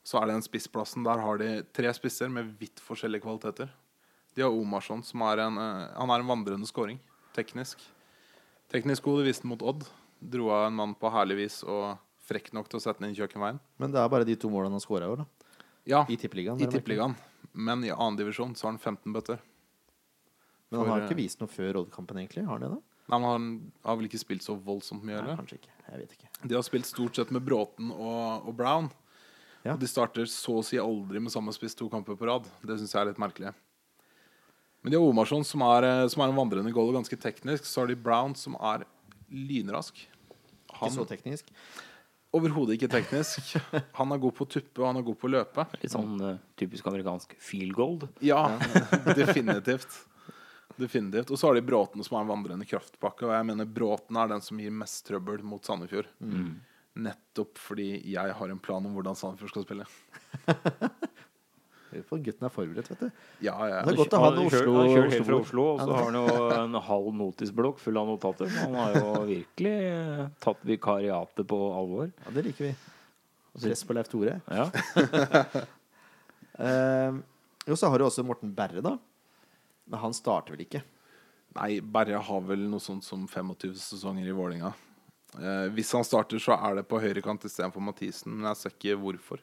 Så 0.05 0.19
er 0.19 0.29
det 0.29 0.37
den 0.37 0.45
spissplassen. 0.45 1.05
Der 1.05 1.21
har 1.21 1.41
de 1.41 1.51
tre 1.77 1.93
spisser 1.97 2.29
med 2.33 2.53
vidt 2.61 2.81
forskjellige 2.85 3.25
kvaliteter. 3.25 3.73
De 4.37 4.45
har 4.45 4.53
Omarsson, 4.55 5.03
som 5.05 5.25
er 5.27 5.43
en, 5.47 5.57
eh, 5.59 5.89
han 5.97 6.13
er 6.13 6.21
en 6.21 6.29
vandrende 6.29 6.69
scoring. 6.69 7.01
Teknisk. 7.37 7.81
Teknisk 8.71 9.03
god, 9.03 9.21
det 9.21 9.31
viste 9.31 9.45
han 9.45 9.53
mot 9.53 9.63
Odd. 9.63 9.89
Dro 10.21 10.51
av 10.53 10.69
en 10.69 10.77
mann 10.77 10.95
på 10.95 11.11
herlig 11.11 11.37
vis 11.37 11.63
og 11.65 11.99
frekk 12.29 12.53
nok 12.53 12.69
til 12.69 12.79
å 12.79 12.85
sette 12.85 13.01
den 13.01 13.11
inn 13.11 13.19
kjøkkenveien. 13.19 13.59
Men 13.81 13.93
det 13.93 14.01
er 14.01 14.13
bare 14.13 14.29
de 14.29 14.37
to 14.37 14.51
målene 14.53 14.77
han 14.77 14.85
scora 14.85 15.09
i 15.09 15.13
år, 15.13 15.25
da. 15.25 15.57
Ja, 15.89 16.05
I? 16.61 16.69
Tippeligaen. 16.71 17.17
Men 17.53 17.83
i 17.85 17.91
annen 17.91 18.19
divisjon 18.21 18.55
så 18.55 18.69
har 18.69 18.77
han 18.77 18.79
15 18.79 19.13
bøtter. 19.17 19.41
Men 20.71 20.83
han 20.83 20.93
har 20.93 21.03
eh, 21.03 21.09
ikke 21.09 21.19
vist 21.19 21.43
noe 21.43 21.51
før 21.51 21.83
Odd-kampen, 21.83 22.21
egentlig. 22.23 22.47
Har 22.47 22.59
han 22.59 22.65
det, 22.65 22.71
da? 22.77 23.01
Nei, 23.11 23.19
men 23.19 23.29
Han 23.31 23.47
har 23.89 23.99
vel 23.99 24.07
ikke 24.07 24.23
spilt 24.23 24.45
så 24.47 24.55
voldsomt 24.55 25.03
mye, 25.07 25.19
Eller? 25.19 25.33
Nei, 25.35 25.41
kanskje 25.41 25.59
ikke. 25.59 25.73
Jeg 25.89 26.03
vet 26.05 26.15
ikke. 26.17 26.31
De 26.45 26.57
har 26.57 26.67
spilt 26.67 26.87
stort 26.87 27.19
sett 27.19 27.33
med 27.35 27.43
Bråten 27.47 27.91
og, 27.91 28.47
og 28.47 28.55
Brown. 28.57 28.91
Ja. 29.65 29.75
Og 29.75 29.83
de 29.83 29.89
starter 29.91 30.31
så 30.31 30.61
å 30.61 30.65
si 30.65 30.79
aldri 30.81 31.21
med 31.21 31.33
samme 31.35 31.53
spiss 31.53 31.75
to 31.77 31.91
kamper 31.93 32.17
på 32.17 32.29
rad. 32.31 32.47
Det 32.63 32.79
syns 32.79 32.95
jeg 32.95 33.03
er 33.03 33.11
litt 33.11 33.21
merkelig. 33.21 33.53
Men 34.81 34.95
de 34.95 34.97
har 34.97 35.05
Omarsson, 35.05 35.45
som 35.45 35.65
er, 35.67 35.85
eh, 35.85 36.07
som 36.09 36.23
er 36.23 36.31
en 36.31 36.39
vandrende 36.39 36.73
goal 36.73 36.89
og 36.89 37.01
ganske 37.01 37.19
teknisk. 37.21 37.67
Så 37.69 37.83
har 37.83 37.91
de 37.91 37.99
Brown, 37.99 38.37
som 38.39 38.57
er 38.57 38.87
lynrask. 39.29 39.99
Ikke 40.71 40.93
så 40.95 41.05
teknisk. 41.09 41.51
overhodet 42.33 42.79
ikke 42.79 42.89
teknisk. 42.89 43.57
Han 43.99 44.15
er 44.15 44.23
god 44.23 44.37
på 44.39 44.47
å 44.47 44.49
tuppe, 44.49 44.81
og 44.81 44.87
han 44.87 45.01
er 45.01 45.05
god 45.05 45.19
på 45.19 45.27
å 45.27 45.33
løpe. 45.35 45.65
Litt 45.83 45.93
sånn 45.93 46.15
uh, 46.23 46.37
typisk 46.57 46.87
amerikansk 46.87 47.35
feel 47.43 47.75
gold. 47.75 48.07
Ja, 48.23 48.45
definitivt. 49.19 49.99
Definitivt. 50.81 51.31
Og 51.31 51.39
så 51.41 51.51
har 51.51 51.59
de 51.59 51.65
Bråten, 51.67 52.03
som 52.07 52.17
er 52.19 52.25
en 52.25 52.33
vandrende 52.33 52.67
kraftpakke. 52.69 53.29
Og 53.29 53.35
jeg 53.37 53.49
mener 53.53 53.69
Bråten 53.69 54.19
er 54.21 54.33
den 54.33 54.45
som 54.45 54.61
gir 54.61 54.73
mest 54.75 55.05
trøbbel 55.09 55.45
mot 55.47 55.65
Sandefjord. 55.67 56.09
Nettopp 57.01 57.61
fordi 57.61 57.93
jeg 58.11 58.35
har 58.37 58.51
en 58.53 58.59
plan 58.63 58.85
om 58.87 58.97
hvordan 58.97 59.19
Sandefjord 59.19 59.55
skal 59.55 59.67
spille. 59.69 59.87
For 62.07 62.23
gutten 62.23 62.47
er 62.47 62.53
forberedt, 62.55 62.87
vet 62.93 63.01
du. 63.03 63.09
Ja, 63.43 63.57
ja. 63.67 63.81
Det 63.83 63.97
er 63.97 63.99
godt 63.99 64.15
å 64.15 64.21
ha 64.23 64.29
noe 64.37 64.47
Oslo- 64.47 64.75
Han 64.77 64.93
kjører 64.93 65.11
helt 65.11 65.27
fra 65.27 65.39
Oslo-ord. 65.43 65.73
Og 65.73 65.81
så 65.83 65.97
har 65.97 66.05
han 66.07 66.19
jo 66.21 66.45
en 66.55 66.79
halv 66.87 67.09
notisblokk 67.19 67.81
full 67.83 67.99
av 67.99 68.13
notater. 68.13 68.53
Han 68.61 68.77
har 68.79 68.95
jo 68.95 69.15
virkelig 69.27 69.75
eh, 69.89 70.23
tatt 70.45 70.63
vikariatet 70.71 71.49
på 71.51 71.59
alvor. 71.75 72.13
Ja, 72.15 72.35
det 72.37 72.47
liker 72.47 72.69
vi. 72.69 72.73
Press 73.59 73.83
på 73.83 73.97
Leif 73.99 74.11
Tore. 74.13 74.37
Ja. 74.47 74.69
uh, 76.63 77.19
jo, 77.67 77.75
så 77.75 77.91
har 77.91 77.99
du 77.99 78.07
også 78.07 78.23
Morten 78.27 78.55
Berre, 78.55 78.85
da. 78.87 78.95
Men 79.91 80.03
han 80.05 80.15
starter 80.15 80.55
vel 80.55 80.65
ikke? 80.65 80.85
Nei, 81.59 81.81
Berre 81.83 82.21
har 82.23 82.43
vel 82.47 82.63
noe 82.71 82.83
sånt 82.83 83.03
som 83.03 83.27
25 83.27 83.75
sesonger 83.83 84.29
i 84.31 84.35
Vålinga. 84.37 84.71
Eh, 85.39 85.67
hvis 85.75 85.91
han 85.97 86.07
starter, 86.07 86.39
så 86.43 86.55
er 86.55 86.79
det 86.79 86.87
på 86.91 87.01
høyrekant 87.03 87.45
istedenfor 87.47 87.83
Mathisen. 87.83 88.37
Men 88.37 88.53
jeg 88.53 88.61
ser 88.61 88.77
ikke 88.77 88.99
hvorfor. 89.03 89.43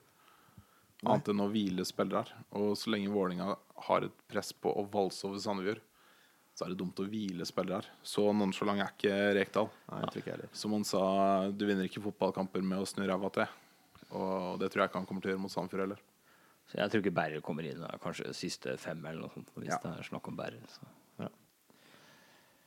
Annet 1.05 1.29
enn 1.29 1.43
å 1.43 1.49
hvile 1.51 1.85
spillere. 1.85 2.23
her. 2.23 2.45
Og 2.57 2.77
så 2.79 2.89
lenge 2.93 3.11
Vålinga 3.13 3.51
har 3.89 4.07
et 4.07 4.23
press 4.31 4.53
på 4.55 4.71
å 4.71 4.87
valse 4.89 5.27
over 5.27 5.43
Sandefjord, 5.43 5.83
så 6.57 6.65
er 6.65 6.73
det 6.73 6.79
dumt 6.79 6.97
å 7.03 7.05
hvile 7.05 7.45
spillere. 7.45 7.83
her. 7.83 7.91
Så 8.01 8.25
nonchalant 8.33 8.81
er 8.81 8.93
ikke 8.95 9.33
Rekdal. 9.37 9.69
Nei, 9.91 10.01
ikke 10.09 10.31
jeg. 10.31 10.49
Som 10.53 10.73
han 10.73 10.87
sa, 10.87 11.51
du 11.51 11.67
vinner 11.67 11.85
ikke 11.85 12.01
fotballkamper 12.07 12.63
med 12.63 12.81
å 12.81 12.87
snu 12.89 13.05
ræva 13.05 13.29
til. 13.35 13.45
Og 14.15 14.57
det 14.59 14.71
tror 14.71 14.83
jeg 14.83 14.89
ikke 14.89 15.01
han 15.03 15.05
kommer 15.05 15.21
til 15.21 15.31
å 15.31 15.35
gjøre 15.35 15.43
mot 15.43 15.53
Sandefjord 15.53 15.85
heller. 15.85 16.01
Så 16.67 16.75
jeg 16.81 16.91
tror 16.91 17.03
ikke 17.03 17.15
Berre 17.15 17.41
kommer 17.41 17.63
inn. 17.67 17.79
da. 17.79 17.93
Kanskje 18.03 18.33
siste 18.35 18.73
fem 18.77 18.99
eller 19.05 19.21
noe 19.23 19.31
sånt. 19.33 19.51
Hvis 19.55 19.69
Ja. 19.71 19.77
det 19.83 19.93
er 19.99 20.03
snakk 20.09 20.27
om 20.27 20.35
Berre. 20.35 20.59
Ja. 21.19 21.29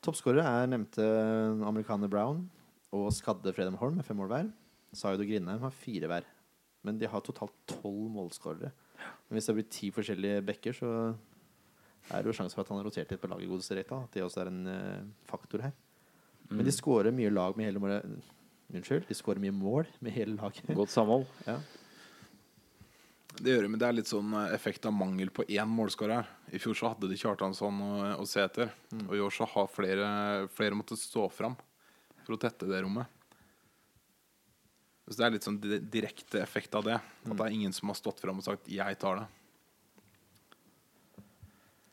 Toppskårer 0.03 0.41
er 0.47 0.67
nevnte 0.73 1.05
amerikaner 1.69 2.09
Brown 2.09 2.47
og 2.97 3.11
skadde 3.13 3.53
Fredheim 3.55 3.77
Holm 3.77 3.97
med 4.01 4.05
fem 4.07 4.17
mål 4.17 4.29
hver. 4.33 4.53
Zaid 4.97 5.21
og 5.21 5.27
Grindheim 5.29 5.61
har 5.61 5.71
fire 5.77 6.09
hver. 6.09 6.25
Men 6.83 6.99
de 6.99 7.07
har 7.07 7.21
totalt 7.21 7.53
tolv 7.69 8.09
målskårere. 8.11 8.73
Men 9.29 9.37
hvis 9.37 9.47
det 9.47 9.55
blir 9.59 9.69
ti 9.71 9.91
forskjellige 9.95 10.41
backer, 10.47 10.73
så 10.73 11.15
er 12.11 12.23
det 12.23 12.31
jo 12.33 12.37
sjanse 12.41 12.55
for 12.57 12.63
at 12.65 12.69
han 12.73 12.79
har 12.81 12.89
rotert 12.89 13.11
litt 13.13 13.21
på 13.21 13.29
laget. 13.29 13.49
godeste 13.53 13.77
Rekdal. 13.77 14.05
At 14.09 14.17
det 14.17 14.23
også 14.25 14.41
er 14.41 14.51
en 14.51 14.67
uh, 14.67 15.05
faktor 15.29 15.61
her. 15.61 15.73
Men 16.51 16.65
de 16.67 16.73
skårer 16.75 17.13
mye 17.15 17.31
lag 17.31 17.55
med 17.57 17.69
hele 17.69 17.79
målet. 17.79 18.03
Unnskyld, 18.73 19.07
de 19.07 19.15
skårer 19.15 19.39
mye 19.43 19.53
mål 19.55 19.87
med 20.01 20.13
hele 20.17 20.35
laget. 20.41 20.65
Godt 20.75 20.91
samhold. 20.91 21.27
Ja. 21.47 21.59
Det 23.41 23.55
gjør 23.55 23.65
det, 23.65 23.71
men 23.73 23.81
det 23.81 23.87
er 23.89 23.97
litt 23.97 24.11
sånn 24.11 24.35
eh, 24.37 24.51
effekt 24.53 24.85
av 24.85 24.93
mangel 24.93 25.31
på 25.33 25.47
én 25.49 25.69
målskårer. 25.73 26.27
I 26.53 26.61
fjor 26.61 26.77
så 26.77 26.91
hadde 26.93 27.09
de 27.09 27.17
Kjartansson 27.17 27.79
å, 27.81 27.93
å 28.21 28.27
se 28.29 28.43
etter. 28.45 28.73
Og 29.07 29.15
i 29.17 29.23
år 29.25 29.33
så 29.33 29.49
har 29.49 29.71
flere, 29.73 30.09
flere 30.53 30.77
måttet 30.77 31.01
stå 31.01 31.25
fram 31.33 31.57
for 32.27 32.37
å 32.37 32.41
tette 32.41 32.69
det 32.69 32.83
rommet. 32.85 33.09
Så 35.09 35.17
det 35.19 35.25
er 35.27 35.35
litt 35.35 35.47
sånn 35.47 35.59
direkte 35.91 36.43
effekt 36.43 36.77
av 36.79 36.85
det. 36.87 36.99
At 37.01 37.33
det 37.33 37.47
er 37.47 37.57
ingen 37.57 37.73
som 37.75 37.91
har 37.91 37.99
stått 37.99 38.21
fram 38.23 38.39
og 38.39 38.47
sagt 38.47 38.69
'jeg 38.69 38.99
tar 39.01 39.23
det'. 39.23 39.31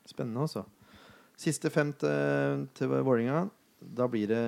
Spennende, 0.06 0.44
altså. 0.44 0.66
Siste 1.38 1.70
fem 1.70 1.94
til, 1.94 2.68
til 2.76 2.88
Vålerenga. 2.92 3.50
Da 3.82 4.08
blir 4.08 4.28
det 4.28 4.44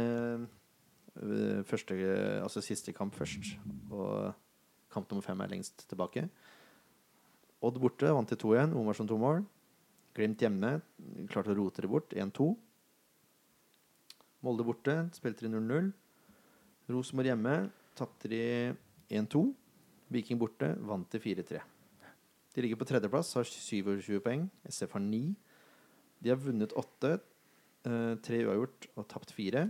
øh, 1.22 1.64
første, 1.64 1.96
altså 2.44 2.62
siste 2.62 2.94
kamp 2.94 3.16
først. 3.16 3.56
Og 3.90 4.34
kamp 4.92 5.10
nummer 5.10 5.24
fem 5.24 5.42
er 5.42 5.48
lengst 5.48 5.88
tilbake. 5.90 6.30
Odd 7.62 7.80
borte, 7.82 8.08
vant 8.16 8.30
til 8.32 8.38
2-1. 8.40 8.74
Omarsson 8.80 9.08
to 9.10 9.18
mål. 9.20 9.42
Glimt 10.16 10.40
hjemme, 10.44 10.82
klarte 11.32 11.52
å 11.54 11.58
rote 11.58 11.82
det 11.84 11.90
bort. 11.92 12.14
1-2. 12.16 12.50
Molde 14.46 14.64
borte, 14.64 14.96
spilte 15.18 15.44
de 15.46 15.52
0-0. 15.52 15.90
Rosenborg 16.90 17.30
hjemme, 17.34 17.56
tapte 18.00 18.32
de 18.32 18.40
1-2. 19.12 19.42
Viking 20.10 20.40
borte, 20.42 20.72
vant 20.88 21.10
til 21.12 21.22
4-3. 21.22 21.60
De 22.56 22.64
ligger 22.64 22.80
på 22.80 22.88
tredjeplass, 22.90 23.34
har 23.38 23.46
27 23.46 24.22
poeng. 24.26 24.48
SF 24.72 24.96
har 24.96 25.04
9. 25.04 25.20
De 26.24 26.32
har 26.32 26.40
vunnet 26.42 26.74
8, 26.80 27.12
eh, 27.86 28.16
tre 28.26 28.40
uavgjort 28.48 28.88
og 28.98 29.06
tapt 29.12 29.32
4. 29.36 29.68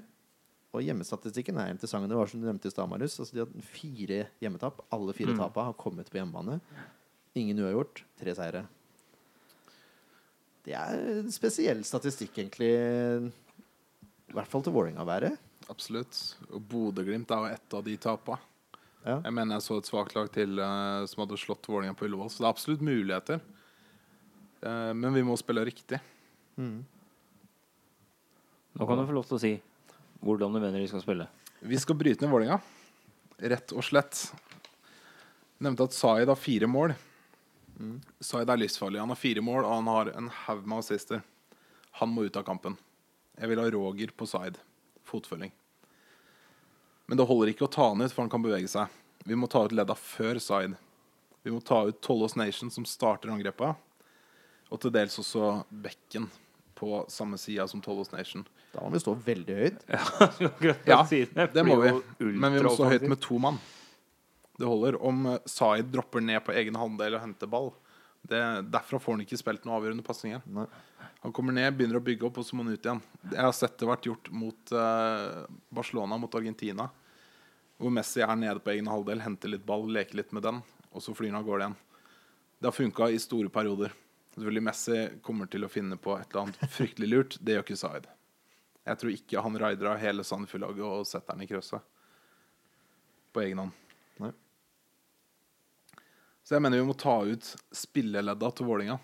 Og 0.73 0.85
hjemmestatistikken 0.85 1.57
er 1.57 1.73
interessant. 1.73 2.07
Det 2.07 2.15
var 2.17 2.29
som 2.29 2.39
du 2.39 2.45
nevnte 2.47 2.69
i 2.69 2.71
stad, 2.71 2.87
Marius. 2.89 3.17
Altså, 3.19 3.33
de 3.33 3.41
har 3.43 3.67
fire 3.73 4.19
hjemmetap. 4.39 4.83
Alle 4.93 5.13
fire 5.17 5.33
Mm. 5.33 5.37
tapene 5.41 5.65
har 5.65 5.73
kommet 5.73 6.09
på 6.09 6.17
hjemmebane. 6.21 6.61
Ingen 7.37 7.61
uavgjort, 7.61 8.03
tre 8.17 8.33
seire. 8.37 8.63
Det 10.65 10.73
er 10.75 11.05
en 11.19 11.31
spesiell 11.33 11.83
statistikk, 11.87 12.41
egentlig. 12.41 12.71
I 14.29 14.35
hvert 14.37 14.49
fall 14.49 14.65
til 14.65 14.75
Vålerenga 14.75 15.05
å 15.05 15.09
være. 15.09 15.31
Absolutt. 15.69 16.17
Og 16.49 16.61
Bodø-Glimt 16.69 17.31
er 17.33 17.43
jo 17.43 17.55
ett 17.55 17.75
av 17.77 17.85
de 17.85 17.95
tapa. 18.01 18.39
Ja. 19.05 19.19
Jeg 19.23 19.33
mener 19.33 19.57
jeg 19.57 19.65
så 19.65 19.79
et 19.79 19.89
svakt 19.89 20.15
lag 20.17 20.29
til 20.33 20.59
uh, 20.59 21.05
som 21.09 21.23
hadde 21.23 21.39
slått 21.39 21.69
Vålerenga 21.69 21.95
på 21.97 22.09
Ullevål. 22.09 22.31
Så 22.33 22.41
det 22.41 22.47
er 22.47 22.53
absolutt 22.53 22.85
muligheter. 22.85 23.41
Uh, 24.65 24.91
men 24.97 25.15
vi 25.15 25.25
må 25.25 25.37
spille 25.39 25.65
riktig. 25.69 26.01
Mm. 26.59 26.81
Nå 28.77 28.87
kan 28.87 28.99
du 28.99 29.07
få 29.07 29.15
lov 29.15 29.29
til 29.29 29.39
å 29.39 29.41
si 29.41 29.53
hvordan 30.19 30.53
du 30.53 30.59
mener 30.59 30.81
de 30.81 30.89
skal 30.91 31.03
spille. 31.05 31.29
Vi 31.59 31.79
skal 31.79 31.97
bryte 31.99 32.25
ned 32.25 32.33
Vålerenga. 32.33 32.59
Rett 33.53 33.71
og 33.73 33.85
slett. 33.87 34.25
Nevnte 35.63 35.87
at 35.87 35.95
Zaid 35.95 36.27
har 36.27 36.39
fire 36.39 36.67
mål. 36.69 36.93
Zaid 38.23 38.49
er 38.49 38.59
livsfarlig. 38.59 38.99
Han 38.99 39.13
har 39.13 39.19
fire 39.19 39.43
mål, 39.45 39.63
og 39.63 39.73
han 39.77 39.89
har 39.91 40.11
en 40.17 40.29
haug 40.45 40.65
med 40.67 40.81
assister. 40.81 41.21
Han 42.01 42.11
må 42.11 42.27
ut 42.27 42.37
av 42.39 42.45
kampen. 42.47 42.75
Jeg 43.39 43.51
vil 43.51 43.61
ha 43.61 43.69
Roger 43.71 44.11
på 44.15 44.27
Zaid. 44.27 44.59
Fotfølging. 45.07 45.53
Men 47.09 47.17
det 47.17 47.25
holder 47.25 47.53
ikke 47.53 47.65
å 47.65 47.71
ta 47.71 47.87
han 47.89 48.03
ut, 48.03 48.11
for 48.11 48.25
han 48.25 48.31
kan 48.31 48.43
bevege 48.43 48.69
seg. 48.69 48.91
Vi 49.25 49.37
må 49.39 49.47
ta 49.51 49.63
ut 49.65 49.73
ledda 49.75 49.95
før 49.97 50.39
Zaid. 50.43 50.75
Vi 51.43 51.53
må 51.55 51.61
ta 51.65 51.85
ut 51.87 52.01
Tollås 52.03 52.35
Nation, 52.37 52.71
som 52.71 52.85
starter 52.85 53.31
angrepet. 53.33 53.79
Og 54.69 54.83
til 54.83 54.93
dels 54.93 55.15
også 55.17 55.63
bekken 55.71 56.27
på 56.79 57.01
samme 57.11 57.39
sida 57.41 57.65
som 57.67 57.81
Tollås 57.83 58.11
Nation. 58.13 58.45
Da 58.73 58.83
må 58.83 58.93
vi 58.93 59.01
stå 59.01 59.15
veldig 59.25 59.55
høyt. 59.57 59.81
Ja, 59.89 61.01
det 61.55 61.65
må 61.65 61.79
vi. 61.81 61.95
Men 62.29 62.53
vi 62.53 62.61
må 62.63 62.75
stå 62.75 62.91
høyt 62.91 63.07
med 63.09 63.19
to 63.23 63.39
mann. 63.41 63.57
Det 64.59 64.67
holder 64.67 64.97
om 65.05 65.25
eh, 65.25 65.39
Zaid 65.47 65.91
dropper 65.93 66.23
ned 66.23 66.43
på 66.43 66.55
egen 66.59 66.75
halvdel 66.75 67.15
og 67.15 67.23
henter 67.23 67.51
ball. 67.51 67.71
Det, 68.21 68.39
derfra 68.67 68.99
får 68.99 69.15
han 69.15 69.23
ikke 69.23 69.39
spilt 69.39 69.63
noen 69.63 69.77
avgjørende 69.77 70.03
pasninger. 70.03 70.41
Han 71.23 71.35
kommer 71.35 71.55
ned, 71.55 71.71
begynner 71.75 71.99
å 71.99 72.03
bygge 72.03 72.27
opp, 72.27 72.41
og 72.41 72.47
så 72.47 72.57
må 72.57 72.65
han 72.65 72.75
ut 72.75 72.85
igjen. 72.85 72.99
Jeg 73.31 73.39
har 73.39 73.55
sett 73.55 73.77
det 73.79 73.87
vært 73.87 74.09
gjort 74.09 74.27
mot 74.35 74.73
uh, 74.75 75.45
Barcelona, 75.71 76.17
mot 76.19 76.35
Argentina. 76.35 76.89
Hvor 77.79 77.93
Messi 77.95 78.19
er 78.23 78.35
nede 78.35 78.59
på 78.63 78.73
egen 78.73 78.91
halvdel, 78.91 79.23
henter 79.23 79.51
litt 79.53 79.63
ball, 79.67 79.87
leker 79.95 80.19
litt 80.19 80.35
med 80.35 80.43
den, 80.43 80.59
og 80.91 81.03
så 81.03 81.15
flyr 81.15 81.31
han 81.31 81.39
av 81.39 81.47
gårde 81.47 81.69
igjen. 81.69 81.77
Det 82.59 82.67
har 82.67 82.75
funka 82.75 83.07
i 83.15 83.23
store 83.23 83.51
perioder. 83.55 83.95
Selvfølgelig 84.35 84.65
Messi 84.67 84.99
kommer 85.23 85.47
til 85.51 85.63
å 85.63 85.71
finne 85.71 85.95
på 85.99 86.17
et 86.19 86.27
eller 86.33 86.49
annet 86.49 86.75
fryktelig 86.77 87.11
lurt. 87.11 87.39
Det 87.39 87.55
gjør 87.55 87.67
ikke 87.67 87.79
Zaid. 87.79 88.11
Jeg 88.89 88.99
tror 88.99 89.15
ikke 89.15 89.45
han 89.47 89.59
raider 89.63 89.91
av 89.91 89.99
hele 90.01 90.27
Sandefjord-laget 90.27 90.83
og 90.87 91.07
setter 91.07 91.35
den 91.35 91.47
i 91.47 91.49
krøsset. 91.49 91.83
På 93.31 93.43
egen 93.43 93.63
hånd. 93.63 93.75
Nei. 94.19 94.31
Så 96.49 96.55
jeg 96.55 96.63
mener 96.65 96.79
vi 96.81 96.85
må 96.87 96.95
ta 96.97 97.11
ut 97.29 97.45
spilleledda 97.77 98.47
til 98.57 98.65
Vålinga. 98.65 98.95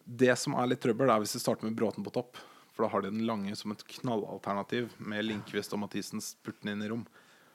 Det 0.00 0.32
som 0.40 0.54
er 0.56 0.70
litt 0.70 0.80
trøbbel, 0.80 1.10
er 1.12 1.20
hvis 1.20 1.34
vi 1.36 1.40
starter 1.42 1.66
med 1.68 1.74
Bråten 1.76 2.06
på 2.06 2.12
topp. 2.14 2.38
For 2.72 2.86
da 2.86 2.88
har 2.94 3.02
de 3.04 3.10
den 3.12 3.26
lange 3.28 3.52
som 3.52 3.74
et 3.74 3.82
knallalternativ 3.98 4.94
med 4.96 5.26
Linkvist 5.26 5.74
og 5.76 5.82
Mathisen 5.82 6.22
spurtende 6.24 6.72
inn 6.72 6.86
i 6.86 6.88
rom. 6.88 7.02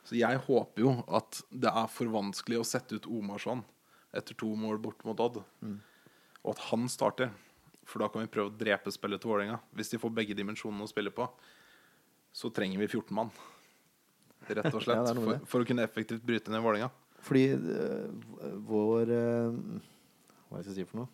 Så 0.05 0.19
jeg 0.19 0.37
håper 0.45 0.83
jo 0.83 0.91
at 1.09 1.39
det 1.49 1.71
er 1.71 1.89
for 1.89 2.11
vanskelig 2.13 2.59
å 2.61 2.67
sette 2.69 2.99
ut 2.99 3.07
Omarsson 3.09 3.63
etter 4.13 4.37
to 4.37 4.51
mål 4.53 4.77
bort 4.83 5.01
mot 5.09 5.23
Odd. 5.25 5.39
Og 6.45 6.51
at 6.53 6.61
han 6.67 6.85
starter. 6.93 7.31
For 7.89 8.05
da 8.05 8.11
kan 8.13 8.27
vi 8.27 8.29
prøve 8.29 8.51
å 8.51 8.57
drepe 8.59 8.93
spillet 8.93 9.25
til 9.25 9.31
Vålerenga. 9.31 9.57
Hvis 9.73 9.89
de 9.89 10.01
får 10.03 10.13
begge 10.21 10.37
dimensjonene 10.37 10.85
å 10.85 10.91
spille 10.93 11.09
på, 11.09 11.25
så 12.29 12.53
trenger 12.53 12.77
vi 12.77 12.91
14 12.93 13.09
mann. 13.09 13.33
Rett 14.45 14.69
og 14.69 14.83
slett. 14.85 15.01
Ja, 15.01 15.17
er 15.17 15.25
for, 15.31 15.49
for 15.49 15.65
å 15.65 15.69
kunne 15.71 15.89
effektivt 15.89 16.21
bryte 16.29 16.53
ned 16.53 16.61
Vålerenga. 16.61 16.91
Fordi 17.25 17.45
øh, 17.57 18.59
vår 18.67 19.11
øh, 19.15 19.55
Hva 20.49 20.61
skal 20.61 20.71
jeg 20.71 20.77
si 20.77 20.87
for 20.89 21.01
noe? 21.01 21.11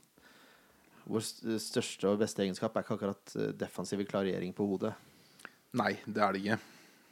Vår 1.11 1.23
største 1.59 2.11
og 2.11 2.19
beste 2.21 2.43
egenskap 2.43 2.75
er 2.75 2.85
ikke 2.85 2.97
akkurat 2.99 3.35
øh, 3.39 3.53
defensiv 3.57 4.03
klarering 4.05 4.53
på 4.55 4.67
hodet. 4.69 4.93
Nei, 5.79 5.95
det 6.05 6.21
er 6.21 6.35
det 6.35 6.43
ikke. 6.43 6.59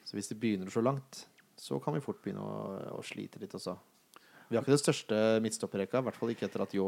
Så 0.06 0.18
hvis 0.18 0.30
det 0.30 0.40
begynner 0.40 0.72
så 0.74 0.84
langt, 0.84 1.24
så 1.58 1.80
kan 1.82 1.96
vi 1.96 2.04
fort 2.04 2.20
begynne 2.24 2.44
å, 2.44 3.00
å 3.00 3.06
slite 3.06 3.42
litt 3.42 3.56
også. 3.58 3.78
Vi 4.50 4.58
har 4.58 4.64
ikke 4.66 4.74
det 4.74 4.82
største 4.82 5.18
midtstopperrekka, 5.46 6.00
i 6.02 6.06
hvert 6.08 6.16
fall 6.18 6.32
ikke 6.34 6.48
etter 6.48 6.64
at 6.64 6.72
Jó 6.74 6.88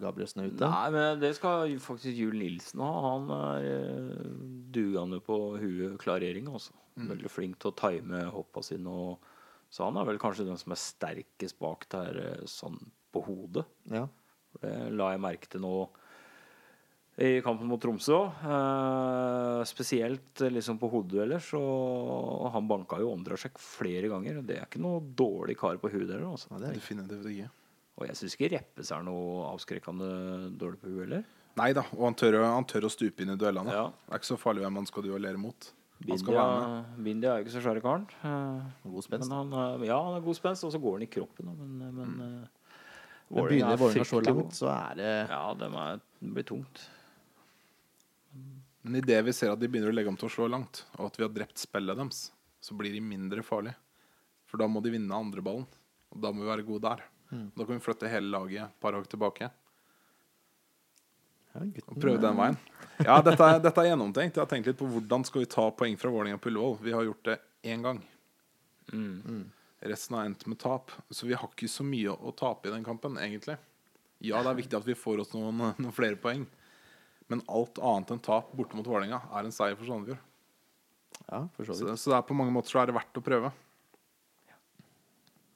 Gabrielsen 0.00 0.40
er 0.40 0.52
ute. 0.54 0.68
Nei, 0.72 0.86
men 0.94 1.18
det 1.20 1.34
skal 1.36 1.74
faktisk 1.84 2.16
Jul 2.16 2.38
Nilsen 2.40 2.80
ha. 2.80 2.92
Han 3.04 3.28
er 3.36 3.66
eh, 3.68 4.22
dugende 4.72 5.20
på 5.24 5.36
huet 5.60 5.98
klarering, 6.00 6.48
altså. 6.48 6.72
Veldig 6.94 7.28
flink 7.28 7.58
til 7.60 7.72
å 7.72 7.76
time 7.76 8.22
hoppa 8.32 8.62
sine. 8.64 8.88
Og, 8.88 9.33
så 9.74 9.88
han 9.88 9.98
er 9.98 10.06
vel 10.06 10.20
kanskje 10.22 10.46
den 10.46 10.58
som 10.60 10.70
er 10.70 10.78
sterkest 10.78 11.58
bak 11.58 11.88
der 11.90 12.20
eh, 12.22 12.46
sånn 12.46 12.78
på 13.14 13.24
hodet. 13.26 13.66
Ja. 13.90 14.06
For 14.52 14.62
Det 14.62 14.74
la 14.94 15.10
jeg 15.14 15.22
merke 15.24 15.50
til 15.50 15.64
nå 15.64 15.74
i 17.14 17.38
kampen 17.46 17.68
mot 17.70 17.78
Tromsø 17.82 18.14
òg. 18.16 18.38
Eh, 18.54 19.60
spesielt 19.70 20.42
eh, 20.42 20.54
liksom 20.54 20.78
på 20.78 20.90
hodedueller. 20.90 21.42
Så 21.42 21.60
han 22.54 22.70
banka 22.70 22.98
jo 23.02 23.12
Ondrasjek 23.14 23.58
flere 23.62 24.10
ganger. 24.10 24.40
Det 24.46 24.60
er 24.60 24.66
ikke 24.66 24.82
noe 24.82 25.02
dårlig 25.14 25.58
kar 25.58 25.78
på 25.82 25.90
huet 25.90 26.08
heller. 26.08 26.26
Altså. 26.32 26.50
Ja, 26.54 26.62
det 26.64 26.74
Definitivt 26.78 27.30
ikke. 27.30 27.50
Og 27.94 28.08
jeg 28.08 28.18
syns 28.18 28.34
ikke 28.34 28.50
Reppes 28.56 28.90
er 28.94 29.06
noe 29.06 29.46
avskrekkende 29.52 30.10
dårlig 30.58 30.82
på 30.82 30.90
huet 30.90 31.06
heller. 31.06 31.30
Nei 31.58 31.70
da, 31.74 31.84
og 31.94 32.08
han 32.08 32.16
tør, 32.18 32.40
han 32.42 32.66
tør 32.66 32.88
å 32.88 32.90
stupe 32.90 33.22
inn 33.22 33.30
i 33.34 33.38
duellene. 33.38 33.74
Ja. 33.74 33.86
Det 33.90 34.14
er 34.14 34.22
ikke 34.22 34.32
så 34.32 34.38
farlig 34.40 34.64
hvem 34.64 34.82
han 34.82 34.90
skal 34.90 35.06
duellere 35.06 35.38
mot. 35.38 35.70
Bindia. 36.04 36.44
Bindia 37.06 37.30
er 37.32 37.38
jo 37.40 37.44
ikke 37.46 37.54
så 37.56 37.62
svære 37.64 37.82
karen. 37.84 38.04
eh, 38.22 38.90
god 38.92 39.06
spenst. 39.06 39.28
Men 39.30 39.36
han, 39.38 39.52
er- 39.62 39.86
ja, 39.88 39.96
han 40.04 40.18
er 40.18 40.24
god 40.26 40.36
spenst, 40.38 40.64
og 40.64 40.72
så 40.74 40.80
går 40.82 40.98
han 40.98 41.06
i 41.06 41.10
kroppen. 41.14 41.46
Men, 41.58 41.80
eh, 41.80 41.92
men 41.92 42.10
mm. 42.18 42.48
Men 43.34 43.46
begynner 43.48 43.72
er 43.72 43.80
Vålerenga 43.80 44.04
så 44.04 44.20
langt, 44.22 44.52
så 44.54 44.68
er 44.68 44.94
det 45.00 45.12
Ja, 45.30 45.54
det, 45.58 45.68
er, 45.72 46.00
det 46.20 46.34
blir 46.36 46.44
tungt. 46.44 46.82
Men 48.84 48.96
idet 49.00 49.24
vi 49.24 49.32
ser 49.32 49.50
at 49.54 49.58
de 49.62 49.66
begynner 49.72 49.88
å 49.88 49.96
legge 49.96 50.10
om 50.12 50.16
til 50.20 50.28
å 50.28 50.34
slå 50.34 50.48
langt, 50.52 50.82
og 50.98 51.06
at 51.08 51.16
vi 51.16 51.24
har 51.24 51.32
drept 51.32 51.56
spillet 51.62 51.96
deres, 51.96 52.30
så 52.60 52.76
blir 52.76 52.92
de 52.92 53.00
mindre 53.00 53.42
farlige. 53.42 53.74
For 54.46 54.60
da 54.60 54.68
må 54.68 54.82
de 54.84 54.92
vinne 54.92 55.16
andreballen, 55.16 55.64
og 56.12 56.20
da 56.20 56.30
må 56.30 56.44
vi 56.44 56.50
være 56.52 56.66
gode 56.68 56.84
der. 56.84 57.00
Da 57.56 57.64
kan 57.64 57.74
vi 57.78 57.82
flytte 57.82 58.06
hele 58.12 58.28
laget 58.30 58.60
et 58.68 58.76
par 58.84 58.92
hakk 58.94 59.08
tilbake 59.10 59.48
ja, 61.54 61.62
og 61.88 61.96
prøve 61.98 62.20
den 62.22 62.36
veien. 62.38 62.56
Ja, 63.08 63.18
dette 63.24 63.46
dette 63.58 63.82
er 63.82 63.90
gjennomtenkt. 63.90 64.36
Jeg 64.36 64.42
har 64.44 64.50
tenkt 64.50 64.68
litt 64.70 64.78
på 64.78 64.86
hvordan 64.86 65.24
skal 65.26 65.42
vi 65.42 65.50
ta 65.50 65.66
poeng 65.74 65.96
fra 65.98 66.12
Vålerenga 66.14 66.38
på 66.38 66.50
Ullevål. 66.52 66.76
Vi 66.84 66.94
har 66.94 67.06
gjort 67.08 67.24
det 67.26 67.38
én 67.66 67.82
gang. 67.82 68.00
Resten 69.84 70.16
har 70.16 70.28
endt 70.28 70.46
med 70.46 70.58
tap. 70.62 70.92
Så 71.10 71.26
vi 71.26 71.34
har 71.34 71.48
ikke 71.50 71.68
så 71.68 71.84
mye 71.86 72.14
å 72.14 72.32
tape 72.36 72.70
i 72.70 72.74
den 72.74 72.84
kampen, 72.86 73.18
egentlig. 73.20 73.56
Ja, 74.24 74.40
det 74.44 74.52
er 74.52 74.60
viktig 74.62 74.78
at 74.78 74.86
vi 74.86 74.96
får 74.96 75.24
oss 75.24 75.34
noen, 75.34 75.58
noen 75.82 75.96
flere 75.96 76.16
poeng. 76.20 76.46
Men 77.32 77.42
alt 77.48 77.80
annet 77.80 78.14
enn 78.14 78.22
tap 78.24 78.52
borte 78.56 78.76
mot 78.78 78.86
Vålerenga 78.88 79.22
er 79.32 79.48
en 79.48 79.54
seier 79.54 79.76
for 79.80 79.88
Sandefjord. 79.88 80.22
Ja, 81.28 81.44
for 81.56 81.66
så 81.66 81.76
Så, 81.78 81.96
så 81.96 82.12
det 82.12 82.16
er 82.18 82.26
på 82.28 82.36
mange 82.36 82.52
måter 82.52 82.74
så 82.74 82.82
er 82.82 82.90
det 82.90 82.96
verdt 82.96 83.20
å 83.20 83.24
prøve. 83.24 83.52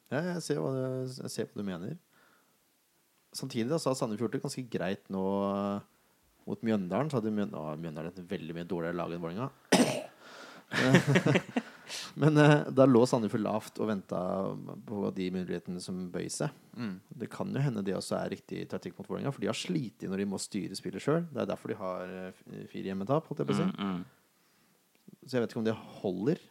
Ja, 0.08 0.22
jeg 0.32 0.42
ser 0.44 0.60
hva 0.64 0.70
du, 0.72 0.82
jeg 1.20 1.32
ser 1.32 1.48
hva 1.50 1.60
du 1.60 1.66
mener. 1.68 1.96
Samtidig 3.36 3.68
da, 3.68 3.76
så 3.76 3.92
har 3.92 3.98
Sandefjord 3.98 4.32
det 4.32 4.40
ganske 4.44 4.64
greit 4.72 5.04
nå 5.12 5.24
mot 6.48 6.62
Mjøndalen. 6.66 7.10
Så 7.12 7.20
hadde 7.20 7.32
Mjøn 7.36 7.54
å, 7.58 7.64
Mjøndalen 7.80 8.12
et 8.14 8.24
veldig 8.32 8.56
mye 8.56 8.68
dårligere 8.68 8.98
lag 8.98 9.12
enn 9.14 9.22
Vålerenga. 9.24 9.50
Men 12.20 12.36
eh, 12.36 12.66
da 12.76 12.84
lå 12.84 13.00
Sandefjord 13.08 13.40
lavt 13.44 13.78
og 13.80 13.88
venta 13.88 14.18
på 14.88 15.08
de 15.16 15.30
mulighetene 15.32 15.80
som 15.80 16.02
bøy 16.12 16.26
seg. 16.32 16.52
Det 17.08 17.30
kan 17.32 17.48
jo 17.54 17.62
hende 17.64 17.80
det 17.86 17.94
også 17.96 18.18
er 18.18 18.34
riktig 18.34 18.66
taktikk 18.70 18.98
mot 18.98 19.08
Vålerenga, 19.08 19.32
for 19.32 19.40
de 19.44 19.48
har 19.50 19.56
slitt 19.56 20.04
når 20.04 20.20
de 20.22 20.28
må 20.28 20.40
styre 20.42 20.76
spillet 20.78 21.02
sjøl. 21.04 21.24
Det 21.32 21.40
er 21.44 21.48
derfor 21.48 21.72
de 21.72 21.78
har 21.80 22.12
eh, 22.18 22.44
fire 22.72 22.90
hjemmetap, 22.92 23.26
holdt 23.30 23.42
jeg 23.44 23.48
på 23.48 23.56
å 23.56 23.60
si. 23.62 23.68
Mm, 23.78 24.04
Så 25.24 25.38
jeg 25.38 25.44
vet 25.46 25.54
ikke 25.54 25.62
om 25.64 25.68
det 25.70 25.78
holder. 26.02 26.44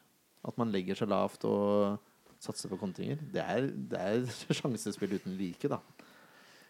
At 0.47 0.57
man 0.61 0.69
legger 0.73 0.95
seg 0.95 1.09
lavt 1.11 1.43
og 1.49 1.97
satser 2.41 2.69
på 2.71 2.77
kontringer. 2.79 3.19
Det 3.33 3.41
er, 3.43 3.69
det 3.91 4.01
er 4.01 4.27
sjansespill 4.57 5.17
uten 5.17 5.37
like, 5.39 5.69
da. 5.71 5.81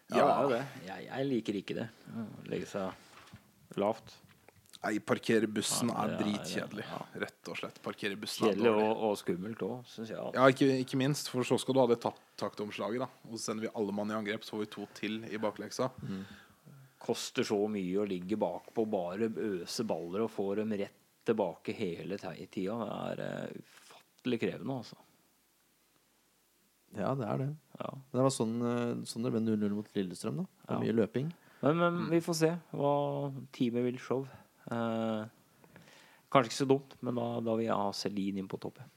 Ja, 0.08 0.22
det 0.24 0.28
er 0.32 0.40
jo 0.46 0.52
det. 0.54 0.62
Jeg, 0.86 1.04
jeg 1.10 1.26
liker 1.28 1.56
ikke 1.60 1.74
det. 1.76 1.88
Å 2.16 2.24
Legge 2.48 2.68
seg 2.70 3.04
lavt. 3.78 4.14
Nei, 4.84 4.98
parkere 5.02 5.48
bussen 5.50 5.88
Ja, 5.90 6.04
er 6.04 6.10
er- 6.12 6.18
dritkjedelig. 6.22 6.84
ja. 6.86 6.98
Rett 7.24 7.48
og 7.50 7.56
slett. 7.58 7.80
Parkere 7.82 8.14
bussen 8.16 8.46
er 8.46 8.52
Kjedelig 8.52 8.68
dårlig. 8.70 8.84
og, 8.92 9.00
og 9.08 9.16
skummelt 9.18 9.62
òg, 9.66 9.80
syns 9.90 10.08
jeg. 10.12 10.34
Ja, 10.38 10.44
ikke, 10.52 10.68
ikke 10.84 10.96
minst, 11.00 11.28
for 11.32 11.42
så 11.42 11.58
skal 11.58 11.74
du 11.74 11.80
ha 11.80 11.86
det 11.90 12.00
takt 12.04 12.22
taktomslaget, 12.38 13.00
da. 13.02 13.08
Og 13.26 13.34
så 13.38 13.48
sender 13.48 13.66
vi 13.66 13.72
alle 13.74 13.92
mann 13.92 14.12
i 14.12 14.14
angrep, 14.14 14.44
så 14.46 14.54
får 14.54 14.60
vi 14.62 14.70
to 14.76 14.86
til 14.94 15.24
i 15.26 15.36
bakleksa. 15.42 15.90
Koster 17.02 17.42
så 17.46 17.58
mye 17.70 17.98
å 17.98 18.06
ligge 18.06 18.36
bakpå, 18.38 18.84
bare 18.90 19.26
øse 19.34 19.84
baller 19.86 20.22
og 20.22 20.30
få 20.30 20.54
dem 20.60 20.70
rett 20.78 20.94
tilbake 21.26 21.74
hele 21.74 22.16
tida. 22.18 22.78
Det 22.78 23.18
er 23.18 23.20
eh, 23.26 23.58
ufattelig 23.58 24.40
krevende, 24.40 24.78
altså. 24.78 24.96
Ja, 26.96 27.10
det 27.18 27.26
er 27.28 27.38
det. 27.42 27.48
Ja. 27.82 27.90
Det 28.14 28.22
var 28.24 28.32
sånn, 28.32 28.54
eh, 28.64 28.94
sånn 29.10 29.26
det 29.26 29.32
ble 29.34 29.42
0-0 29.44 29.74
mot 29.76 29.90
Lillestrøm, 29.94 30.36
da. 30.40 30.46
Det 30.46 30.68
var 30.70 30.78
Ja. 30.78 30.80
mye 30.86 30.96
løping. 31.02 31.32
Men, 31.60 31.80
men 31.80 31.98
vi 32.12 32.20
får 32.22 32.36
se 32.38 32.52
hva 32.78 32.92
teamet 33.54 33.86
vil 33.88 33.98
show. 34.02 34.22
Eh, 34.70 35.24
kanskje 36.30 36.52
ikke 36.52 36.60
så 36.60 36.68
dumt, 36.70 36.94
men 37.02 37.18
da, 37.18 37.26
da 37.42 37.56
vil 37.58 37.66
jeg 37.66 37.80
ha 37.80 37.90
Celine 37.96 38.42
inn 38.42 38.50
på 38.50 38.60
topp. 38.62 38.80
ja. 38.82 38.90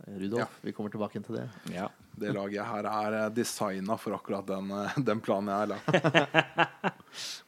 Rudolf, 0.00 0.54
vi 0.64 0.72
kommer 0.72 0.88
tilbake 0.88 1.20
til 1.20 1.36
det. 1.36 1.42
Ja. 1.74 1.90
Det 2.20 2.32
laget 2.32 2.64
her 2.64 2.86
er 2.88 3.16
designa 3.36 3.98
for 4.00 4.16
akkurat 4.16 4.46
den, 4.48 4.70
eh, 4.72 4.96
den 5.10 5.20
planen 5.20 5.52
jeg 5.52 5.66
har 5.66 5.72
lagt. 5.76 7.06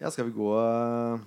Ja, 0.00 0.08
skal 0.08 0.30
vi 0.30 0.32
gå 0.32 0.46
eh, 0.56 1.20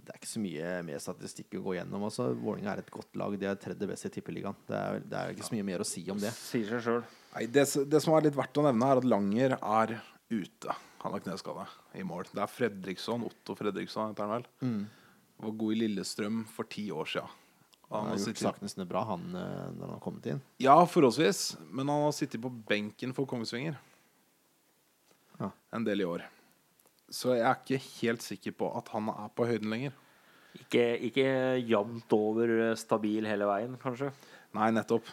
det 0.00 0.14
er 0.14 0.16
ikke 0.16 0.30
så 0.30 0.40
mye 0.40 0.68
mer 0.86 1.00
statistikk 1.02 1.58
å 1.58 1.64
gå 1.66 1.74
gjennom. 1.76 2.06
Altså, 2.08 2.30
Vålerenga 2.32 2.72
er 2.72 2.80
et 2.82 2.88
godt 2.90 3.18
lag. 3.20 3.34
De 3.38 3.46
er 3.46 3.58
tredje 3.60 3.88
best 3.90 4.06
i 4.08 4.10
Tippeligaen. 4.14 4.56
Det 4.66 4.78
er, 4.78 5.02
det 5.04 5.18
er 5.18 5.34
ikke 5.34 5.44
så 5.46 5.54
mye 5.54 5.66
mer 5.68 5.84
å 5.84 5.86
si 5.86 6.02
om 6.10 6.18
det. 6.18 6.32
Sier 6.34 6.72
seg 6.72 6.80
selv. 6.86 7.12
Nei, 7.34 7.44
det, 7.52 7.66
det 7.92 8.00
som 8.02 8.16
er 8.16 8.24
litt 8.26 8.38
verdt 8.38 8.58
å 8.58 8.64
nevne, 8.64 8.88
er 8.88 9.02
at 9.02 9.06
Langer 9.12 9.54
er 9.60 9.92
ute. 10.30 10.74
Han 11.02 11.12
har 11.16 11.20
kneskade 11.24 11.66
i 11.98 12.02
mål. 12.06 12.24
Det 12.32 12.42
er 12.44 12.50
Fredriksson, 12.52 13.24
Otto 13.26 13.54
Fredriksson, 13.58 14.12
heter 14.12 14.26
han 14.28 14.34
vel. 14.38 14.88
Var 15.40 15.54
god 15.62 15.72
i 15.72 15.78
Lillestrøm 15.80 16.42
for 16.52 16.68
ti 16.70 16.88
år 16.92 17.08
siden. 17.08 17.36
Han 17.90 18.04
Han 18.04 18.10
har 18.12 18.18
gjort 18.22 18.38
sakene 18.38 18.68
sine 18.70 18.84
bra, 18.86 19.00
han, 19.08 19.24
eh, 19.34 19.70
når 19.74 19.80
han 19.86 19.94
har 19.96 20.00
kommet 20.04 20.26
inn. 20.30 20.40
ja, 20.62 20.76
forholdsvis. 20.86 21.56
Men 21.70 21.88
han 21.88 22.02
har 22.04 22.12
sittet 22.12 22.40
på 22.40 22.50
benken 22.68 23.12
for 23.14 23.26
Kongsvinger 23.26 23.76
Ja. 25.40 25.50
en 25.72 25.84
del 25.84 26.00
i 26.00 26.04
år. 26.04 26.22
Så 27.10 27.34
jeg 27.34 27.42
er 27.42 27.56
ikke 27.58 27.82
helt 28.02 28.22
sikker 28.22 28.52
på 28.52 28.68
at 28.76 28.88
han 28.92 29.08
er 29.08 29.28
på 29.34 29.46
høyden 29.48 29.70
lenger. 29.72 29.92
Ikke, 30.60 30.84
ikke 31.10 31.26
jevnt 31.66 32.12
over 32.12 32.70
eh, 32.70 32.74
stabil 32.78 33.24
hele 33.26 33.46
veien, 33.48 33.76
kanskje. 33.82 34.12
Nei, 34.54 34.70
nettopp. 34.70 35.06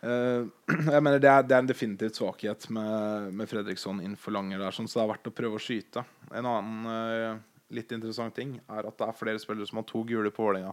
Eh, 0.00 0.46
jeg 0.94 1.04
mener 1.04 1.20
det 1.20 1.30
er, 1.30 1.44
det 1.44 1.56
er 1.56 1.64
en 1.64 1.70
definitivt 1.70 2.20
svakhet 2.20 2.66
med, 2.72 3.30
med 3.36 3.50
Fredriksson 3.50 4.00
innenfor 4.00 4.34
Langer 4.36 4.62
der, 4.62 4.76
sånn, 4.76 4.88
så 4.88 5.00
det 5.00 5.04
er 5.04 5.12
verdt 5.14 5.30
å 5.30 5.36
prøve 5.42 5.58
å 5.58 5.62
skyte. 5.62 6.04
En 6.32 6.48
annen 6.48 6.92
eh, 6.94 7.42
litt 7.76 7.92
interessant 7.94 8.34
ting 8.36 8.56
er 8.64 8.88
at 8.88 8.96
det 8.98 9.08
er 9.08 9.18
flere 9.18 9.42
spillere 9.42 9.68
som 9.68 9.82
har 9.82 9.88
to 9.90 10.02
gule 10.08 10.32
på 10.34 10.46
Vålerenga. 10.46 10.72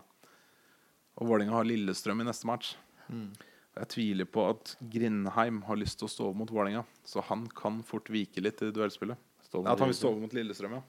Og 1.17 1.29
Vålerenga 1.29 1.57
har 1.57 1.67
Lillestrøm 1.67 2.23
i 2.23 2.27
neste 2.27 2.47
match. 2.49 2.75
Jeg 3.77 3.89
tviler 3.93 4.27
på 4.29 4.43
at 4.49 4.73
Grindheim 4.93 5.61
har 5.67 5.77
lyst 5.77 5.99
til 5.99 6.07
å 6.07 6.11
stå 6.11 6.27
over 6.29 6.39
mot 6.41 6.53
Vålerenga, 6.53 6.83
så 7.05 7.21
han 7.27 7.45
kan 7.57 7.81
fort 7.85 8.09
vike 8.13 8.41
litt 8.41 8.61
i 8.65 8.71
duellspillet. 8.73 9.19
Stå 9.45 9.61
Ja, 9.63 9.73
at 9.75 9.81
han 9.83 9.91
vil 9.91 9.97
stå 9.97 10.11
over 10.11 10.25
mot 10.25 10.33
Lillestrøm, 10.33 10.79
ja. 10.79 10.83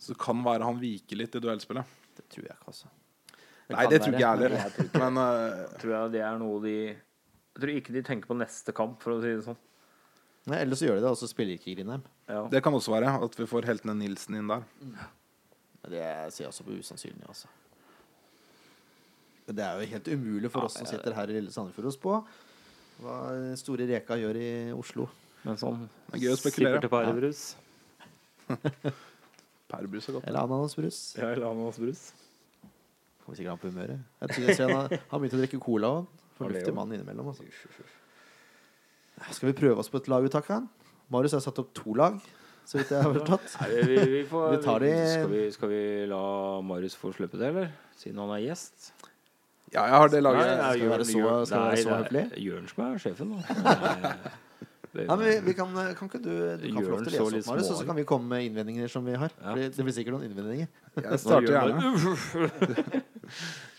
Så 0.00 0.14
det 0.14 0.22
kan 0.22 0.40
være 0.46 0.64
han 0.64 0.80
viker 0.80 1.18
litt 1.18 1.34
i 1.36 1.42
duellspillet. 1.42 1.98
Det 2.16 2.24
tror 2.32 2.46
jeg 2.46 2.54
ikke, 2.54 2.72
altså. 2.72 2.90
Nei, 3.70 3.86
det 3.90 4.00
tror 4.02 4.14
ikke 4.14 4.22
jeg 4.24 4.40
heller. 4.40 4.90
Men 4.98 5.20
eh, 5.22 5.62
Tror 5.80 5.92
jeg 5.94 6.12
det 6.16 6.22
er 6.26 6.38
noe 6.40 6.60
de 6.64 6.74
Jeg 6.90 7.60
tror 7.60 7.72
ikke 7.76 7.94
de 7.96 8.02
tenker 8.06 8.30
på 8.30 8.36
neste 8.38 8.74
kamp, 8.76 8.98
for 9.02 9.16
å 9.16 9.20
si 9.22 9.30
det 9.34 9.44
sånn. 9.46 9.58
Nei, 10.50 10.58
Eller 10.64 10.78
så 10.78 10.86
gjør 10.88 10.98
de 11.00 11.04
det, 11.04 11.10
og 11.12 11.18
så 11.20 11.28
spiller 11.30 11.58
ikke 11.58 11.74
Grindheim. 11.76 12.04
Ja. 12.30 12.44
det 12.50 12.62
kan 12.64 12.74
også 12.76 12.94
være 12.94 13.10
at 13.26 13.34
vi 13.36 13.46
får 13.50 13.66
heltene 13.68 13.96
Nilsen 13.98 14.38
inn 14.38 14.48
der. 14.50 14.62
Men 14.80 15.90
det 15.92 16.04
ser 16.32 16.44
jeg 16.46 16.52
også 16.52 16.64
på 16.66 16.76
usannsynlig, 16.80 17.26
altså. 17.28 17.50
Det 19.50 19.64
er 19.66 19.80
jo 19.82 19.90
helt 19.90 20.08
umulig 20.14 20.50
for 20.52 20.68
oss 20.68 20.76
som 20.78 20.86
sitter 20.86 21.16
her 21.16 21.30
i 21.32 21.34
lille 21.40 21.50
Sandefjord 21.50 21.90
å 21.90 21.94
spå 21.96 22.12
hva 23.00 23.16
store 23.58 23.86
Reka 23.88 24.14
gjør 24.20 24.36
i 24.38 24.50
Oslo. 24.76 25.08
Men 25.42 25.56
sånn 25.58 25.86
Det 26.10 26.18
er 26.18 26.24
gøy 26.26 26.34
å 26.34 26.38
spekulere. 26.38 26.80
Sipper 26.82 26.86
til 26.86 26.92
Ja. 28.50 28.92
Pærebrus 29.70 30.08
er 30.10 30.16
godt. 30.16 30.26
Eller 30.28 30.40
ananasbrus. 30.44 30.98
Ja, 31.16 31.30
eller 31.32 31.48
ananasbrus. 31.50 32.02
Kommer 33.30 33.38
sikkert 33.38 33.52
an 33.54 33.58
på 33.62 33.68
humøret. 33.70 33.98
Jeg 34.24 34.28
tror 34.34 34.46
jeg 34.48 34.56
ser 34.58 34.70
han 34.74 34.88
har, 34.90 35.18
begynt 35.20 35.34
å 35.36 35.38
drikke 35.38 35.58
cola 35.62 35.90
òg. 36.00 36.06
Fornuftig 36.40 36.72
mann 36.74 36.90
innimellom. 36.96 37.28
Altså. 37.30 37.44
Skal 39.30 39.52
vi 39.52 39.54
prøve 39.60 39.78
oss 39.78 39.90
på 39.92 40.00
et 40.00 40.08
laguttak? 40.10 40.48
Marius 41.14 41.36
har 41.36 41.44
satt 41.44 41.60
opp 41.62 41.70
to 41.76 41.94
lag, 41.94 42.16
så 42.66 42.80
vidt 42.80 42.90
jeg 42.90 43.04
har 43.06 43.14
forstått. 43.14 43.54
Nei, 43.60 43.68
vi, 43.70 43.84
vi, 43.86 44.08
vi 44.16 44.24
får, 44.26 44.48
Vi 44.56 44.60
tar 44.64 44.82
det- 44.82 44.96
skal, 45.12 45.30
vi, 45.30 45.44
skal 45.54 45.68
vi 45.76 45.80
la 46.10 46.24
Marius 46.72 46.98
få 46.98 47.12
slippe 47.14 47.38
det, 47.38 47.52
eller? 47.52 47.70
Siden 48.02 48.18
han 48.18 48.34
er 48.34 48.42
gjest? 48.48 48.90
Ja, 49.70 49.84
jeg 49.86 49.94
har 49.94 50.08
det 50.10 50.22
laget. 50.26 50.50
Nei, 50.50 50.74
skal 50.74 50.82
vi 50.82 50.90
være 50.96 51.04
så- 51.06 51.46
skal 51.46 51.66
være 51.68 51.82
så 51.86 51.96
høflig? 52.02 52.26
Jørn 52.50 52.66
som 52.74 52.84
er 52.88 52.98
sjefen, 52.98 53.30
da. 53.38 54.30
Nei, 54.90 55.04
men 55.06 55.20
vi, 55.22 55.34
vi 55.46 55.52
kan, 55.54 55.70
kan 55.94 56.08
ikke 56.10 56.18
du, 56.18 56.32
du 56.58 56.64
kan 56.74 56.82
få 56.82 56.90
lov 56.96 57.04
til 57.06 57.20
å 57.22 57.28
lese 57.30 57.44
opp, 57.46 57.52
Marius, 57.52 57.68
og 57.70 57.76
så 57.78 57.84
kan 57.86 57.94
vi 58.00 58.02
komme 58.10 58.26
med 58.32 58.48
innvendinger 58.48 58.88
som 58.90 59.04
vi 59.06 59.14
har. 59.14 59.30
Ja. 59.38 59.54
Det 59.54 59.84
blir 59.86 59.94
sikkert 59.94 60.16
noen 60.16 60.26
innvendinger. 60.26 60.66
Jeg 60.98 61.20
starter 61.22 61.54
gjerne. 61.54 63.02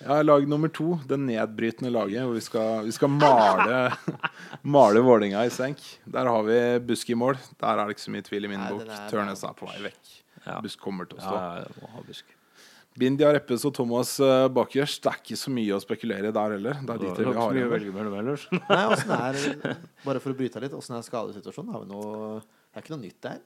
har 0.07 0.25
lag 0.25 0.47
nummer 0.49 0.71
to, 0.73 0.95
det 1.07 1.19
nedbrytende 1.21 1.91
laget, 1.93 2.25
hvor 2.25 2.37
vi 2.37 2.43
skal, 2.45 2.85
vi 2.87 2.93
skal 2.95 3.11
male, 3.13 3.79
male 4.77 5.03
Vålinga 5.05 5.45
i 5.45 5.53
senk. 5.53 5.81
Der 6.05 6.29
har 6.31 6.43
vi 6.47 6.59
Busk 6.87 7.09
i 7.13 7.17
mål. 7.17 7.39
Der 7.61 7.71
er 7.77 7.85
det 7.85 7.97
ikke 7.97 8.07
så 8.07 8.13
mye 8.15 8.25
tvil 8.25 8.47
i 8.47 8.51
min 8.51 8.63
Nei, 8.63 8.69
bok. 8.73 8.93
Tørnes 9.11 9.43
er 9.45 9.57
på 9.57 9.69
vei 9.69 9.79
vekk. 9.89 10.13
Ja. 10.45 10.59
Busk 10.63 10.81
kommer 10.81 11.09
til 11.09 11.19
å 11.19 11.25
stå. 11.25 11.35
ja, 11.37 11.65
det 11.67 11.83
må 11.83 11.91
ha 11.95 12.05
busk. 12.07 12.37
Bindi 12.99 13.23
Areppes 13.23 13.63
og 13.63 13.71
Thomas 13.77 14.17
eh. 14.19 14.49
Det 14.51 15.07
er 15.07 15.19
ikke 15.21 15.37
så 15.39 15.53
mye 15.53 15.77
å 15.77 15.79
spekulere 15.79 16.33
der 16.35 16.55
heller. 16.57 16.81
Det 16.81 16.95
er 16.95 16.99
de 16.99 17.07
Det 17.07 17.13
tre 17.15 17.29
vi 17.29 17.37
har 17.37 17.55
igjen. 17.55 17.69
Bare 20.07 20.19
for 20.19 20.33
å 20.33 20.35
bryte 20.35 20.59
av 20.59 20.65
litt, 20.65 20.75
åssen 20.75 20.97
er 20.97 21.05
skadesituasjonen? 21.07 21.71
Har 21.71 21.85
vi 21.85 21.91
noe 21.93 22.41
Det 22.41 22.81
er 22.81 22.83
ikke 22.83 22.95
noe 22.97 23.05
nytt 23.05 23.21
der? 23.23 23.39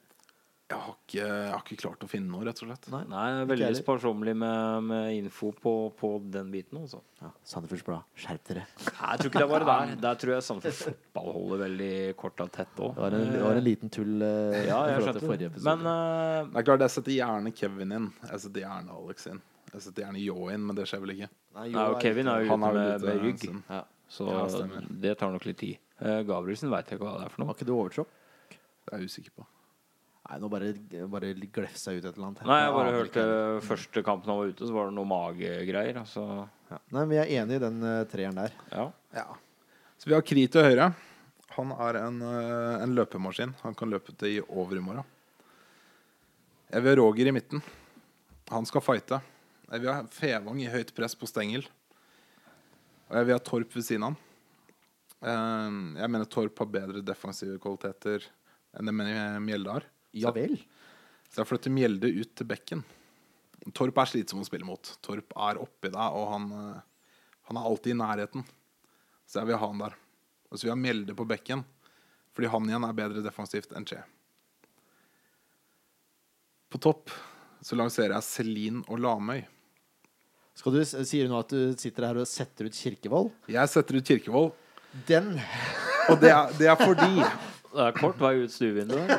Jeg 0.66 0.82
har, 0.82 0.94
ikke, 0.98 1.22
jeg 1.22 1.50
har 1.52 1.60
ikke 1.62 1.76
klart 1.78 2.02
å 2.02 2.08
finne 2.10 2.32
noe, 2.34 2.42
rett 2.48 2.58
og 2.64 2.66
slett. 2.72 2.88
Nei. 2.90 3.04
Nei, 3.06 3.26
jeg 3.30 3.42
er 3.44 3.50
veldig 3.52 3.78
sparsommelig 3.78 4.34
med, 4.42 4.88
med 4.90 5.10
info 5.14 5.52
på, 5.62 5.74
på 5.94 6.10
den 6.34 6.48
biten. 6.50 6.80
Også. 6.82 7.04
Ja, 7.22 7.30
Sandefjords 7.46 7.84
Blad, 7.86 8.08
skjerp 8.18 8.48
dere. 8.50 8.64
Nei, 8.82 9.12
jeg 9.12 9.20
tror 9.22 9.30
ikke 9.30 9.44
det 9.44 9.50
var 9.52 9.62
det 9.62 9.68
der. 9.70 9.94
Der 10.08 10.18
tror 10.24 10.34
jeg 10.34 10.48
Sandefjord 10.48 10.98
fotball 10.98 11.30
holder 11.36 11.62
veldig 11.68 11.92
kort 12.18 12.42
og 12.42 12.52
tett 12.58 12.82
òg. 12.82 12.98
Det 12.98 13.20
en, 13.20 13.30
det 13.36 13.44
var 13.46 13.62
en 13.62 13.68
liten 13.68 13.94
tull 13.94 14.26
uh, 14.26 14.58
Ja, 14.58 14.82
jeg 14.90 15.06
skjønte 15.06 15.24
forrige 15.28 15.52
episode. 15.54 15.70
Men 15.70 15.86
uh, 15.86 16.50
Det 16.50 16.64
er 16.64 16.68
klart, 16.72 16.88
Jeg 16.88 16.96
setter 16.98 17.18
gjerne 17.20 17.56
Kevin 17.62 17.98
inn. 18.00 18.12
Jeg 18.26 18.44
setter 18.48 18.66
gjerne 18.66 19.00
Alex 19.04 19.32
inn. 19.36 19.48
Jeg 19.70 19.86
setter 19.86 20.08
gjerne 20.08 20.26
Yo 20.26 20.50
inn, 20.50 20.66
men 20.66 20.82
det 20.82 20.90
skjer 20.90 21.06
vel 21.06 21.14
ikke. 21.20 21.34
Nei, 21.60 21.72
nei, 21.78 21.90
og 21.94 22.02
Kevin 22.02 22.34
er 22.34 22.42
jo 22.42 22.56
Han 22.56 22.66
ute 22.72 22.78
med, 22.82 23.06
med 23.06 23.22
rygg, 23.22 23.50
ja. 23.70 23.84
så 24.18 24.34
Ja, 24.34 24.46
det 25.06 25.20
tar 25.22 25.38
nok 25.38 25.46
litt 25.46 25.62
tid. 25.62 25.78
Uh, 26.02 26.24
Gabrielsen 26.26 26.74
veit 26.74 26.90
jeg 26.90 26.98
ikke 26.98 27.06
hva 27.06 27.20
det 27.22 27.30
er 27.30 27.36
for 27.36 27.46
Var 27.46 27.54
Har 27.54 27.60
ikke 27.62 27.70
du 27.70 27.78
overtropp? 27.78 28.22
Det 28.50 28.96
er 28.96 29.06
jeg 29.06 29.14
usikker 29.14 29.44
på. 29.44 29.52
Nei, 30.26 30.38
nå 30.42 30.48
bare, 30.50 30.72
bare 31.12 31.34
glefsa 31.54 31.94
ut 31.94 32.02
et 32.02 32.08
eller 32.16 32.28
annet. 32.32 32.40
her. 32.42 32.48
Nei, 32.50 32.60
jeg 32.64 32.74
bare 32.74 32.90
aner 32.90 32.96
hørte 32.98 33.24
ikke. 33.26 33.66
første 33.68 34.02
kampen 34.08 34.32
han 34.32 34.40
var 34.40 34.48
ute, 34.56 34.66
så 34.66 34.74
var 34.74 34.88
det 34.90 34.96
noe 34.98 35.06
magegreier. 35.10 36.00
Altså, 36.02 36.24
ja. 36.72 36.80
Nei, 36.90 37.02
men 37.04 37.12
vi 37.12 37.20
er 37.22 37.34
enige 37.44 37.60
i 37.60 37.64
den 37.66 37.78
uh, 37.86 38.06
treeren 38.10 38.40
der. 38.42 38.56
ja. 38.74 38.88
Ja. 39.14 39.28
Så 40.02 40.10
vi 40.10 40.16
har 40.18 40.26
Kri 40.28 40.48
til 40.52 40.66
høyre. 40.66 40.90
Han 41.56 41.70
er 41.72 41.98
en, 42.02 42.18
uh, 42.26 42.82
en 42.84 42.96
løpemaskin. 42.98 43.54
Han 43.62 43.78
kan 43.78 43.90
løpe 43.94 44.12
til 44.20 44.34
i 44.40 44.42
overmorgen. 44.44 45.06
Jeg 46.74 46.82
vil 46.84 46.92
ha 46.92 46.98
Roger 47.00 47.30
i 47.30 47.34
midten. 47.38 47.62
Han 48.52 48.66
skal 48.68 48.84
fighte. 48.84 49.22
Jeg 49.72 49.82
vil 49.86 49.94
ha 49.94 50.02
Fevang 50.12 50.60
i 50.62 50.68
høyt 50.74 50.92
press 50.98 51.16
på 51.16 51.30
stengel. 51.30 51.64
Og 53.08 53.16
jeg 53.22 53.30
vil 53.30 53.38
ha 53.38 53.44
Torp 53.46 53.72
ved 53.78 53.86
siden 53.88 54.04
av 54.10 54.16
han. 54.16 54.22
Uh, 55.26 56.02
Jeg 56.02 56.12
mener 56.12 56.26
Torp 56.30 56.60
har 56.60 56.74
bedre 56.82 57.06
defensive 57.06 57.56
kvaliteter 57.62 58.26
enn 58.76 58.90
det 58.90 58.94
Men- 58.98 59.46
Mjelde 59.46 59.72
har. 59.78 59.86
Ja 60.16 60.32
vel. 60.36 60.58
Så 61.30 61.42
jeg 61.42 61.50
flytter 61.50 61.74
Mjelde 61.74 62.12
ut 62.16 62.32
til 62.38 62.48
bekken. 62.48 62.84
Torp 63.76 63.98
er 64.00 64.10
slitsom 64.10 64.44
å 64.44 64.48
spille 64.48 64.68
mot. 64.68 64.92
Torp 65.04 65.34
er 65.48 65.60
oppi 65.60 65.90
deg, 65.92 66.18
og 66.18 66.28
han, 66.32 66.50
eh, 66.54 67.16
han 67.50 67.60
er 67.60 67.70
alltid 67.70 67.96
i 67.96 68.00
nærheten. 68.00 68.46
Så 69.26 69.42
jeg 69.42 69.50
vil 69.50 69.60
ha 69.60 69.68
han 69.68 69.82
der. 69.82 69.96
Og 70.50 70.58
så 70.58 70.66
vil 70.66 70.74
jeg 70.76 70.84
Mjelde 70.84 71.16
på 71.18 71.28
bekken, 71.28 71.66
fordi 72.36 72.52
han 72.52 72.70
igjen 72.70 72.86
er 72.88 73.00
bedre 73.00 73.26
defensivt 73.26 73.74
enn 73.76 73.88
Che. 73.90 74.04
På 76.70 76.80
topp 76.82 77.12
så 77.66 77.76
lanserer 77.76 78.14
jeg 78.16 78.28
Celine 78.28 78.84
og 78.88 79.00
Lamøy. 79.00 79.46
Skal 80.56 80.72
du, 80.72 80.84
sier 80.86 81.26
du 81.26 81.34
nå 81.34 81.42
at 81.42 81.52
du 81.52 81.74
sitter 81.76 82.08
her 82.08 82.22
og 82.22 82.30
setter 82.30 82.70
ut 82.70 82.78
Kirkevold? 82.78 83.34
Jeg 83.52 83.72
setter 83.72 83.98
ut 83.98 84.08
Kirkevold, 84.08 84.54
Den 85.08 85.34
og 86.08 86.22
det 86.22 86.30
er, 86.32 86.54
det 86.56 86.68
er 86.70 86.78
fordi 86.80 87.26
Det 87.76 87.84
er 87.84 87.98
kort 87.98 88.22
vei 88.24 88.38
ut 88.40 88.54
stuevinduet. 88.54 89.10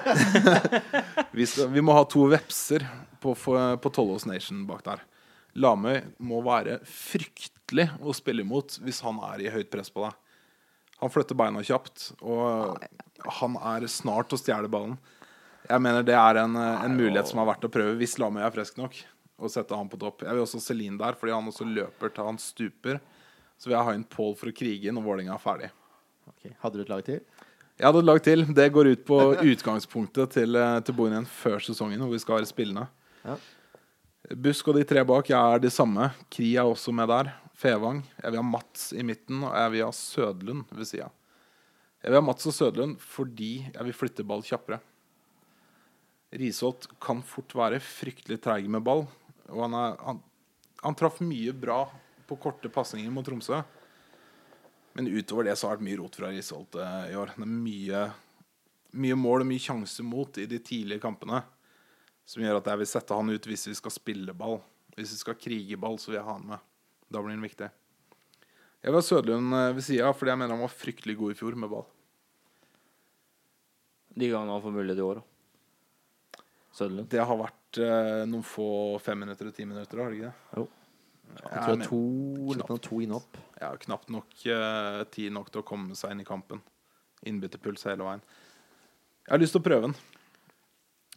vi, 1.36 1.44
vi 1.74 1.82
må 1.84 1.92
ha 1.92 2.06
to 2.08 2.24
vepser 2.32 2.86
på, 3.20 3.34
på 3.36 3.92
Tollås 3.92 4.24
Nation 4.28 4.62
bak 4.68 4.84
der. 4.86 5.02
Lamøy 5.56 6.00
må 6.24 6.40
være 6.44 6.78
fryktelig 6.88 7.90
å 8.00 8.14
spille 8.16 8.44
imot 8.44 8.78
hvis 8.84 9.02
han 9.04 9.20
er 9.28 9.44
i 9.44 9.52
høyt 9.52 9.68
press 9.72 9.92
på 9.92 10.04
deg. 10.06 10.16
Han 11.02 11.12
flytter 11.12 11.36
beina 11.36 11.60
kjapt, 11.64 12.14
og 12.24 12.80
han 13.40 13.58
er 13.74 13.84
snart 13.92 14.32
å 14.32 14.40
stjele 14.40 14.70
ballen. 14.72 14.96
Jeg 15.66 15.82
mener 15.82 16.06
det 16.06 16.16
er 16.16 16.40
en, 16.40 16.56
en 16.56 16.96
mulighet 16.96 17.28
som 17.28 17.42
er 17.42 17.50
verdt 17.50 17.66
å 17.68 17.72
prøve 17.72 17.98
hvis 18.00 18.16
Lamøy 18.22 18.44
er 18.46 18.54
frisk 18.54 18.80
nok. 18.80 18.96
Og 19.36 19.52
sette 19.52 19.76
han 19.76 19.90
på 19.92 20.00
topp. 20.00 20.24
Jeg 20.24 20.32
vil 20.32 20.46
også 20.46 20.62
Celine 20.64 20.96
der, 21.00 21.16
fordi 21.20 21.34
han 21.36 21.50
også 21.50 21.66
løper 21.68 22.12
til 22.14 22.30
han 22.30 22.40
stuper. 22.40 23.02
Så 23.60 23.68
vil 23.68 23.76
jeg 23.76 23.88
ha 23.88 23.96
inn 23.96 24.06
Pål 24.08 24.32
for 24.40 24.48
å 24.48 24.56
krige 24.56 24.94
når 24.94 25.04
Vålerenga 25.04 25.34
er 25.36 25.42
ferdig. 25.42 25.68
Okay. 26.32 26.54
Hadde 26.62 26.80
du 26.80 26.86
et 26.86 26.92
lag 26.92 27.04
til? 27.04 27.20
Jeg 27.76 27.84
hadde 27.84 28.00
et 28.00 28.08
lag 28.08 28.22
til. 28.24 28.42
Det 28.56 28.70
går 28.72 28.88
ut 28.94 29.02
på 29.04 29.16
utgangspunktet 29.36 30.32
til, 30.32 30.56
eh, 30.56 30.78
til 30.80 30.94
Bohinen 30.96 31.26
før 31.28 31.60
sesongen, 31.60 32.00
hvor 32.00 32.14
vi 32.14 32.18
skal 32.22 32.38
være 32.38 32.48
spillende. 32.48 32.86
Ja. 33.20 33.36
Busk 34.32 34.68
og 34.68 34.78
de 34.78 34.84
tre 34.84 35.04
bak 35.04 35.28
jeg 35.28 35.36
er 35.36 35.60
de 35.60 35.68
samme. 35.68 36.08
Kri 36.32 36.56
er 36.56 36.64
også 36.64 36.92
med 36.92 37.06
der. 37.08 37.34
Fevang. 37.52 38.02
Jeg 38.22 38.32
vil 38.32 38.40
ha 38.40 38.42
Mats 38.42 38.92
i 38.92 39.02
midten, 39.02 39.44
og 39.44 39.52
jeg 39.52 39.72
vil 39.72 39.84
ha 39.84 39.92
Sødlund 39.92 40.64
ved 40.72 40.88
sida. 40.88 41.10
Jeg 42.02 42.10
vil 42.10 42.20
ha 42.20 42.24
Mats 42.24 42.46
og 42.46 42.56
Sødlund 42.56 42.96
fordi 42.98 43.70
jeg 43.74 43.84
vil 43.84 43.92
flytte 43.92 44.24
ball 44.24 44.42
kjappere. 44.42 44.80
Risholt 46.32 46.88
kan 47.00 47.22
fort 47.22 47.54
være 47.54 47.80
fryktelig 47.80 48.40
treig 48.40 48.68
med 48.70 48.84
ball. 48.84 49.06
Og 49.52 49.62
han, 49.62 49.74
er, 49.74 49.96
han, 50.00 50.22
han 50.82 50.96
traff 50.96 51.20
mye 51.20 51.52
bra 51.52 51.84
på 52.26 52.40
korte 52.40 52.72
pasninger 52.72 53.12
mot 53.12 53.24
Tromsø. 53.24 53.60
Men 54.96 55.10
utover 55.12 55.44
det 55.44 55.58
så 55.60 55.68
har 55.68 55.76
det 55.76 55.82
vært 55.82 55.88
mye 55.90 55.98
rot 56.00 56.14
fra 56.16 56.28
Risholt 56.32 56.76
eh, 56.80 57.10
i 57.12 57.16
år. 57.20 57.34
Det 57.36 57.44
er 57.44 57.50
mye, 57.52 58.04
mye 58.96 59.16
mål 59.20 59.42
og 59.44 59.48
mye 59.50 59.60
sjanse 59.60 60.04
mot 60.06 60.38
i 60.40 60.46
de 60.48 60.56
tidlige 60.64 61.02
kampene. 61.02 61.42
Som 62.24 62.40
gjør 62.40 62.62
at 62.62 62.70
jeg 62.72 62.80
vil 62.80 62.88
sette 62.88 63.18
han 63.18 63.28
ut 63.28 63.48
hvis 63.50 63.66
vi 63.68 63.74
skal 63.76 63.92
spille 63.92 64.32
ball. 64.32 64.56
Hvis 64.96 65.12
vi 65.12 65.18
skal 65.20 65.36
krige 65.36 65.76
ball, 65.76 65.98
så 66.00 66.08
vil 66.08 66.16
jeg 66.16 66.24
ha 66.24 66.38
han 66.38 66.46
med. 66.48 66.64
Da 67.12 67.20
blir 67.20 67.36
han 67.36 67.44
viktig. 67.44 67.68
Jeg 68.80 68.88
vil 68.88 68.96
ha 68.96 69.04
Sødlund 69.04 69.58
eh, 69.58 69.74
ved 69.76 69.84
sida, 69.84 70.14
fordi 70.16 70.32
jeg 70.32 70.40
mener 70.40 70.56
han 70.56 70.64
var 70.64 70.72
fryktelig 70.72 71.18
god 71.20 71.34
i 71.34 71.38
fjor 71.42 71.58
med 71.60 71.72
ball. 71.74 71.84
De 74.16 74.30
gangene 74.32 74.56
han 74.56 74.64
får 74.64 74.76
mulighet 74.78 75.02
i 75.02 75.04
år, 75.10 75.20
da. 75.20 76.44
Søderlund. 76.78 77.10
Det 77.12 77.20
har 77.20 77.42
vært 77.42 77.82
eh, 77.84 78.22
noen 78.32 78.48
få 78.48 78.70
fem 79.04 79.20
minutter 79.26 79.52
og 79.52 79.60
ti 79.60 79.68
minutter, 79.68 80.00
har 80.00 80.08
det 80.08 80.22
ikke 80.22 80.32
det? 80.32 80.56
Jo. 80.56 80.66
Jeg 81.36 81.52
tror 81.52 81.76
det 81.76 82.64
er 82.64 82.70
to, 82.70 82.80
to 82.88 83.02
innhopp. 83.04 83.38
Ja, 83.60 83.70
knapt 83.80 84.10
nok 84.12 84.34
eh, 84.46 85.02
tid 85.14 85.32
nok 85.32 85.48
til 85.52 85.62
å 85.62 85.66
komme 85.66 85.96
seg 85.96 86.12
inn 86.12 86.20
i 86.20 86.28
kampen. 86.28 86.60
Innbytterpuls 87.26 87.86
hele 87.88 88.04
veien. 88.04 88.24
Jeg 89.26 89.32
har 89.32 89.42
lyst 89.42 89.56
til 89.56 89.62
å 89.62 89.66
prøve 89.66 89.88
den. 89.88 89.96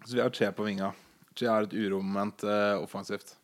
Så 0.05 0.15
vi 0.15 0.21
har 0.23 0.31
Che 0.33 0.51
på 0.55 0.63
vinga. 0.63 0.93
Che 1.35 1.45
er 1.47 1.67
et 1.67 1.73
uromoment 1.75 2.43
eh, 2.43 2.77
offensivt. 2.79 3.35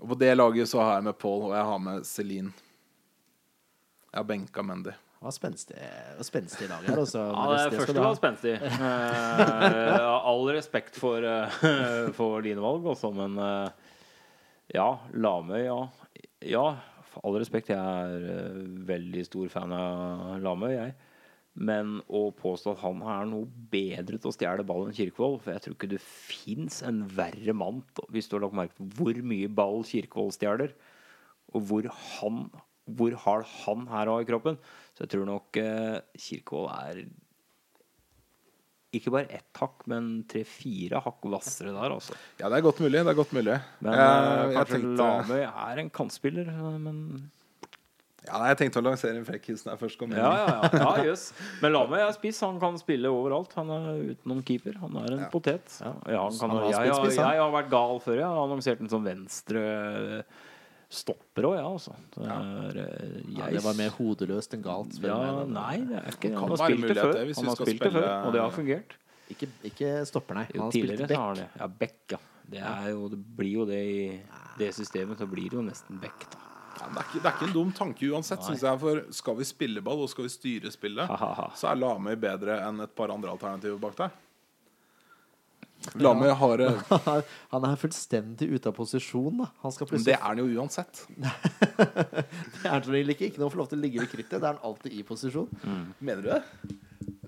Og 0.00 0.08
på 0.10 0.18
det 0.18 0.34
laget 0.34 0.70
så 0.70 0.80
har 0.82 0.96
jeg 0.98 1.08
med 1.08 1.18
Paul, 1.18 1.48
og 1.48 1.56
jeg 1.56 1.66
har 1.70 1.82
med 1.82 2.06
Celine. 2.06 2.54
Jeg 4.10 4.20
har 4.20 4.28
benka 4.28 4.62
Mendy. 4.62 4.94
Det 4.94 5.26
var 5.26 5.34
spenstig, 5.34 5.76
spenstig 6.26 6.66
lag 6.68 6.86
her. 6.86 6.98
Også, 7.02 7.18
Ja, 7.18 7.44
det, 7.50 7.60
det 7.72 7.82
første 7.82 8.06
var 8.06 8.18
spenstig. 8.18 8.54
Eh, 9.34 10.08
all 10.30 10.46
respekt 10.54 10.96
for, 11.00 11.24
eh, 11.24 11.60
for 12.18 12.42
dine 12.44 12.62
valg, 12.62 12.86
også, 12.86 13.10
men 13.14 13.34
eh, 13.40 13.94
ja, 14.76 14.86
Lamøy, 15.12 15.64
ja. 15.66 15.78
Ja, 16.44 16.64
all 17.22 17.38
respekt, 17.38 17.72
jeg 17.72 17.78
er 17.78 18.28
eh, 18.34 18.62
veldig 18.88 19.24
stor 19.28 19.50
fan 19.52 19.74
av 19.76 20.38
Lamøy, 20.42 20.72
jeg. 20.74 20.94
Men 21.54 22.00
å 22.10 22.26
påstå 22.34 22.72
at 22.72 22.82
han 22.82 23.02
er 23.06 23.28
noe 23.30 23.46
bedre 23.70 24.18
til 24.18 24.30
å 24.30 24.34
stjele 24.34 24.64
ball 24.66 24.88
enn 24.88 24.96
Kirkevold 24.96 25.36
For 25.44 25.52
jeg 25.52 25.62
tror 25.62 25.76
ikke 25.76 25.90
det 25.92 26.00
fins 26.02 26.80
en 26.82 27.04
verre 27.14 27.54
mann, 27.54 27.84
hvis 28.10 28.26
du 28.26 28.34
har 28.34 28.42
lagt 28.42 28.56
merke 28.58 28.74
til 28.80 28.88
hvor 28.98 29.20
mye 29.30 29.50
ball 29.60 29.84
Kirkevold 29.86 30.34
stjeler, 30.34 30.74
og 31.54 31.68
hvor 31.68 31.90
han 32.18 32.48
hvor 32.84 33.14
hard 33.16 33.46
han 33.62 33.86
her 33.88 34.10
har 34.12 34.20
i 34.20 34.26
kroppen. 34.28 34.58
Så 34.92 35.06
jeg 35.06 35.14
tror 35.14 35.28
nok 35.28 35.56
eh, 35.56 36.02
Kirkevold 36.20 36.72
er 36.74 37.04
ikke 38.98 39.12
bare 39.14 39.28
ett 39.38 39.60
hakk, 39.60 39.86
men 39.90 40.10
tre-fire 40.30 41.00
hakk 41.04 41.24
hvassere 41.30 41.74
der, 41.74 41.94
altså. 41.94 42.16
Ja, 42.40 42.48
det 42.48 42.58
er 42.58 42.66
godt 42.66 42.82
mulig. 42.84 43.00
Det 43.00 43.12
er 43.12 43.18
godt 43.18 43.32
mulig. 43.36 43.56
Men 43.84 43.96
jeg, 43.96 44.02
eh, 44.02 44.34
jeg, 44.34 44.58
kanskje 44.58 44.76
tenkte, 44.76 44.98
Lamøy 45.00 45.40
er 45.44 45.82
en 45.84 45.90
kantspiller, 46.00 46.52
eh, 46.52 46.76
men 46.84 47.00
ja, 48.24 48.38
jeg 48.48 48.56
tenkte 48.56 48.80
å 48.80 48.84
lansere 48.86 49.18
en 49.20 49.26
frekkhus 49.26 49.66
når 49.66 49.74
jeg 49.74 49.80
først 49.82 49.98
kom 50.00 50.14
inn. 50.14 50.20
Ja, 50.22 50.30
ja, 50.40 50.52
ja. 50.56 50.80
ja 50.80 51.10
yes. 51.10 51.26
Men 51.60 51.74
Lamøy 51.74 51.98
er 52.00 52.14
spiss. 52.16 52.40
Han 52.44 52.56
kan 52.62 52.78
spille 52.80 53.10
overalt. 53.12 53.52
Han 53.58 53.72
er 53.74 53.90
utenom 54.14 54.40
keeper. 54.48 54.78
Han 54.80 54.96
er 55.02 55.10
en 55.10 55.22
Ja. 55.26 55.28
potet. 55.32 55.76
Ja. 55.82 55.92
Han 56.22 56.32
kan, 56.38 56.54
Han 56.54 56.64
har 56.64 56.86
jeg, 56.86 56.94
spiss, 57.02 57.20
jeg 57.20 57.42
har 57.42 57.52
vært 57.52 57.68
gal 57.74 58.00
før. 58.00 58.16
Jeg 58.22 58.30
har 58.30 58.40
annonsert 58.46 58.80
den 58.80 58.92
som 58.92 59.04
venstre 59.04 59.64
stopper 60.96 61.46
òg, 61.48 61.54
ja, 61.58 61.64
altså. 61.68 61.94
Det 62.14 62.26
er, 62.26 62.78
eh, 62.84 63.16
Ja, 63.34 63.48
jeg 63.48 63.58
det 63.58 63.62
var 63.64 63.74
mer 63.78 63.90
hodeløst 63.96 64.54
enn 64.56 64.62
galt. 64.64 64.96
Ja, 65.02 65.18
nei, 65.44 65.78
det 65.88 65.98
er 66.00 66.12
ikke 66.14 66.30
Han 66.38 66.54
har 66.54 66.62
spilt 66.62 66.86
det 66.88 66.96
før. 66.98 67.12
det, 67.12 67.36
Han 67.36 67.50
har 67.50 67.58
spilt 67.60 67.82
det 67.82 67.92
før, 67.92 68.08
og 68.26 68.32
det 68.32 68.40
har 68.44 68.54
fungert. 68.54 68.96
Ikke, 69.32 69.48
ikke 69.64 69.92
stopper, 70.06 70.34
nei. 70.40 70.46
Han 70.54 70.66
har 70.66 70.72
spilt 70.72 71.04
det. 71.08 71.18
Ja, 71.58 71.66
back, 71.68 71.98
ja. 72.12 72.18
Det, 72.44 72.60
er 72.60 72.90
jo, 72.92 73.08
det 73.08 73.20
blir 73.36 73.52
jo 73.60 73.64
det 73.68 73.82
i 73.88 74.20
det 74.58 74.72
systemet, 74.76 75.18
så 75.18 75.26
blir 75.26 75.48
det 75.48 75.56
jo 75.58 75.62
nesten 75.64 76.00
back, 76.00 76.26
da. 76.30 76.40
Ja, 76.74 76.88
det, 76.90 76.98
er 76.98 77.06
ikke, 77.06 77.20
det 77.22 77.28
er 77.30 77.36
ikke 77.38 77.46
en 77.46 77.54
dum 77.54 77.70
tanke 77.72 78.08
uansett, 78.10 78.42
syns 78.44 78.62
jeg. 78.66 78.78
For 78.82 79.04
skal 79.14 79.36
vi 79.38 79.44
spille 79.46 79.80
ball, 79.86 80.02
og 80.04 80.10
skal 80.10 80.26
vi 80.26 80.32
styre 80.34 80.72
spillet, 80.74 81.08
så 81.56 81.70
er 81.70 81.78
Lamøy 81.78 82.16
bedre 82.20 82.58
enn 82.66 82.82
et 82.84 82.94
par 82.98 83.12
andre 83.14 83.30
alternativer 83.30 83.78
bak 83.80 83.94
der. 84.00 84.10
Lamøy 86.00 86.30
ha 86.40 86.48
det 86.56 86.68
Han 87.52 87.64
er 87.68 87.76
fullstendig 87.80 88.48
ute 88.54 88.70
av 88.70 88.74
posisjon. 88.76 89.36
da 89.42 89.50
Han 89.62 89.72
skal 89.74 89.84
Men 89.86 89.90
plutselig 89.92 90.06
det 90.08 90.16
er 90.16 90.24
han 90.24 90.40
jo 90.40 90.46
uansett. 90.60 91.02
Det 91.74 92.64
er 92.64 92.72
han 92.72 92.86
regel 92.88 93.12
ikke. 93.14 93.28
Ikke 93.30 93.42
noe 93.42 93.52
får 93.52 93.60
lov 93.62 93.68
til 93.72 93.78
å 93.80 93.82
ligge 93.84 94.00
ved 94.02 94.10
krittet. 94.12 94.38
Det 94.40 94.42
er 94.48 94.54
han 94.54 94.62
alltid 94.64 94.94
i 94.96 95.02
posisjon. 95.06 95.50
Mener 96.00 96.22
du 96.24 96.30
det? 96.32 96.40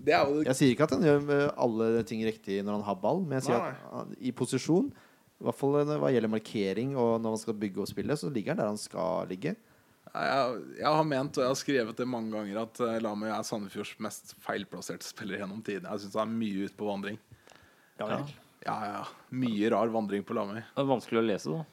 Det 0.06 0.14
er 0.14 0.24
jo 0.30 0.42
Jeg 0.46 0.54
sier 0.60 0.72
ikke 0.72 0.86
at 0.86 0.94
han 0.96 1.04
gjør 1.04 1.30
eh, 1.34 1.46
alle 1.66 1.88
ting 2.06 2.20
riktig 2.26 2.60
når 2.64 2.78
han 2.78 2.86
har 2.86 2.98
ball, 3.02 3.20
men 3.26 3.40
jeg 3.40 3.48
sier 3.48 3.58
Nei, 3.58 3.70
at 3.74 3.94
han- 3.98 4.12
i 4.20 4.32
posisjon, 4.38 4.90
i 5.40 5.44
hvert 5.44 5.58
fall 5.58 5.74
hva 5.84 6.12
gjelder 6.14 6.30
markering 6.32 6.92
og 6.96 7.16
når 7.20 7.34
man 7.34 7.40
skal 7.42 7.56
bygge 7.60 7.82
og 7.82 7.88
spille, 7.90 8.14
så 8.16 8.30
ligger 8.32 8.54
han 8.54 8.60
der 8.62 8.70
han 8.70 8.78
skal 8.80 9.26
ligge. 9.28 9.56
jeg, 10.14 10.62
jeg 10.78 10.86
har 10.94 11.04
ment, 11.04 11.36
og 11.36 11.42
jeg 11.42 11.50
har 11.50 11.58
skrevet 11.60 11.98
det 11.98 12.06
mange 12.08 12.30
ganger, 12.32 12.62
at 12.62 12.80
eh, 12.86 13.00
Lamøy 13.04 13.28
er 13.34 13.42
Sandefjords 13.44 13.96
mest 14.06 14.36
feilplasserte 14.46 15.04
spiller 15.04 15.42
gjennom 15.42 15.60
tiden. 15.66 15.90
Jeg 15.90 16.06
syns 16.06 16.14
han 16.22 16.30
er 16.30 16.38
mye 16.38 16.64
ute 16.70 16.78
på 16.78 16.86
vandring. 16.88 17.18
Ja. 17.98 18.06
Ja, 18.06 18.22
ja. 18.66 18.76
ja. 18.90 19.00
Mye 19.40 19.70
rar 19.72 19.90
vandring 19.94 20.24
på 20.26 20.34
Lamøy. 20.36 20.60
Det 20.60 20.82
er 20.82 20.88
vanskelig 20.90 21.20
å 21.22 21.26
lese, 21.26 21.54
da. 21.56 21.64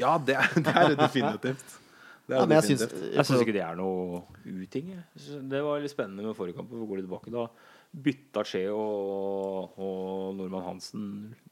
Ja, 0.00 0.16
det, 0.18 0.34
er- 0.40 0.56
det 0.66 0.74
er 0.74 0.94
definitivt. 0.98 1.78
Det 2.26 2.34
er 2.38 2.40
Ja, 2.40 2.46
jeg 2.56 2.64
syns. 2.70 2.82
Jeg 3.12 3.26
syns 3.28 3.42
ikke 3.44 3.52
det 3.54 3.62
er 3.66 3.76
noe 3.76 4.22
uting. 4.48 4.90
Det 5.52 5.60
var 5.66 5.82
litt 5.84 5.92
spennende 5.92 6.24
med 6.24 6.36
forrige 6.38 6.56
kamp. 6.56 6.70
Går 6.72 7.02
tilbake? 7.04 7.32
Da 7.34 7.44
bytta 7.94 8.42
Skje 8.48 8.62
og, 8.74 9.76
og 9.78 10.32
Normann 10.40 10.64
Hansen 10.66 11.04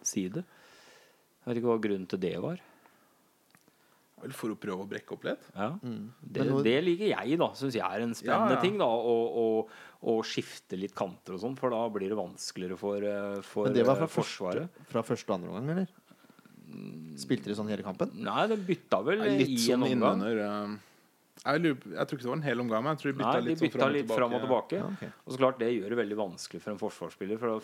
side. 0.02 0.42
Jeg 0.42 1.50
vet 1.52 1.60
ikke 1.60 1.70
hva 1.74 1.80
grunnen 1.84 2.08
til 2.10 2.22
det 2.24 2.32
var. 2.42 2.58
Vel 4.22 4.32
for 4.38 4.52
å 4.54 4.56
prøve 4.56 4.84
å 4.84 4.88
brekke 4.88 5.12
opp 5.16 5.24
litt. 5.26 5.46
Ja. 5.56 5.70
Mm. 5.82 6.04
Det, 6.22 6.44
nå- 6.46 6.60
det 6.62 6.76
liker 6.86 7.08
jeg, 7.10 7.38
da. 7.40 7.48
Syns 7.58 7.74
jeg 7.74 7.82
er 7.82 8.04
en 8.04 8.14
spennende 8.14 8.54
Ja, 8.54 8.58
ja. 8.58 8.60
ting. 8.62 8.78
da 8.78 8.86
Å 8.86 9.16
å- 9.42 9.68
å 10.02 10.14
skifte 10.26 10.78
litt 10.78 10.94
kanter 10.94 11.34
og 11.34 11.40
sånn, 11.42 11.56
for 11.58 11.70
da 11.70 11.80
blir 11.90 12.08
det 12.10 12.16
vanskeligere 12.18 12.76
for, 12.78 12.96
eh, 13.02 13.40
for 13.42 13.64
Men 13.66 13.74
det 13.74 13.84
var 13.86 13.96
eh, 13.96 14.06
fra 14.06 14.08
Forsvaret. 14.10 14.68
første, 14.70 14.86
fra 14.90 15.02
første 15.02 15.30
og 15.30 15.34
andre 15.40 15.50
omgang, 15.50 15.70
eller? 15.76 15.88
Spilte 17.20 17.50
de 17.50 17.54
sånn 17.58 17.68
hele 17.68 17.82
kampen? 17.84 18.10
Nei, 18.24 18.46
det 18.48 18.56
bytta 18.66 19.02
vel 19.04 19.18
ja, 19.18 19.24
litt 19.36 19.48
i 19.48 19.52
litt 19.52 19.58
en 19.58 19.82
sånn 19.82 19.84
omgang. 19.84 20.16
innunder 20.22 20.38
eh, 20.46 20.78
jeg, 21.42 21.60
lurer, 21.64 21.76
jeg 21.98 22.06
tror 22.08 22.16
ikke 22.18 22.22
det 22.26 22.30
var 22.32 22.36
en 22.38 22.46
hel 22.46 22.60
omgang, 22.62 22.82
men 22.86 22.94
jeg 22.96 23.00
tror 23.02 23.12
de 23.12 23.18
bytta 23.18 23.32
Nei, 23.32 23.42
de 23.42 23.54
bytta 23.54 23.58
sånn 23.58 23.72
bytta 23.72 23.90
litt 23.98 24.12
fram 24.16 24.34
og 24.38 24.40
tilbake. 24.46 24.78
Ja, 24.78 24.86
okay. 24.94 25.12
Og 25.26 25.32
så 25.34 25.38
klart 25.42 25.58
det 25.58 25.70
gjør 25.74 25.88
det 25.94 25.98
veldig 25.98 26.18
vanskelig 26.22 26.62
for 26.62 26.70
en 26.72 26.78
forsvarsspiller, 26.80 27.38
for 27.42 27.58
da 27.58 27.60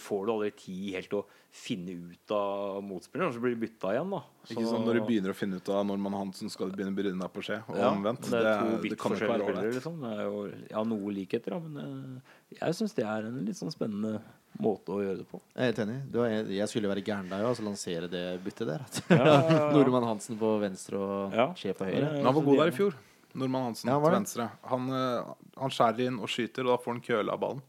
får 0.00 0.26
du 0.26 0.32
aldri 0.32 0.50
tid 0.58 0.94
helt 0.96 1.14
å 1.16 1.20
finne 1.50 1.94
ut 2.12 2.30
av 2.36 2.78
motspilleren, 2.86 3.32
så 3.34 3.40
blir 3.42 3.56
du 3.56 3.62
bytta 3.64 3.90
igjen, 3.96 4.10
da. 4.14 4.20
Ikke 4.46 4.62
sånn 4.68 4.84
Når 4.86 4.98
du 5.00 5.02
begynner 5.08 5.32
å 5.32 5.36
finne 5.36 5.58
ut 5.58 5.70
av 5.74 5.80
Normann 5.88 6.14
Hansen, 6.14 6.50
skal 6.52 6.70
begynne 6.70 6.94
å 6.94 6.98
bryne 7.00 7.18
deg 7.18 7.32
på 7.34 7.42
skje, 7.42 7.56
og 7.66 7.78
ja, 7.80 7.88
omvendt. 7.90 8.28
Det 8.30 8.38
er 8.38 8.60
to 8.60 8.68
det 8.76 8.82
vidt 8.84 8.98
kan 9.00 9.14
jo 9.16 9.18
ikke 9.18 9.30
være 9.32 9.48
ålreit. 9.48 9.74
liksom. 9.78 9.96
Jo 10.20 10.44
ja, 10.70 10.84
noe 10.92 11.14
likheter, 11.16 11.56
da, 11.56 11.58
men 11.64 12.20
eh, 12.20 12.36
jeg 12.60 12.78
syns 12.78 12.94
det 13.00 13.06
er 13.10 13.26
en 13.30 13.40
litt 13.48 13.58
sånn 13.58 13.74
spennende 13.74 14.20
måte 14.60 14.94
å 14.94 15.00
gjøre 15.02 15.22
det 15.24 15.26
på. 15.30 15.40
Jeg 15.56 15.62
er 15.64 15.70
helt 15.72 15.82
enig. 15.86 15.98
Det 16.14 16.28
jeg 16.54 16.70
skulle 16.70 16.90
være 16.92 17.04
gæren 17.06 17.28
deg 17.30 17.42
òg, 17.42 17.50
altså 17.50 17.66
lansere 17.66 18.10
det 18.12 18.24
byttet 18.46 18.70
der. 18.70 18.86
Ja, 19.10 19.18
ja, 19.18 19.24
ja, 19.26 19.52
ja. 19.56 19.66
Nordmann 19.74 20.06
Hansen 20.06 20.38
på 20.38 20.54
venstre 20.62 21.00
og 21.02 21.34
Ja. 21.38 21.50
Skje 21.58 21.74
på 21.78 21.88
høyre. 21.90 22.12
Men 22.18 22.26
han 22.30 22.36
var 22.38 22.46
god 22.46 22.62
der 22.64 22.72
i 22.72 22.76
fjor. 22.78 22.98
Nordmann 23.34 23.68
Hansen 23.70 23.90
Ja, 23.90 23.98
til 24.02 24.14
venstre. 24.16 24.48
Han, 24.70 24.88
eh, 24.94 25.34
han 25.58 25.70
skjærer 25.74 26.06
inn 26.10 26.18
og 26.22 26.30
skyter, 26.30 26.66
og 26.66 26.74
da 26.76 26.80
får 26.82 26.96
han 26.96 27.04
køle 27.10 27.34
av 27.34 27.42
ballen. 27.42 27.62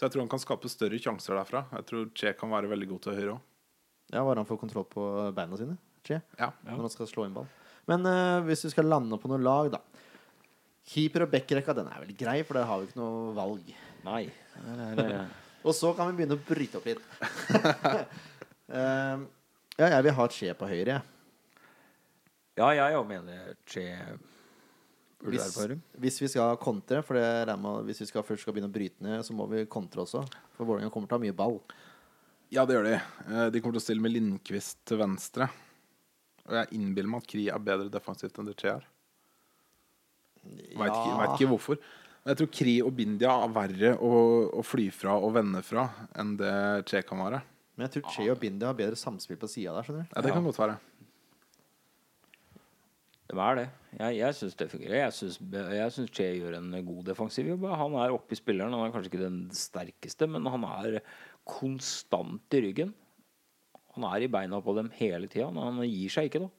Så 0.00 0.06
jeg 0.06 0.14
tror 0.14 0.22
han 0.24 0.30
kan 0.32 0.40
skape 0.40 0.68
større 0.72 0.96
sjanser 0.96 1.36
derfra. 1.36 1.60
Jeg 1.76 1.84
tror 1.90 2.06
Che 2.16 2.30
kan 2.40 2.48
være 2.48 2.70
veldig 2.70 2.86
god 2.88 3.00
til 3.04 3.18
høyre 3.18 3.32
òg. 3.34 3.40
Ja, 4.14 4.22
Bare 4.24 4.40
han 4.40 4.46
får 4.48 4.58
kontroll 4.62 4.86
på 4.88 5.02
beina 5.36 5.58
sine, 5.60 5.74
Che, 6.08 6.22
Ja. 6.38 6.48
når 6.64 6.80
han 6.86 6.88
skal 6.94 7.06
slå 7.10 7.26
inn 7.28 7.34
ball. 7.36 7.46
Men 7.86 8.06
uh, 8.08 8.40
hvis 8.48 8.64
vi 8.64 8.70
skal 8.72 8.88
lande 8.88 9.18
på 9.20 9.28
noe 9.28 9.36
lag, 9.44 9.68
da. 9.74 9.82
Keeper 10.88 11.26
og 11.26 11.30
backrekka, 11.34 11.74
den 11.76 11.86
er 11.92 12.00
vel 12.00 12.14
grei, 12.16 12.38
for 12.48 12.56
der 12.56 12.64
har 12.64 12.80
vi 12.80 12.88
ikke 12.88 12.96
noe 12.98 13.34
valg. 13.36 13.68
Nei. 14.06 14.22
Det 14.96 15.04
eh, 15.04 15.36
Og 15.68 15.76
så 15.76 15.92
kan 15.94 16.08
vi 16.08 16.16
begynne 16.22 16.38
å 16.38 16.42
bryte 16.48 16.80
opp 16.80 16.88
litt. 16.88 17.04
uh, 18.72 19.20
ja, 19.80 19.86
jeg 19.92 20.02
vil 20.08 20.16
ha 20.16 20.28
Che 20.32 20.54
på 20.56 20.70
høyre, 20.72 20.96
jeg. 20.96 21.02
ja, 22.56 22.72
jeg 22.80 22.96
òg 22.96 23.06
mener 23.12 23.52
Che 23.68 23.84
Hvis, 25.20 25.58
hvis 26.00 26.20
vi 26.22 26.28
skal 26.32 26.56
kontre, 26.56 27.02
for 27.04 27.14
det 27.18 27.24
er 27.24 27.56
med, 27.60 27.84
hvis 27.84 28.00
vi 28.00 28.06
skal, 28.08 28.22
først 28.24 28.42
skal 28.46 28.54
begynne 28.56 28.70
å 28.70 28.74
bryte 28.74 29.04
ned, 29.04 29.20
så 29.26 29.34
må 29.36 29.44
vi 29.50 29.66
kontre 29.68 30.00
også. 30.06 30.22
For 30.56 30.64
Vålerenga 30.64 30.90
kommer 30.94 31.10
til 31.10 31.18
å 31.18 31.20
ha 31.20 31.24
mye 31.26 31.36
ball. 31.36 31.58
ja, 32.50 32.64
det 32.66 32.74
gjør 32.78 32.86
de. 32.88 32.94
Eh, 33.28 33.50
De 33.52 33.60
kommer 33.60 33.76
til 33.76 33.82
å 33.82 33.84
stille 33.84 34.00
med 34.02 34.14
Lindqvist 34.14 34.78
til 34.88 34.98
venstre. 35.02 35.50
Og 36.48 36.56
jeg 36.56 36.72
innbiller 36.80 37.10
meg 37.12 37.22
at 37.22 37.28
Kri 37.30 37.44
er 37.52 37.58
bedre 37.62 37.90
defensivt 37.92 38.38
enn 38.40 38.48
de 38.48 38.54
tre 38.58 38.72
er. 38.78 38.86
Veit 40.44 40.88
ikke, 40.94 41.16
vet 41.20 41.34
ikke 41.36 41.50
hvorfor. 41.52 41.78
Men 42.24 42.32
jeg 42.32 42.38
tror 42.40 42.50
Kri 42.56 42.74
og 42.84 42.92
Bindia 42.96 43.32
er 43.44 43.52
verre 43.54 43.90
å, 44.00 44.10
å 44.56 44.62
fly 44.64 44.88
fra 44.92 45.14
og 45.20 45.34
vende 45.36 45.62
fra 45.64 45.86
enn 46.20 46.34
det 46.40 46.54
Che 46.88 47.02
kan 47.06 47.20
være. 47.22 47.42
Men 47.76 47.86
jeg 47.86 47.94
tror 47.98 48.10
Che 48.16 48.26
og 48.32 48.40
Bindia 48.40 48.68
har 48.72 48.76
bedre 48.76 48.96
samspill 48.98 49.38
på 49.40 49.48
sida 49.48 49.72
der. 49.76 49.84
skjønner 49.86 50.08
du 50.08 50.16
Ja, 50.16 50.24
det 50.26 50.32
kan 50.34 50.44
godt 50.48 50.58
være. 50.60 50.78
Det 53.30 53.38
er 53.38 53.58
det. 53.60 53.66
Jeg, 53.94 54.16
jeg 54.18 54.36
syns 54.38 54.56
det 54.58 54.66
fungerer. 54.72 54.96
Jeg 55.04 55.14
syns, 55.14 55.36
jeg 55.54 55.92
syns 55.94 56.14
Che 56.14 56.26
gjør 56.34 56.56
en 56.58 56.72
god 56.86 57.04
defensiv 57.12 57.50
jobb. 57.52 57.68
Han 57.78 57.94
er 58.02 58.14
oppe 58.14 58.34
i 58.34 58.38
spilleren. 58.38 58.74
Han 58.74 58.88
er 58.88 58.94
kanskje 58.94 59.12
ikke 59.12 59.22
den 59.22 59.42
sterkeste, 59.54 60.26
men 60.30 60.48
han 60.50 60.66
er 60.66 60.98
konstant 61.46 62.58
i 62.58 62.62
ryggen. 62.66 62.90
Han 63.94 64.06
er 64.10 64.26
i 64.26 64.30
beina 64.30 64.58
på 64.62 64.74
dem 64.78 64.90
hele 64.98 65.30
tida. 65.30 65.50
Han 65.54 65.78
gir 65.86 66.10
seg 66.10 66.30
ikke, 66.30 66.42
da. 66.46 66.50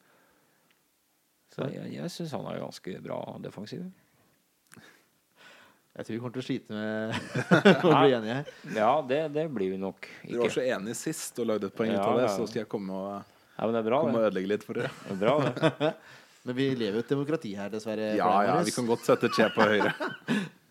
Så 1.52 1.68
jeg, 1.68 1.92
jeg 1.98 2.14
syns 2.14 2.32
han 2.38 2.48
er 2.48 2.62
ganske 2.64 2.96
bra 3.04 3.20
defensiv. 3.44 3.84
Jeg 5.92 6.08
tror 6.08 6.16
vi 6.16 6.20
kommer 6.24 6.36
til 6.38 6.42
å 6.42 6.48
slite 6.48 6.72
med 6.72 7.16
å 7.90 7.92
bli 7.92 8.14
enige 8.16 8.36
her. 8.38 8.52
Ja, 8.78 8.92
det, 9.04 9.18
det 9.36 9.44
blir 9.52 9.74
vi 9.74 9.80
nok 9.80 10.08
Du 10.24 10.38
var 10.40 10.54
så 10.56 10.64
enige 10.64 10.96
sist 10.96 11.42
og 11.44 11.50
lagde 11.50 11.68
et 11.68 11.76
poeng 11.76 11.92
ut 11.92 11.98
Ja, 11.98 12.06
av 12.08 12.20
det, 12.22 12.30
så 12.32 12.46
skal 12.48 12.62
jeg 12.64 12.70
komme 12.72 12.96
og, 12.96 13.34
Ja, 13.58 13.66
men 13.66 13.76
det 13.76 13.82
er 13.82 13.88
bra, 13.90 14.00
komme 14.06 14.22
og 14.22 14.30
ødelegge 14.30 14.54
litt 14.54 14.64
for 14.64 14.80
dere. 14.80 14.94
det, 15.10 15.18
er 15.18 15.20
bra, 15.20 15.34
det. 15.44 15.92
Men 16.48 16.58
vi 16.58 16.72
lever 16.74 16.98
jo 16.98 17.04
et 17.04 17.12
demokrati 17.12 17.52
her, 17.58 17.70
dessverre. 17.74 18.16
Ja, 18.18 18.32
ja, 18.48 18.58
vi 18.66 18.74
kan 18.74 18.88
godt 18.90 19.06
sette 19.06 19.30
Che 19.34 19.48
på 19.54 19.68
høyre. 19.68 19.94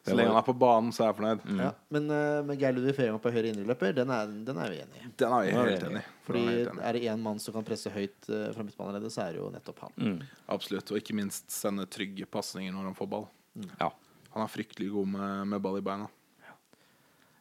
Så 0.00 0.14
lenge 0.16 0.32
han 0.32 0.38
er 0.40 0.44
på 0.46 0.54
banen, 0.56 0.92
så 0.96 1.02
er 1.04 1.10
jeg 1.10 1.16
fornøyd. 1.18 1.42
Mm. 1.44 1.58
Ja, 1.60 1.70
men 1.92 2.06
uh, 2.08 2.38
med 2.48 2.62
Geir 2.62 2.72
Ludvig 2.72 2.94
Fehring 2.96 3.18
på 3.20 3.32
høyre 3.34 3.50
indreløper, 3.50 3.92
den 3.92 4.12
er, 4.14 4.30
den 4.46 4.60
er 4.62 4.72
vi 4.72 4.78
enig 4.80 5.02
i. 5.02 5.10
Den 5.20 5.34
er 5.36 5.42
vi 5.44 5.50
helt 5.52 5.84
enig 5.90 6.00
i. 6.00 6.12
Fordi 6.24 6.40
Den 6.40 6.48
er 6.48 6.56
helt 6.56 6.70
enig. 6.70 6.84
er 6.88 6.96
det 6.96 7.02
én 7.12 7.26
mann 7.26 7.42
som 7.44 7.56
kan 7.56 7.66
presse 7.68 7.92
høyt 7.92 8.30
eh, 8.32 8.46
fra 8.54 8.64
midtbaneleddet, 8.64 9.12
så 9.12 9.26
er 9.26 9.36
det 9.36 9.42
jo 9.42 9.50
nettopp 9.52 9.82
han. 9.84 9.98
Mm. 10.00 10.22
Absolutt. 10.56 10.94
Og 10.94 11.02
ikke 11.02 11.18
minst 11.18 11.52
sende 11.52 11.84
trygge 11.84 12.24
pasninger 12.32 12.72
når 12.72 12.88
han 12.88 12.96
får 12.96 13.10
ball. 13.12 13.28
Ja. 13.76 13.90
Han 14.32 14.46
er 14.46 14.54
fryktelig 14.54 14.88
god 14.94 15.12
med, 15.18 15.36
med 15.52 15.62
ball 15.68 15.76
i 15.82 15.84
beina. 15.84 16.08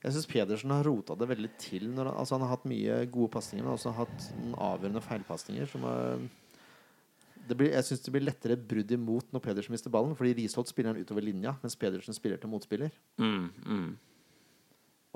Jeg 0.03 0.15
syns 0.15 0.29
Pedersen 0.31 0.71
har 0.71 0.85
rota 0.87 1.15
det 1.19 1.27
veldig 1.31 1.53
til. 1.59 1.87
Når 1.91 2.11
han, 2.11 2.19
altså 2.21 2.37
han 2.37 2.43
har 2.43 2.53
hatt 2.57 2.67
mye 2.67 2.99
gode 3.11 3.31
pasninger, 3.35 3.63
men 3.63 3.75
også 3.75 3.95
hatt 3.95 4.29
noen 4.35 4.59
avgjørende 4.67 5.03
feilpasninger 5.03 5.71
som 5.71 5.87
har 5.87 6.27
blir, 7.57 7.71
jeg 7.73 7.85
syns 7.87 8.03
det 8.05 8.11
blir 8.13 8.25
lettere 8.25 8.57
brudd 8.59 8.91
imot 8.93 9.31
når 9.33 9.43
Pedersen 9.45 9.73
mister 9.73 9.93
ballen, 9.93 10.15
fordi 10.17 10.35
Risholt 10.37 10.69
spiller 10.69 10.93
den 10.93 11.05
utover 11.07 11.25
linja, 11.25 11.55
mens 11.63 11.77
Pedersen 11.79 12.15
spiller 12.17 12.41
til 12.41 12.51
motspiller. 12.51 12.93
Mm, 13.21 13.47
mm. 13.65 13.89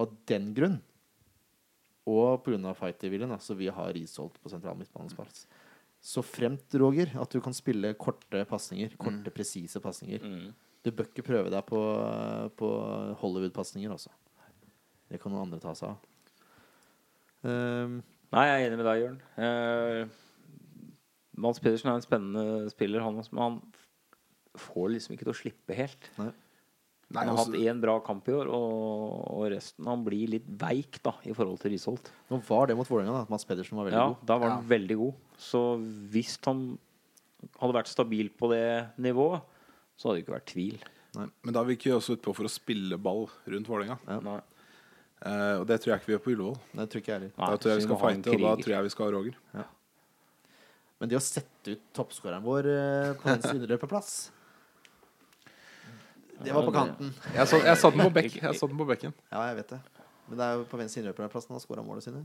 Og 0.02 0.16
den 0.30 0.50
grunn, 0.58 0.80
og 2.10 2.44
pga. 2.44 2.74
fighterviljen, 2.76 3.36
så 3.40 3.56
vi 3.56 3.70
har 3.72 3.94
Risholt 3.96 4.40
på 4.42 4.52
sentral 4.52 4.80
midtbanesplass. 4.80 5.46
Så 6.04 6.24
fremt, 6.26 6.74
Roger, 6.76 7.14
at 7.20 7.32
du 7.32 7.40
kan 7.42 7.56
spille 7.56 7.94
korte 7.96 8.44
pasninger, 8.50 8.96
korte, 9.00 9.32
presise 9.32 9.80
pasninger. 9.80 10.24
Mm. 10.24 10.50
Du 10.84 10.92
bør 10.92 11.08
ikke 11.08 11.24
prøve 11.24 11.52
deg 11.54 11.64
på, 11.64 11.80
på 12.60 12.72
Hollywood-pasninger 13.22 13.94
også. 13.94 14.12
Det 15.08 15.22
kan 15.22 15.32
noen 15.32 15.46
andre 15.46 15.62
ta 15.64 15.72
seg 15.78 15.94
av. 15.94 16.10
Um, 17.44 18.02
Nei, 18.34 18.44
jeg 18.50 18.54
er 18.58 18.68
enig 18.68 18.78
med 18.80 18.88
deg, 18.88 19.02
Jørn. 19.04 19.18
Eh, 19.46 20.23
Mats 21.38 21.60
Pedersen 21.64 21.90
er 21.92 21.98
en 21.98 22.06
spennende 22.06 22.70
spiller, 22.72 23.02
han, 23.02 23.18
også, 23.18 23.34
men 23.34 23.44
han 23.44 23.62
får 24.62 24.92
liksom 24.94 25.16
ikke 25.16 25.26
til 25.26 25.34
å 25.34 25.38
slippe 25.40 25.74
helt. 25.78 26.10
Nei, 26.20 26.30
Han 27.14 27.28
har 27.30 27.38
altså, 27.38 27.52
hatt 27.54 27.62
én 27.74 27.82
bra 27.82 27.96
kamp 28.06 28.28
i 28.30 28.34
år, 28.34 28.48
og, 28.54 29.18
og 29.34 29.44
resten 29.54 29.86
Han 29.90 30.02
blir 30.06 30.30
litt 30.32 30.46
veik 30.62 30.98
da 31.06 31.14
i 31.30 31.34
forhold 31.36 31.60
til 31.62 31.74
Risholt. 31.76 32.12
nå 32.32 32.40
var 32.48 32.68
det 32.70 32.78
mot 32.78 32.90
Vålerenga 32.90 33.14
da, 33.20 33.22
at 33.28 33.34
Mats 33.34 33.46
Pedersen 33.50 33.78
var 33.78 33.86
veldig 33.90 34.00
Ja, 34.00 34.08
god. 34.14 34.24
da 34.30 34.38
var 34.42 34.50
han 34.56 34.66
veldig 34.70 34.98
god. 35.02 35.14
Så 35.38 35.62
hvis 36.14 36.38
han 36.46 36.64
hadde 37.60 37.76
vært 37.76 37.92
stabil 37.92 38.30
på 38.30 38.50
det 38.54 38.64
nivået, 39.04 39.42
så 39.98 40.10
hadde 40.10 40.20
det 40.22 40.26
ikke 40.26 40.38
vært 40.38 40.50
tvil. 40.54 40.80
men 41.18 41.54
da 41.54 41.62
gikk 41.70 41.86
vi 41.86 41.92
også 41.94 42.16
utpå 42.18 42.34
for 42.34 42.50
å 42.50 42.50
spille 42.50 42.98
ball 42.98 43.28
rundt 43.46 43.68
Vålerenga. 43.70 44.00
Ja. 44.08 44.40
Eh, 45.24 45.56
og 45.60 45.68
det 45.70 45.78
tror 45.82 45.94
jeg 45.94 46.02
ikke 46.02 46.10
vi 46.10 46.16
gjør 46.16 46.24
på 46.26 46.32
Ullevål. 46.34 46.58
Det 46.80 46.88
tror 46.90 47.02
ikke 47.04 47.12
jeg 47.14 47.20
heller. 47.20 47.34
Nei, 47.38 47.50
Da 47.54 47.58
tror 47.62 47.72
jeg 47.72 47.78
vi 47.82 47.86
skal 47.86 48.00
fighte, 48.02 48.34
og 48.34 48.42
da 48.42 48.56
tror 48.64 48.74
jeg 48.74 48.84
vi 48.88 48.94
skal 48.96 49.06
ha 49.06 49.12
Roger. 49.18 49.36
Men 51.04 51.12
det 51.12 51.18
å 51.20 51.24
sette 51.24 51.74
ut 51.76 51.82
toppskåreren 51.98 52.44
vår 52.46 52.68
eh, 52.72 53.10
på 53.20 53.28
hans 53.28 53.44
underløperplass 53.56 54.12
Det 56.44 56.54
var 56.56 56.64
på 56.64 56.72
kanten. 56.76 57.10
Jeg 57.36 57.50
satt, 57.52 57.66
jeg 57.68 57.78
så 57.82 57.92
den 57.92 58.06
på. 58.08 58.24
Jeg 58.40 58.56
satt 58.56 58.72
den 58.72 58.80
på 58.80 58.88
bekken. 58.88 59.12
Ja, 59.32 59.42
jeg 59.50 59.58
vet 59.60 59.74
det. 59.76 59.80
Men 60.30 60.40
det 60.40 60.46
er 60.48 60.54
jo 60.58 60.64
på 60.72 60.80
venstre 60.80 61.04
innløperplass 61.04 61.50
han 61.50 61.58
har 61.60 61.64
skåra 61.64 61.84
målene 61.84 62.04
sine. 62.08 62.24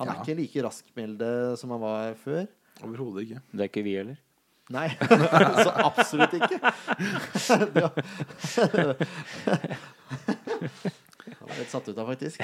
Han 0.00 0.10
er 0.10 0.18
Ja. 0.18 0.22
ikke 0.26 0.36
like 0.42 0.64
raskmelde 0.66 1.30
som 1.62 1.70
han 1.72 1.80
var 1.86 2.14
før. 2.20 2.44
Overhodet 2.84 3.24
ikke. 3.28 3.40
Det 3.54 3.62
er 3.64 3.70
ikke 3.70 3.84
vi 3.86 3.94
heller. 3.96 4.18
Nei, 4.74 4.88
så 5.62 5.70
absolutt 5.86 6.34
ikke. 6.36 6.58
Det 7.70 7.82
var- 7.86 7.94
Han 11.38 11.50
er 11.54 11.60
litt 11.62 11.70
satt 11.70 11.86
ut 11.88 11.98
av, 12.02 12.10
faktisk. 12.10 12.42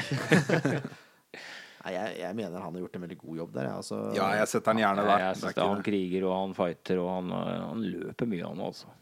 Nei, 1.82 1.92
jeg, 1.96 2.18
jeg 2.20 2.36
mener 2.38 2.62
han 2.62 2.74
har 2.76 2.82
gjort 2.84 2.96
en 2.98 3.02
veldig 3.02 3.16
god 3.18 3.38
jobb 3.40 3.54
der. 3.56 3.64
jeg. 3.66 3.78
Altså, 3.82 3.96
Ja, 4.14 4.26
jeg 4.38 4.50
setter 4.52 4.70
han 4.72 4.82
gjerne 4.82 5.06
der. 5.08 5.22
jeg 5.24 5.38
synes 5.40 5.56
det, 5.56 5.64
han 5.72 5.82
kriger, 5.88 6.26
og 6.28 6.34
han 6.36 6.52
fighter, 6.54 7.00
og 7.02 7.08
han, 7.16 7.32
eh, 7.38 7.64
han 7.72 7.82
løper 7.96 8.28
mye, 8.30 8.44
han 8.46 8.62
også. 8.68 8.92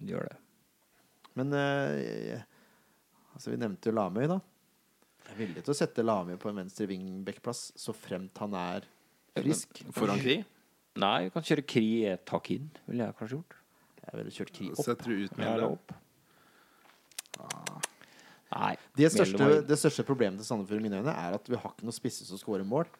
Han 0.00 0.08
Gjør 0.12 0.28
det. 0.30 0.38
Men 1.36 1.52
eh, 1.56 2.40
altså, 3.34 3.52
vi 3.52 3.58
nevnte 3.60 3.90
jo 3.92 3.96
Lamøy, 3.98 4.24
da. 4.32 4.38
Jeg 5.26 5.34
er 5.36 5.38
villig 5.44 5.62
til 5.64 5.72
å 5.72 5.76
sette 5.76 6.02
Lamøy 6.04 6.36
på 6.40 6.50
en 6.50 6.58
venstre 6.64 6.88
wingback-plass 6.90 7.60
så 7.78 7.92
fremt 7.96 8.40
han 8.42 8.56
er 8.58 8.88
frisk. 9.38 9.84
Foran 9.96 10.20
Kri? 10.20 10.40
Nei, 11.00 11.16
vi 11.24 11.30
kan 11.36 11.44
kjøre 11.46 11.64
Kri 11.64 11.86
et 12.10 12.24
tak 12.28 12.50
inn, 12.52 12.66
ville 12.88 13.06
jeg 13.06 13.16
kanskje 13.20 13.38
gjort. 13.38 13.54
Jeg 14.02 14.18
ville 14.18 14.34
kjørt 14.34 14.52
Kri 14.56 14.70
opp. 14.72 14.82
Setter 14.84 15.12
du 15.12 15.22
ut 15.28 15.36
med 15.38 15.60
det? 15.62 15.68
opp. 15.68 15.94
Nei. 18.52 18.74
Det 18.98 19.08
største, 19.14 19.48
det 19.68 19.78
største 19.80 20.04
problemet 20.06 20.40
til 20.42 20.48
Sandefjord 20.48 20.82
i 20.82 20.84
mine 20.84 21.00
øyne 21.00 21.14
er 21.14 21.38
at 21.38 21.48
vi 21.48 21.58
har 21.58 21.72
ikke 21.74 21.88
noen 21.88 21.96
spisser 21.96 22.28
som 22.28 22.40
scorer 22.40 22.66
mål. 22.68 22.90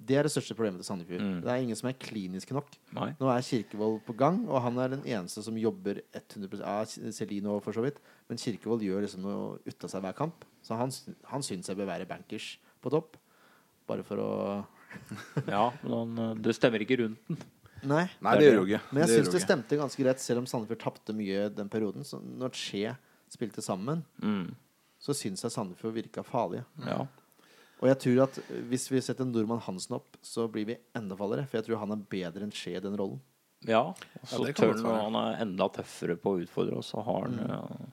Det 0.00 0.16
er 0.16 0.24
det 0.24 0.32
største 0.32 0.56
problemet 0.56 0.80
til 0.80 0.88
Sandefjord. 0.88 1.20
Mm. 1.20 1.40
Det 1.44 1.52
er 1.52 1.64
ingen 1.64 1.76
som 1.76 1.90
er 1.90 1.98
kliniske 2.00 2.54
nok. 2.56 2.70
Nei. 2.96 3.10
Nå 3.20 3.28
er 3.28 3.44
Kirkevold 3.44 3.98
på 4.06 4.14
gang, 4.16 4.40
og 4.48 4.62
han 4.64 4.78
er 4.80 4.94
den 4.94 5.04
eneste 5.04 5.44
som 5.44 5.58
jobber 5.60 6.00
100% 6.16 6.62
Ja, 6.62 6.78
Celino 7.12 7.58
for 7.64 7.76
så 7.76 7.84
vidt, 7.84 8.00
men 8.30 8.40
Kirkevold 8.40 8.84
gjør 8.86 9.04
liksom 9.04 9.26
noe 9.26 9.58
ut 9.66 9.86
av 9.86 9.92
seg 9.92 10.04
hver 10.06 10.16
kamp. 10.16 10.46
Så 10.64 10.78
han, 10.78 10.94
han 11.28 11.44
syns 11.44 11.68
jeg 11.68 11.78
bør 11.78 11.90
være 11.90 12.08
bankers 12.08 12.54
på 12.80 12.92
topp. 12.94 13.18
Bare 13.90 14.06
for 14.06 14.22
å 14.22 14.30
Ja, 15.54 15.68
men 15.84 15.92
han, 15.94 16.18
eh, 16.18 16.36
det 16.46 16.56
stemmer 16.56 16.82
ikke 16.82 17.02
rundt 17.02 17.20
den. 17.28 17.42
Nei. 17.90 18.04
Nei, 18.20 18.32
det 18.36 18.48
gjør 18.48 18.58
du 18.58 18.64
ikke. 18.68 18.82
Men 18.90 19.04
jeg 19.04 19.20
syns 19.20 19.30
det 19.32 19.42
stemte 19.44 19.78
ganske 19.78 20.02
greit, 20.02 20.20
selv 20.20 20.42
om 20.42 20.48
Sandefjord 20.48 20.82
tapte 20.82 21.14
mye 21.16 21.46
den 21.54 21.70
perioden. 21.72 22.04
Så 22.04 22.20
når 22.20 22.56
Skje 22.56 22.96
spilte 23.32 23.62
sammen, 23.64 24.04
Mm. 24.22 24.54
så 25.00 25.14
syns 25.16 25.42
jeg 25.42 25.52
Sandefjord 25.54 25.94
virka 25.96 26.22
farlige. 26.26 26.64
Ja. 26.86 27.06
Og 27.80 27.88
jeg 27.88 27.98
tror 28.02 28.22
at 28.26 28.38
hvis 28.68 28.90
vi 28.92 29.00
setter 29.00 29.24
Nordmann 29.24 29.62
Hansen 29.64 29.94
opp, 29.96 30.18
så 30.22 30.44
blir 30.52 30.66
vi 30.68 30.76
enda 30.94 31.16
farligere. 31.16 31.46
For 31.48 31.56
jeg 31.60 31.64
tror 31.70 31.78
han 31.80 31.92
er 31.96 32.02
bedre 32.12 32.44
enn 32.44 32.52
Skje 32.52 32.76
i 32.76 32.80
den 32.84 32.96
rollen. 33.00 33.20
ja. 33.64 33.80
Og 33.88 34.26
så 34.28 34.46
ja, 34.46 34.52
tør 34.52 34.74
han, 34.84 35.14
han 35.14 35.16
er 35.22 35.40
enda 35.46 35.68
tøffere 35.72 36.16
på 36.20 36.34
å 36.36 36.42
utfordre 36.44 36.76
oss, 36.82 36.92
og 36.94 37.04
har 37.08 37.22
han 37.28 37.38
mm. 37.40 37.92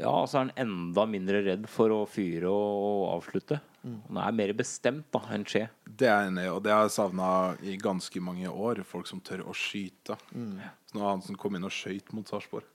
Ja, 0.00 0.12
så 0.26 0.36
er 0.38 0.44
han 0.44 0.52
enda 0.58 1.04
mindre 1.10 1.40
redd 1.42 1.64
for 1.70 1.90
å 1.94 2.00
fyre 2.10 2.50
og 2.50 3.08
avslutte. 3.16 3.60
Han 3.82 4.18
er 4.22 4.34
mer 4.36 4.52
bestemt 4.58 5.06
da 5.14 5.22
enn 5.34 5.42
Skje. 5.48 5.64
Det 5.86 6.06
er 6.06 6.24
jeg 6.26 6.30
enig 6.30 6.44
i, 6.46 6.50
og 6.52 6.60
det 6.66 6.70
har 6.74 6.84
jeg 6.86 6.94
savna 6.94 7.30
i 7.66 7.74
ganske 7.80 8.22
mange 8.22 8.50
år. 8.50 8.82
Folk 8.86 9.08
som 9.10 9.22
tør 9.24 9.42
å 9.50 9.54
skyte. 9.56 10.14
Så 10.30 10.94
når 10.98 11.08
Hansen 11.08 11.38
kom 11.40 11.54
inn 11.58 11.66
og 11.66 11.74
skøyt 11.74 12.12
mot 12.14 12.26
Sarpsborg, 12.30 12.66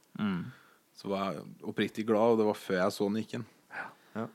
så 0.95 1.09
var 1.11 1.33
jeg 1.35 1.43
oppriktig 1.67 2.05
glad, 2.07 2.33
og 2.35 2.39
det 2.39 2.47
var 2.47 2.57
før 2.59 2.77
jeg 2.81 2.95
så 2.95 3.07
Nikken. 3.11 3.45
Ja. 4.15 4.25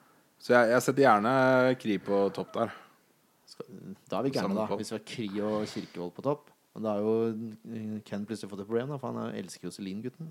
Så 0.40 0.54
jeg, 0.54 0.70
jeg 0.74 0.82
setter 0.86 1.04
gjerne 1.06 1.34
Kri 1.80 1.98
på 2.04 2.22
topp 2.36 2.54
der. 2.56 2.72
Da 4.08 4.20
er 4.20 4.24
vi 4.24 4.30
gærne, 4.32 4.54
da. 4.56 4.66
Hvis 4.78 4.92
vi 4.92 4.96
har 4.96 5.04
Kri 5.08 5.28
og 5.44 5.66
Kirkevold 5.68 6.12
på 6.16 6.24
topp. 6.24 6.48
Men 6.74 6.84
da 6.86 6.92
har 6.94 7.00
jo 7.02 7.14
eh, 7.74 7.96
Ken 8.06 8.22
plutselig 8.28 8.48
fått 8.52 8.62
et 8.62 8.68
problem, 8.68 8.92
da, 8.92 8.96
for 9.02 9.10
han 9.10 9.24
er- 9.26 9.40
elsker 9.42 9.66
jo 9.68 9.72
Celine-gutten. 9.74 10.30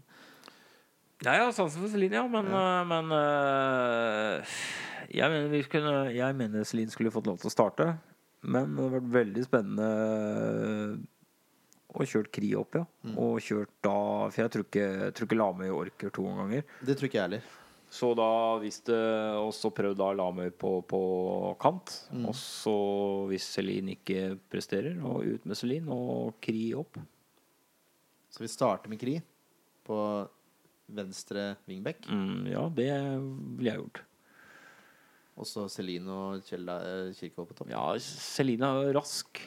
Ja, 1.19 1.33
jeg 1.35 1.43
har 1.43 1.51
sansen 1.51 1.81
for 1.83 1.91
Celine, 1.91 2.15
ja, 2.15 2.23
men, 2.31 2.47
ja. 2.47 2.83
men 2.87 3.11
øh, 3.11 4.53
jeg 5.11 5.29
mener 5.33 5.49
vi 5.51 5.59
skulle 5.65 5.91
Jeg 6.15 6.35
mener 6.39 6.63
Celine 6.63 6.93
skulle 6.93 7.11
fått 7.11 7.27
lov 7.27 7.41
til 7.41 7.49
å 7.51 7.53
starte. 7.53 7.89
Men 8.41 8.71
det 8.77 8.85
hadde 8.85 8.95
vært 9.01 9.13
veldig 9.17 9.43
spennende 9.49 9.89
å 11.89 12.05
kjørt 12.05 12.29
Kri 12.33 12.51
opp, 12.57 12.77
ja. 12.77 12.83
Og 13.17 13.39
kjørt 13.41 13.71
da 13.85 13.95
For 14.29 14.43
jeg 14.43 14.53
tror 14.53 14.67
ikke, 14.67 14.89
tror 15.17 15.29
ikke 15.29 15.39
Lamøy 15.39 15.69
orker 15.73 16.13
to 16.13 16.25
ganger. 16.37 16.67
Det 16.85 16.95
tror 16.97 17.09
ikke 17.09 17.19
jeg 17.19 17.27
heller. 17.27 17.55
Så 17.89 18.11
da 18.13 18.29
hvis 18.61 18.83
det 18.85 18.99
Og 19.41 19.49
så 19.57 19.71
prøvde 19.73 19.97
da 19.97 20.11
Lamøy 20.13 20.51
på, 20.53 20.75
på 20.85 21.01
kant. 21.61 21.95
Og 22.21 22.35
så, 22.37 22.75
hvis 23.31 23.47
Selin 23.57 23.89
ikke 23.95 24.35
presterer, 24.51 24.99
og 25.01 25.25
ut 25.25 25.47
med 25.49 25.57
Selin, 25.57 25.89
og 25.93 26.37
Kri 26.43 26.69
opp. 26.77 26.99
Så 28.29 28.43
vi 28.45 28.51
starter 28.51 28.91
med 28.91 29.01
Kri 29.01 29.17
på 29.89 29.97
venstre 30.93 31.55
wingback. 31.69 32.05
Mm, 32.09 32.45
ja, 32.49 32.67
det 32.73 32.91
ville 33.57 33.71
jeg 33.71 33.81
gjort. 33.81 34.03
Og 35.39 35.47
så 35.47 35.65
Celine 35.71 36.11
og 36.11 36.43
Kjell 36.43 36.67
eh, 36.73 37.13
Kirkevold 37.15 37.47
på 37.49 37.57
topp. 37.61 37.69
Ja, 37.71 37.83
Celine 38.03 38.73
er 38.83 38.93
rask. 38.97 39.39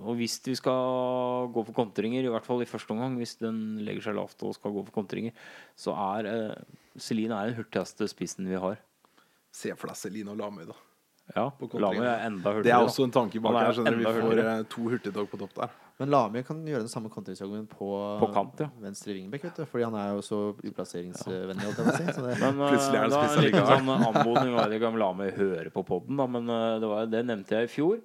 Og 0.00 0.16
hvis 0.18 0.38
vi 0.46 0.54
skal 0.58 1.48
gå 1.54 1.64
for 1.68 1.76
kontringer, 1.76 2.24
i 2.24 2.30
hvert 2.32 2.46
fall 2.46 2.62
i 2.64 2.68
første 2.68 2.90
omgang, 2.94 3.16
hvis 3.20 3.36
den 3.40 3.78
legger 3.86 4.08
seg 4.08 4.16
lavt 4.16 4.42
og 4.46 4.54
skal 4.56 4.72
gå 4.74 4.84
for 4.88 4.96
kontringer, 5.02 5.32
så 5.78 5.92
er 6.16 6.28
eh, 6.30 6.78
Celine 7.00 7.36
er 7.36 7.50
den 7.52 7.58
hurtigste 7.60 8.08
spissen 8.10 8.48
vi 8.50 8.56
har. 8.60 8.78
Se 9.54 9.74
for 9.76 9.90
deg 9.92 9.98
Celine 10.00 10.32
og 10.32 10.40
Lamøy, 10.40 10.64
da. 10.70 10.78
Ja, 11.30 11.44
På. 11.54 11.68
Lamøy 11.78 12.02
er 12.02 12.24
enda 12.26 12.50
hurtigere. 12.56 12.64
Det 12.66 12.72
er 12.74 12.82
også 12.88 13.04
en 13.06 13.12
tanke 13.14 13.38
bak 13.38 13.54
er 13.54 13.68
her. 13.68 13.76
skjønner. 13.76 13.98
Vi 14.00 14.06
får 14.08 14.20
hurtigere. 14.24 14.54
eh, 14.58 14.64
to 14.72 14.88
hurtigtog 14.90 15.28
på 15.30 15.38
topp 15.44 15.54
der. 15.60 15.76
Men 16.00 16.10
Lamøy 16.10 16.42
kan 16.48 16.64
gjøre 16.66 16.80
den 16.86 16.90
samme 16.90 17.10
kontringsjoggen 17.12 17.66
på, 17.70 17.90
På 18.18 18.28
kant, 18.34 18.62
ja. 18.64 18.70
venstre 18.82 19.14
vingbekk, 19.14 19.44
vet 19.46 19.60
du. 19.60 19.66
Fordi 19.70 19.84
han 19.86 19.94
er 20.00 20.14
jo 20.16 20.24
så 20.26 20.38
uplasseringsvennlig, 20.64 21.66
holdt 21.68 21.82
jeg 21.82 21.86
på 21.86 21.92
å 21.92 21.98
si. 22.00 22.06
Så 22.16 22.24
det, 22.26 22.38
Men 22.40 22.62
eh, 22.64 22.72
Plutselig 22.72 22.98
er 22.98 23.04
det 23.12 23.18
spiss 23.20 23.36
allikevel. 23.44 23.74
sånn 23.76 24.08
anmodning. 24.08 24.54
var 24.56 24.74
ikke 24.74 24.90
om 24.90 24.98
Lamøy 25.04 25.30
hører 25.36 25.70
på 25.76 25.84
podden, 25.86 26.16
da, 26.18 26.26
men 26.26 26.48
eh, 26.56 26.78
det, 26.82 26.90
var, 26.96 27.06
det 27.14 27.22
nevnte 27.30 27.60
jeg 27.60 27.68
i 27.68 27.74
fjor. 27.76 28.00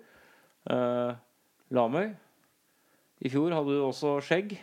Eh, 0.70 1.16
Lamøy. 1.76 2.13
I 3.26 3.32
fjor 3.32 3.53
hadde 3.55 3.76
du 3.76 3.84
også 3.86 4.17
skjegg. 4.26 4.57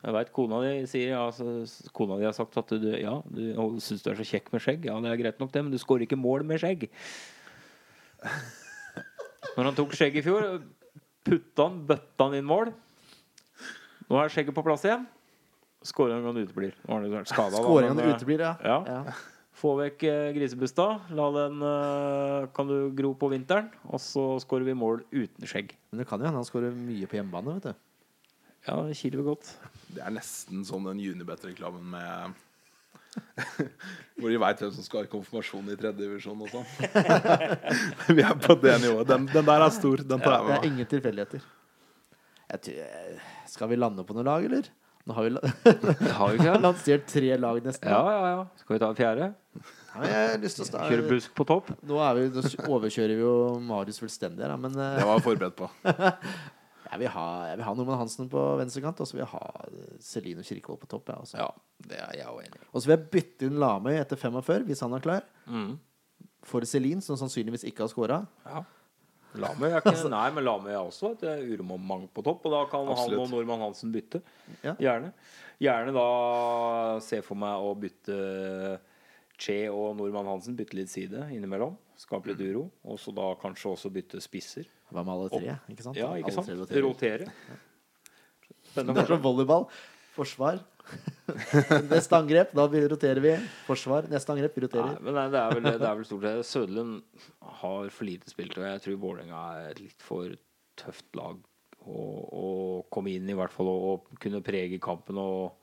Jeg 0.00 0.16
veit 0.16 0.30
kona 0.32 0.62
di 0.64 0.86
sier 0.88 1.10
ja, 1.12 1.24
så, 1.34 1.44
Kona 1.92 2.16
di 2.16 2.24
har 2.24 2.32
sagt 2.32 2.56
at 2.56 2.70
du, 2.72 2.86
ja, 2.96 3.18
du 3.28 3.80
syns 3.84 4.00
du 4.00 4.08
er 4.12 4.16
så 4.16 4.24
kjekk 4.24 4.48
med 4.54 4.64
skjegg. 4.64 4.86
Ja, 4.88 4.96
det 5.04 5.10
er 5.12 5.20
greit 5.20 5.42
nok, 5.42 5.52
det, 5.52 5.64
men 5.66 5.74
du 5.74 5.80
skårer 5.80 6.06
ikke 6.06 6.18
mål 6.20 6.46
med 6.48 6.62
skjegg. 6.62 6.88
Når 9.56 9.66
han 9.66 9.76
tok 9.76 9.92
skjegg 9.96 10.16
i 10.16 10.24
fjor, 10.24 10.46
putta 11.26 11.66
han, 11.66 11.82
bøtta 11.88 12.28
han 12.28 12.38
inn 12.38 12.48
mål. 12.48 12.72
Nå 14.08 14.18
er 14.18 14.32
skjegget 14.32 14.56
på 14.56 14.64
plass 14.64 14.86
igjen. 14.88 15.04
Skåringa 15.86 16.32
uteblir. 16.36 16.74
Men, 17.96 18.00
eh, 18.04 18.14
uteblir, 18.16 18.42
ja. 18.44 18.54
ja. 18.64 18.80
ja. 18.88 19.18
Få 19.60 19.74
vekk 19.76 20.02
eh, 20.08 20.30
grisebusta. 20.36 20.86
La 21.16 21.26
den 21.36 21.60
eh, 21.68 22.48
kan 22.56 22.68
du 22.70 22.76
gro 22.96 23.12
på 23.18 23.28
vinteren. 23.32 23.68
Og 23.92 24.00
så 24.00 24.24
skårer 24.40 24.64
vi 24.70 24.76
mål 24.78 25.02
uten 25.12 25.44
skjegg. 25.50 25.74
Men 25.92 26.00
det 26.02 26.08
kan 26.08 26.20
jo 26.22 26.28
hende 26.30 26.40
han 26.40 26.48
skårer 26.48 26.72
mye 26.72 27.08
på 27.10 27.18
hjemmebane, 27.18 27.58
vet 27.58 27.70
du. 27.70 27.86
Ja, 28.68 28.76
det 28.88 28.96
kiler 29.00 29.24
godt. 29.24 29.50
Det 29.92 30.00
er 30.04 30.12
nesten 30.12 30.64
som 30.68 30.84
den 30.88 30.98
Unibet-reklamen 31.00 31.86
med 31.92 32.38
Hvor 34.20 34.30
de 34.30 34.36
veit 34.38 34.60
hvem 34.62 34.72
som 34.76 34.84
skal 34.86 35.02
ha 35.02 35.08
konfirmasjon 35.10 35.70
i 35.72 35.76
tredje 35.80 35.98
divisjon 36.04 36.44
og 36.44 36.50
sånn. 36.52 36.66
Vi 38.16 38.22
er 38.22 38.36
på 38.38 38.54
det 38.62 38.76
nivået. 38.84 39.08
Den, 39.08 39.24
den 39.32 39.48
der 39.48 39.64
er 39.64 39.72
stor. 39.74 40.02
Den 40.06 40.22
tar 40.22 40.36
jeg 40.36 40.44
med. 40.44 40.52
Det 40.52 40.58
er 40.58 40.62
meg. 40.62 40.68
ingen 40.72 40.90
tilfeldigheter. 40.92 41.48
Jeg 42.50 42.62
tror- 42.66 42.84
eh, 42.84 43.24
Skal 43.50 43.68
vi 43.72 43.76
lande 43.80 44.04
på 44.06 44.14
noe 44.16 44.26
lag, 44.28 44.44
eller? 44.46 44.68
Nå 45.08 45.14
har 45.16 45.26
vi 45.26 45.30
Har 46.18 46.34
vi 46.36 46.48
lansert 46.60 47.06
tre 47.08 47.36
lag 47.40 47.60
nesten. 47.64 47.88
Ja, 47.90 48.00
ja, 48.12 48.30
ja. 48.34 48.42
Skal 48.60 48.76
vi 48.76 48.80
ta 48.82 48.90
en 48.92 48.98
fjerde? 48.98 49.30
Ja, 49.94 50.04
jeg 50.06 50.28
har 50.34 50.38
lyst 50.44 50.60
til 50.60 50.66
å 50.76 50.82
Kjøre 50.90 51.06
busk 51.08 51.32
på 51.34 51.46
topp? 51.48 51.70
Nå, 51.88 51.96
er 52.04 52.18
vi, 52.18 52.26
nå 52.36 52.42
overkjører 52.76 53.16
vi 53.16 53.24
jo 53.24 53.32
Marius 53.66 53.98
fullstendig 54.02 54.44
her, 54.44 54.52
da, 54.52 54.58
men 54.60 54.76
eh, 54.76 54.98
Det 55.00 55.06
var 55.08 55.18
jeg 55.18 55.24
forberedt 55.26 55.56
på. 55.58 55.70
jeg, 56.90 57.00
vil 57.02 57.10
ha, 57.16 57.26
jeg 57.50 57.58
vil 57.58 57.66
ha 57.66 57.74
Norman 57.80 58.00
Hansen 58.04 58.28
på 58.30 58.44
venstrekant, 58.60 59.00
og 59.02 59.08
så 59.10 59.16
vil 59.16 59.24
jeg 59.24 59.32
ha 59.32 59.42
eh, 59.66 59.92
Celine 60.04 60.44
Kirkevold 60.46 60.82
på 60.84 60.90
topp. 60.94 61.10
Ja. 61.10 61.46
Ja, 61.46 61.48
det 61.90 61.98
er 62.04 62.18
jeg 62.20 62.28
også 62.30 62.44
enig 62.46 62.60
i. 62.60 62.66
Og 62.70 62.76
så 62.84 62.90
vil 62.92 62.96
jeg 62.98 63.08
bytte 63.16 63.48
inn 63.50 63.58
Lamøy 63.64 63.96
etter 63.98 64.20
45, 64.20 64.68
hvis 64.70 64.84
han 64.86 64.98
er 65.00 65.06
klar, 65.08 65.26
Mm. 65.50 65.72
for 66.46 66.62
Celine, 66.68 67.02
som 67.02 67.18
sannsynligvis 67.18 67.64
ikke 67.68 67.82
har 67.82 67.90
scora. 67.90 68.20
Ja. 68.46 68.62
Lamøy 69.38 69.68
er 69.70 69.78
ikke 69.78 70.10
Nei, 70.10 70.26
men 70.34 70.46
Lamøy 70.46 70.72
er 70.72 70.80
også 70.80 71.12
et 71.14 71.24
eh, 71.28 71.60
på 71.60 72.24
topp. 72.26 72.46
Og 72.48 72.54
da 72.54 72.64
kan 72.70 72.88
han 72.88 73.14
og 73.18 73.30
Normann 73.30 73.62
Hansen 73.62 73.92
bytte. 73.94 74.22
Ja. 74.64 74.74
Gjerne. 74.80 75.12
Gjerne 75.60 75.94
da 75.94 76.06
se 77.04 77.20
for 77.22 77.38
meg 77.38 77.62
å 77.62 77.74
bytte 77.78 78.16
Che 79.40 79.60
og 79.70 79.96
Normann 80.00 80.28
Hansen. 80.32 80.56
Bytte 80.58 80.78
litt 80.78 80.90
side 80.92 81.28
innimellom. 81.34 81.76
Skape 82.00 82.32
litt 82.32 82.42
uro. 82.42 82.66
Og 82.88 82.98
så 83.00 83.14
da 83.14 83.30
kanskje 83.40 83.74
også 83.74 83.92
bytte 83.92 84.22
spisser. 84.24 84.68
Hva 84.90 85.04
med 85.04 85.14
alle 85.14 85.30
tre? 85.32 85.56
Ikke 85.72 85.86
sant? 85.86 86.00
Ja, 86.00 86.10
ikke 86.18 86.32
Alle 86.34 86.46
sant? 86.66 86.74
Rotere. 86.82 87.30
Ja. 87.50 87.60
Det 88.74 88.86
er 88.86 89.08
som 89.08 89.22
volleyball. 89.22 89.66
Forsvar. 90.14 90.60
Neste 91.92 92.16
angrep, 92.18 92.52
da 92.56 92.64
roterer 92.66 93.20
vi. 93.24 93.34
Forsvar. 93.68 94.08
Neste 94.10 94.34
angrep, 94.34 94.56
vi 94.56 94.62
Nei, 94.64 94.68
roterer. 94.68 94.96
men 95.04 95.16
nei, 95.18 95.26
det 95.32 95.40
er 95.42 95.54
vel, 95.56 95.68
det 95.70 95.86
er 95.90 95.98
vel 96.00 96.08
stort 96.08 96.26
sett 96.26 96.48
Søderlund 96.50 97.22
har 97.60 97.92
for 97.94 98.08
lite 98.08 98.32
spilt, 98.32 98.56
og 98.58 98.66
jeg 98.66 98.82
tror 98.86 98.98
Vålerenga 99.04 99.44
er 99.60 99.70
et 99.74 99.82
litt 99.84 100.02
for 100.04 100.34
tøft 100.80 101.06
lag 101.18 101.38
å 101.86 102.84
komme 102.92 103.14
inn 103.14 103.28
i, 103.30 103.36
hvert 103.38 103.52
fall, 103.54 103.70
og, 103.70 103.86
og 104.12 104.20
kunne 104.20 104.42
prege 104.44 104.80
kampen. 104.82 105.16
Og 105.20 105.59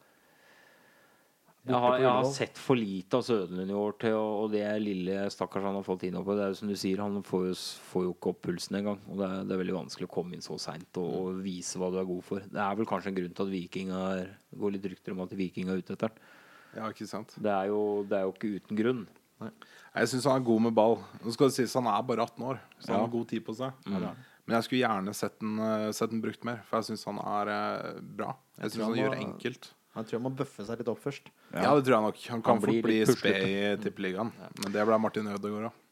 jeg 1.68 1.82
har, 1.84 1.97
jeg 1.99 2.09
har 2.09 2.28
sett 2.32 2.57
for 2.61 2.76
lite 2.80 3.18
av 3.20 3.24
Søderlund 3.28 3.70
i 3.70 3.76
år 3.78 3.95
til 3.99 4.15
å, 4.15 4.24
og 4.43 4.51
det 4.53 4.63
lille 4.82 5.26
stakkars 5.34 5.63
han 5.68 5.76
har 5.76 5.84
fått 5.86 6.03
innover. 6.07 6.26
på. 6.32 6.36
Det 6.39 6.43
er 6.45 6.53
jo 6.53 6.59
som 6.61 6.72
du 6.72 6.76
sier, 6.80 7.01
han 7.03 7.20
får 7.28 7.45
jo, 7.49 7.53
får 7.91 8.05
jo 8.07 8.13
ikke 8.15 8.32
opp 8.34 8.41
pulsen 8.47 8.80
engang. 8.80 8.99
Og 9.11 9.18
det 9.20 9.28
er, 9.28 9.43
det 9.49 9.55
er 9.57 9.61
veldig 9.63 9.76
vanskelig 9.78 10.07
å 10.09 10.13
komme 10.18 10.34
inn 10.38 10.45
så 10.45 10.57
seint 10.61 10.99
og, 11.01 11.11
og 11.22 11.41
vise 11.43 11.78
hva 11.82 11.91
du 11.91 11.99
er 12.01 12.07
god 12.09 12.24
for. 12.24 12.39
Det 12.47 12.63
er 12.63 12.80
vel 12.80 12.89
kanskje 12.89 13.11
en 13.13 13.20
grunn 13.20 13.36
til 13.38 13.47
at 13.47 13.53
Viking 13.53 13.91
er 13.97 14.32
går 14.57 14.76
litt 14.78 14.89
rykter 14.93 15.15
om 15.18 15.24
at 15.28 15.36
Viking 15.38 15.70
er 15.70 15.82
ute 15.84 15.93
etter 15.97 16.09
den. 16.13 16.34
Ja, 16.78 16.89
ikke 16.91 17.07
sant? 17.09 17.36
Det 17.41 17.51
er 17.51 17.70
jo, 17.72 17.82
det 18.07 18.18
er 18.20 18.26
jo 18.28 18.34
ikke 18.36 18.55
uten 18.61 18.78
grunn. 18.78 19.05
Jeg 19.41 20.09
syns 20.09 20.26
han 20.26 20.39
er 20.41 20.45
god 20.47 20.63
med 20.65 20.74
ball. 20.78 20.97
Nå 21.24 21.32
skal 21.34 21.49
det 21.51 21.55
sies 21.59 21.74
Han 21.78 21.86
er 21.91 22.01
bare 22.05 22.26
18 22.26 22.43
år, 22.47 22.59
så 22.82 22.91
han 22.91 22.95
Ja. 22.97 23.03
har 23.05 23.13
god 23.13 23.28
tid 23.30 23.43
på 23.45 23.53
seg. 23.57 23.72
Mm. 23.86 24.07
Men 24.47 24.55
jeg 24.55 24.63
skulle 24.63 24.82
gjerne 24.88 25.13
sett 25.13 25.39
den, 25.41 25.59
eh, 25.59 25.91
sett 25.91 26.09
den 26.09 26.22
brukt 26.24 26.43
mer, 26.47 26.61
for 26.65 26.80
jeg 26.80 26.88
syns 26.89 27.03
han 27.05 27.20
er 27.20 27.49
eh, 27.51 27.99
bra. 28.01 28.32
Jeg 28.57 28.63
Jeg 28.63 28.72
syns 28.72 28.84
han 28.84 28.93
han 28.93 28.99
gjør 29.03 29.11
det 29.13 29.20
enkelt. 29.26 29.70
Han 29.98 30.06
tror 30.06 30.20
han 30.20 30.26
må 30.28 30.32
bøffe 30.38 30.62
seg 30.68 30.78
litt 30.82 30.89
opp 30.91 31.00
først. 31.02 31.32
Ja, 31.50 31.72
det 31.74 31.88
tror 31.88 31.95
jeg 31.95 32.06
nok. 32.06 32.24
Han 32.30 32.41
kan 32.45 32.60
Han 32.60 32.64
fort 32.68 32.86
bli 32.86 32.98
spe 33.10 33.32
i 33.41 33.54
Tippeligaen. 33.82 34.30
Men 34.62 34.76
det 34.76 34.84
ble 34.86 35.00
Martin 35.02 35.30
Ødegaard 35.34 35.72
òg. 35.72 35.84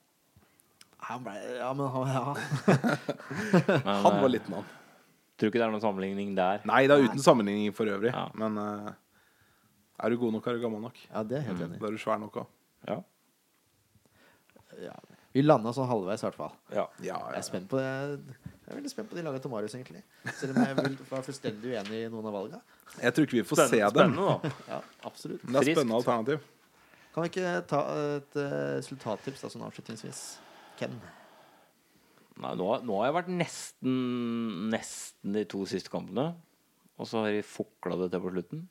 Han 1.06 1.24
ble, 1.26 1.34
ja, 1.58 1.70
men 1.78 1.90
han, 1.94 2.12
ja. 2.14 2.22
Men, 3.86 3.90
Han 4.02 4.06
var 4.06 4.24
eh, 4.26 4.32
liten, 4.34 4.56
han. 4.58 4.70
Tror 5.38 5.52
ikke 5.52 5.60
det 5.60 5.66
er 5.66 5.74
noen 5.74 5.84
sammenligning 5.84 6.32
der. 6.38 6.64
Nei, 6.70 6.86
det 6.90 6.96
er 6.96 7.10
uten 7.10 7.22
sammenligning 7.22 7.74
for 7.78 7.90
øvrig. 7.92 8.14
Ja. 8.14 8.24
Men 8.42 8.58
uh, 8.58 8.88
er 10.02 10.14
du 10.14 10.18
god 10.22 10.34
nok, 10.38 10.48
er 10.50 10.58
du 10.58 10.64
gammel 10.64 10.82
nok. 10.86 11.02
ja, 11.10 11.22
det 11.28 11.38
er 11.42 11.46
helt 11.50 11.62
enig. 11.66 11.82
Da 11.82 11.90
er 11.90 11.98
du 11.98 12.02
svær 12.02 12.22
nok 12.22 12.40
òg. 12.42 12.50
Ja. 12.90 12.98
Ja. 14.86 14.96
Vi 15.36 15.44
landa 15.44 15.74
sånn 15.76 15.90
halvveis, 15.90 16.24
i 16.24 16.30
hvert 16.30 16.40
fall. 16.40 16.54
Ja. 16.72 16.88
Ja, 17.04 17.20
Jeg 17.28 17.36
ja. 17.36 17.42
er 17.42 17.46
spent 17.50 17.70
på 17.70 17.82
det. 17.82 18.54
Jeg 18.66 18.74
er 18.74 18.80
veldig 18.80 18.90
spent 18.90 19.10
på 19.12 19.18
de 19.20 19.22
laga 19.22 19.40
til 19.44 19.52
Marius, 19.54 19.76
egentlig. 19.78 20.00
Selv 20.40 20.56
om 20.56 20.64
jeg 20.66 20.76
var 21.12 21.22
fullstendig 21.28 21.76
uenig 21.76 22.00
i 22.02 22.08
noen 22.10 22.26
av 22.32 22.34
valga. 22.34 22.60
Jeg 22.98 23.14
tror 23.14 23.28
ikke 23.28 23.38
vi 23.38 23.44
får 23.46 23.60
se 23.70 23.78
dem. 23.78 23.92
spennende, 23.94 24.26
da. 24.26 24.52
Ja, 24.72 24.80
absolutt. 25.06 25.44
Men 25.44 25.54
det 25.54 25.60
er 25.60 25.66
Friskt. 25.68 25.78
spennende 25.78 26.00
alternativ. 26.00 26.48
Kan 27.14 27.24
vi 27.28 27.30
ikke 27.30 27.52
ta 27.70 27.82
et 28.18 28.40
eh, 28.42 28.56
resultattips 28.80 29.46
da, 29.46 29.52
sånn 29.54 29.68
avslutningsvis? 29.68 30.24
Ken? 30.82 30.98
Nei, 32.42 32.56
nå, 32.60 32.66
nå 32.84 32.98
har 33.00 33.06
jeg 33.12 33.16
vært 33.16 33.30
nesten 33.32 33.94
Nesten 34.74 35.38
de 35.38 35.46
to 35.54 35.62
siste 35.70 35.94
kampene. 35.94 36.32
Og 36.98 37.08
så 37.08 37.22
har 37.22 37.36
jeg 37.36 37.46
fukla 37.48 38.00
det 38.02 38.10
til 38.16 38.24
på 38.26 38.34
slutten. 38.34 38.66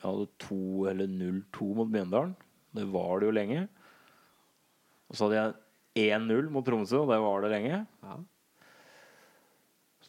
Jeg 0.00 0.06
hadde 0.06 0.30
to 0.46 0.60
eller 0.88 1.10
0-2 1.10 1.72
mot 1.76 1.90
Mjøndalen. 1.92 2.32
Det 2.76 2.86
var 2.94 3.18
det 3.20 3.28
jo 3.28 3.34
lenge. 3.36 3.66
Og 5.10 5.18
så 5.18 5.26
hadde 5.26 5.42
jeg 5.42 6.14
1-0 6.14 6.48
mot 6.54 6.64
Tromsø, 6.64 7.02
og 7.02 7.10
det 7.10 7.18
var 7.20 7.42
det 7.44 7.50
lenge. 7.52 7.80
Ja. 8.06 8.16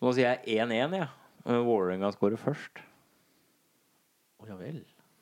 Så 0.01 0.07
nå 0.07 0.15
sier 0.17 0.31
jeg 0.33 0.63
1-1, 0.65 0.95
jeg. 0.97 1.05
Ja. 1.45 1.57
Vålerenga 1.61 2.09
skårer 2.15 2.41
først. 2.41 2.79
Å 4.41 4.47
ja 4.49 4.55
vel. 4.57 4.79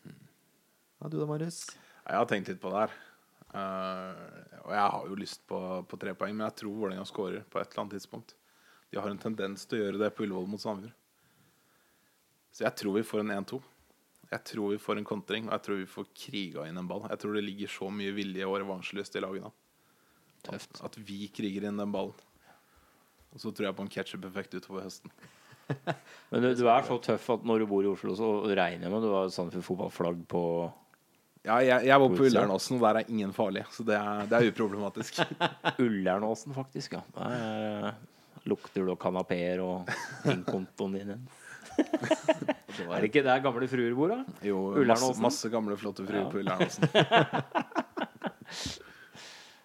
Ja, 0.08 1.10
du 1.12 1.18
da, 1.20 1.26
Marius? 1.28 1.66
Jeg 2.06 2.16
har 2.16 2.30
tenkt 2.32 2.48
litt 2.48 2.62
på 2.64 2.72
det 2.72 2.86
her. 2.86 2.94
Uh, 3.52 4.62
og 4.62 4.72
jeg 4.72 4.86
har 4.94 5.10
jo 5.10 5.18
lyst 5.20 5.44
på, 5.52 5.60
på 5.84 6.00
tre 6.00 6.14
poeng, 6.16 6.32
men 6.32 6.46
jeg 6.46 6.62
tror 6.62 6.78
Vålerenga 6.78 7.04
skårer 7.12 7.44
på 7.44 7.60
et 7.60 7.68
eller 7.68 7.84
annet 7.84 7.98
tidspunkt. 7.98 8.32
De 8.88 9.02
har 9.02 9.12
en 9.12 9.20
tendens 9.20 9.68
til 9.68 9.82
å 9.82 9.84
gjøre 9.84 10.02
det 10.06 10.12
på 10.16 10.24
Ullevål 10.24 10.48
mot 10.48 10.64
Sandefjord. 10.64 10.96
Så 12.56 12.64
jeg 12.64 12.80
tror 12.80 12.96
vi 13.02 13.06
får 13.12 13.26
en 13.26 13.36
1-2. 13.36 13.60
Jeg 14.30 14.48
tror 14.54 14.72
vi 14.78 14.80
får 14.86 15.04
en 15.04 15.12
kontring, 15.12 15.52
og 15.52 15.58
jeg 15.58 15.66
tror 15.68 15.84
vi 15.84 15.92
får 15.98 16.10
kriga 16.24 16.70
inn 16.72 16.80
en 16.80 16.88
ball. 16.88 17.04
Jeg 17.12 17.20
tror 17.20 17.36
det 17.36 17.44
ligger 17.50 17.76
så 17.76 17.92
mye 17.92 18.16
vilje 18.16 18.48
og 18.48 18.62
revansjelyst 18.64 19.20
i 19.20 19.28
lagene. 19.28 19.52
Tøft. 20.48 20.80
At 20.88 20.96
vi 21.04 21.26
kriger 21.36 21.68
inn 21.68 21.84
den 21.84 21.92
ballen. 21.92 22.16
Og 23.34 23.40
så 23.44 23.52
tror 23.54 23.68
jeg 23.70 23.76
på 23.78 23.86
en 23.86 23.92
ketsjup-effekt 23.94 24.56
utover 24.58 24.86
høsten. 24.88 25.12
Men 26.32 26.42
du, 26.44 26.48
du 26.58 26.64
er 26.68 26.86
så 26.88 26.98
tøff 27.06 27.28
at 27.36 27.44
når 27.46 27.62
du 27.62 27.66
bor 27.70 27.86
i 27.86 27.90
Oslo, 27.92 28.16
så 28.18 28.30
regner 28.50 28.88
jeg 28.88 28.94
med 28.94 29.04
du 29.06 29.12
har 29.14 29.30
Sandefjord 29.34 29.68
fotballflagg 29.68 30.24
på 30.32 30.44
Ja, 31.46 31.60
jeg, 31.64 31.86
jeg 31.88 32.02
var 32.02 32.10
på. 32.10 32.24
Ullernåsen, 32.26 32.76
og 32.80 32.84
der 32.88 33.00
er 33.04 33.12
ingen 33.14 33.32
farlig. 33.38 33.62
Så 33.72 33.86
det 33.88 33.96
er, 34.00 34.26
det 34.28 34.36
er 34.40 34.50
uproblematisk. 34.52 35.22
Ullernåsen, 35.86 36.56
faktisk. 36.58 36.98
ja 36.98 37.04
Der 37.16 37.30
eh, 37.38 37.94
lukter 38.50 38.86
du 38.90 38.96
kanapeer 39.00 39.62
og 39.64 39.88
innkontoen 40.28 40.98
din. 40.98 41.14
Er 42.80 43.02
det 43.04 43.08
ikke 43.10 43.22
der 43.26 43.40
gamle 43.44 43.68
fruer 43.72 43.94
bor, 43.96 44.12
da? 44.12 44.18
Jo, 44.46 44.58
masse, 44.88 45.14
masse 45.24 45.50
gamle, 45.52 45.76
flotte 45.80 46.04
fruer 46.08 46.26
Ja. 46.26 46.30
på 46.32 46.40
Ullernåsen. 46.42 46.84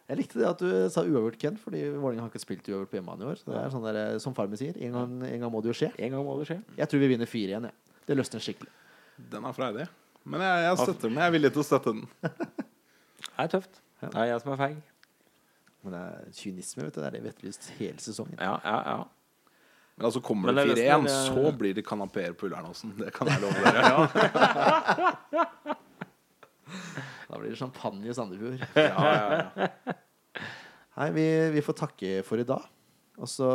Jeg 0.05 0.19
likte 0.21 0.37
det 0.37 0.49
at 0.51 0.61
du 0.61 0.69
sa 0.93 1.01
uavgjort, 1.01 1.39
Ken, 1.41 1.55
fordi 1.57 1.81
Vålerenga 1.95 2.27
har 2.27 2.31
ikke 2.33 2.43
spilt 2.43 2.67
uavgjort 2.69 2.91
på 2.93 2.99
hjemmebane 2.99 3.25
i 3.25 3.29
år. 3.31 3.39
Så 3.41 3.49
det 3.49 3.57
er 3.63 3.71
sånn 3.73 3.87
der, 3.87 3.97
eh, 4.03 4.19
Som 4.21 4.35
far 4.37 4.47
min 4.53 4.61
sier, 4.61 4.77
en 4.85 4.93
gang, 4.93 5.15
en 5.25 5.41
gang 5.41 5.53
må 5.53 5.63
det 5.65 5.71
jo 5.73 5.77
skje. 5.81 5.91
En 5.99 6.11
gang 6.13 6.25
må 6.27 6.35
det 6.41 6.49
skje. 6.51 6.59
Jeg 6.77 6.89
tror 6.93 7.01
vi 7.01 7.09
vinner 7.15 7.27
4 7.31 7.49
igjen. 7.55 7.69
Ja. 7.71 8.01
Det 8.05 8.17
løsner 8.19 8.41
skikkelig. 8.45 8.73
Den 9.33 9.45
er 9.49 9.53
freidig. 9.57 9.87
Men 10.25 10.41
jeg, 10.45 10.65
jeg 10.67 10.77
støtter 10.83 11.09
den. 11.09 11.17
Jeg 11.21 11.27
er 11.27 11.35
villig 11.39 11.53
til 11.55 11.63
å 11.63 11.69
støtte 11.71 11.95
den. 11.95 12.05
Det 13.25 13.43
er 13.43 13.49
tøft. 13.51 13.81
Det 14.05 14.13
er 14.21 14.27
jeg 14.29 14.41
som 14.45 14.53
er 14.53 14.59
feig. 14.61 14.77
Men 15.85 15.93
det 15.97 16.01
er 16.05 16.29
kynisme, 16.37 16.85
vet 16.85 16.95
du. 16.95 17.01
Det 17.01 17.07
er 17.09 17.15
det 17.17 17.23
vi 17.25 17.29
etterlyst 17.33 17.71
hele 17.79 17.99
sesongen. 18.05 18.37
Ja, 18.39 18.55
ja, 18.65 18.77
ja. 18.85 19.05
Men 19.97 20.07
altså 20.09 20.21
kommer 20.25 20.53
Men 20.53 20.57
det 20.61 20.77
det 20.77 20.85
er 20.87 20.99
4-1, 20.99 21.05
nesten- 21.09 21.35
så 21.35 21.53
blir 21.59 21.75
det 21.75 21.85
kanapeer 21.87 22.33
på 22.37 22.47
Ullernåsen. 22.49 22.93
Det 22.99 23.13
kan 23.17 23.27
jeg 23.29 23.41
love 23.41 23.59
dere. 23.65 24.09
Da 27.35 27.41
blir 27.43 27.51
det 27.51 27.59
champagne 27.59 28.07
i 28.07 28.15
Sandefjord. 28.15 28.61
Ja, 28.79 28.95
ja, 29.11 29.43
ja. 29.59 29.95
Nei, 30.95 31.09
vi, 31.11 31.25
vi 31.57 31.63
får 31.67 31.75
takke 31.81 32.21
for 32.23 32.39
i 32.39 32.47
dag. 32.47 32.63
Og 33.19 33.27
så, 33.27 33.49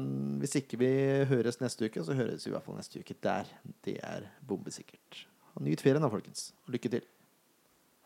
mm, 0.00 0.38
hvis 0.40 0.56
ikke 0.62 0.78
vi 0.80 0.88
høres 1.28 1.60
neste 1.60 1.84
uke, 1.84 2.00
så 2.00 2.16
høres 2.16 2.46
vi 2.46 2.48
i 2.48 2.54
hvert 2.54 2.64
fall 2.64 2.80
neste 2.80 3.04
uke 3.04 3.16
der. 3.20 3.44
Det 3.84 3.98
er 4.00 4.24
bombesikkert. 4.48 5.26
Og 5.52 5.66
Nyt 5.68 5.84
ferien 5.84 6.00
da, 6.00 6.08
folkens. 6.08 6.54
Og 6.64 6.78
lykke 6.78 6.94
til. 6.96 7.04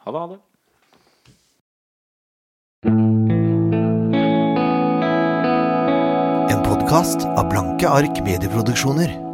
Ha 0.02 0.10
det, 0.10 0.26
ha 0.26 0.26
det. 0.34 0.40
En 6.50 6.66
podkast 6.66 7.22
av 7.36 7.46
Blanke 7.54 7.86
ark 7.86 8.18
medieproduksjoner. 8.26 9.29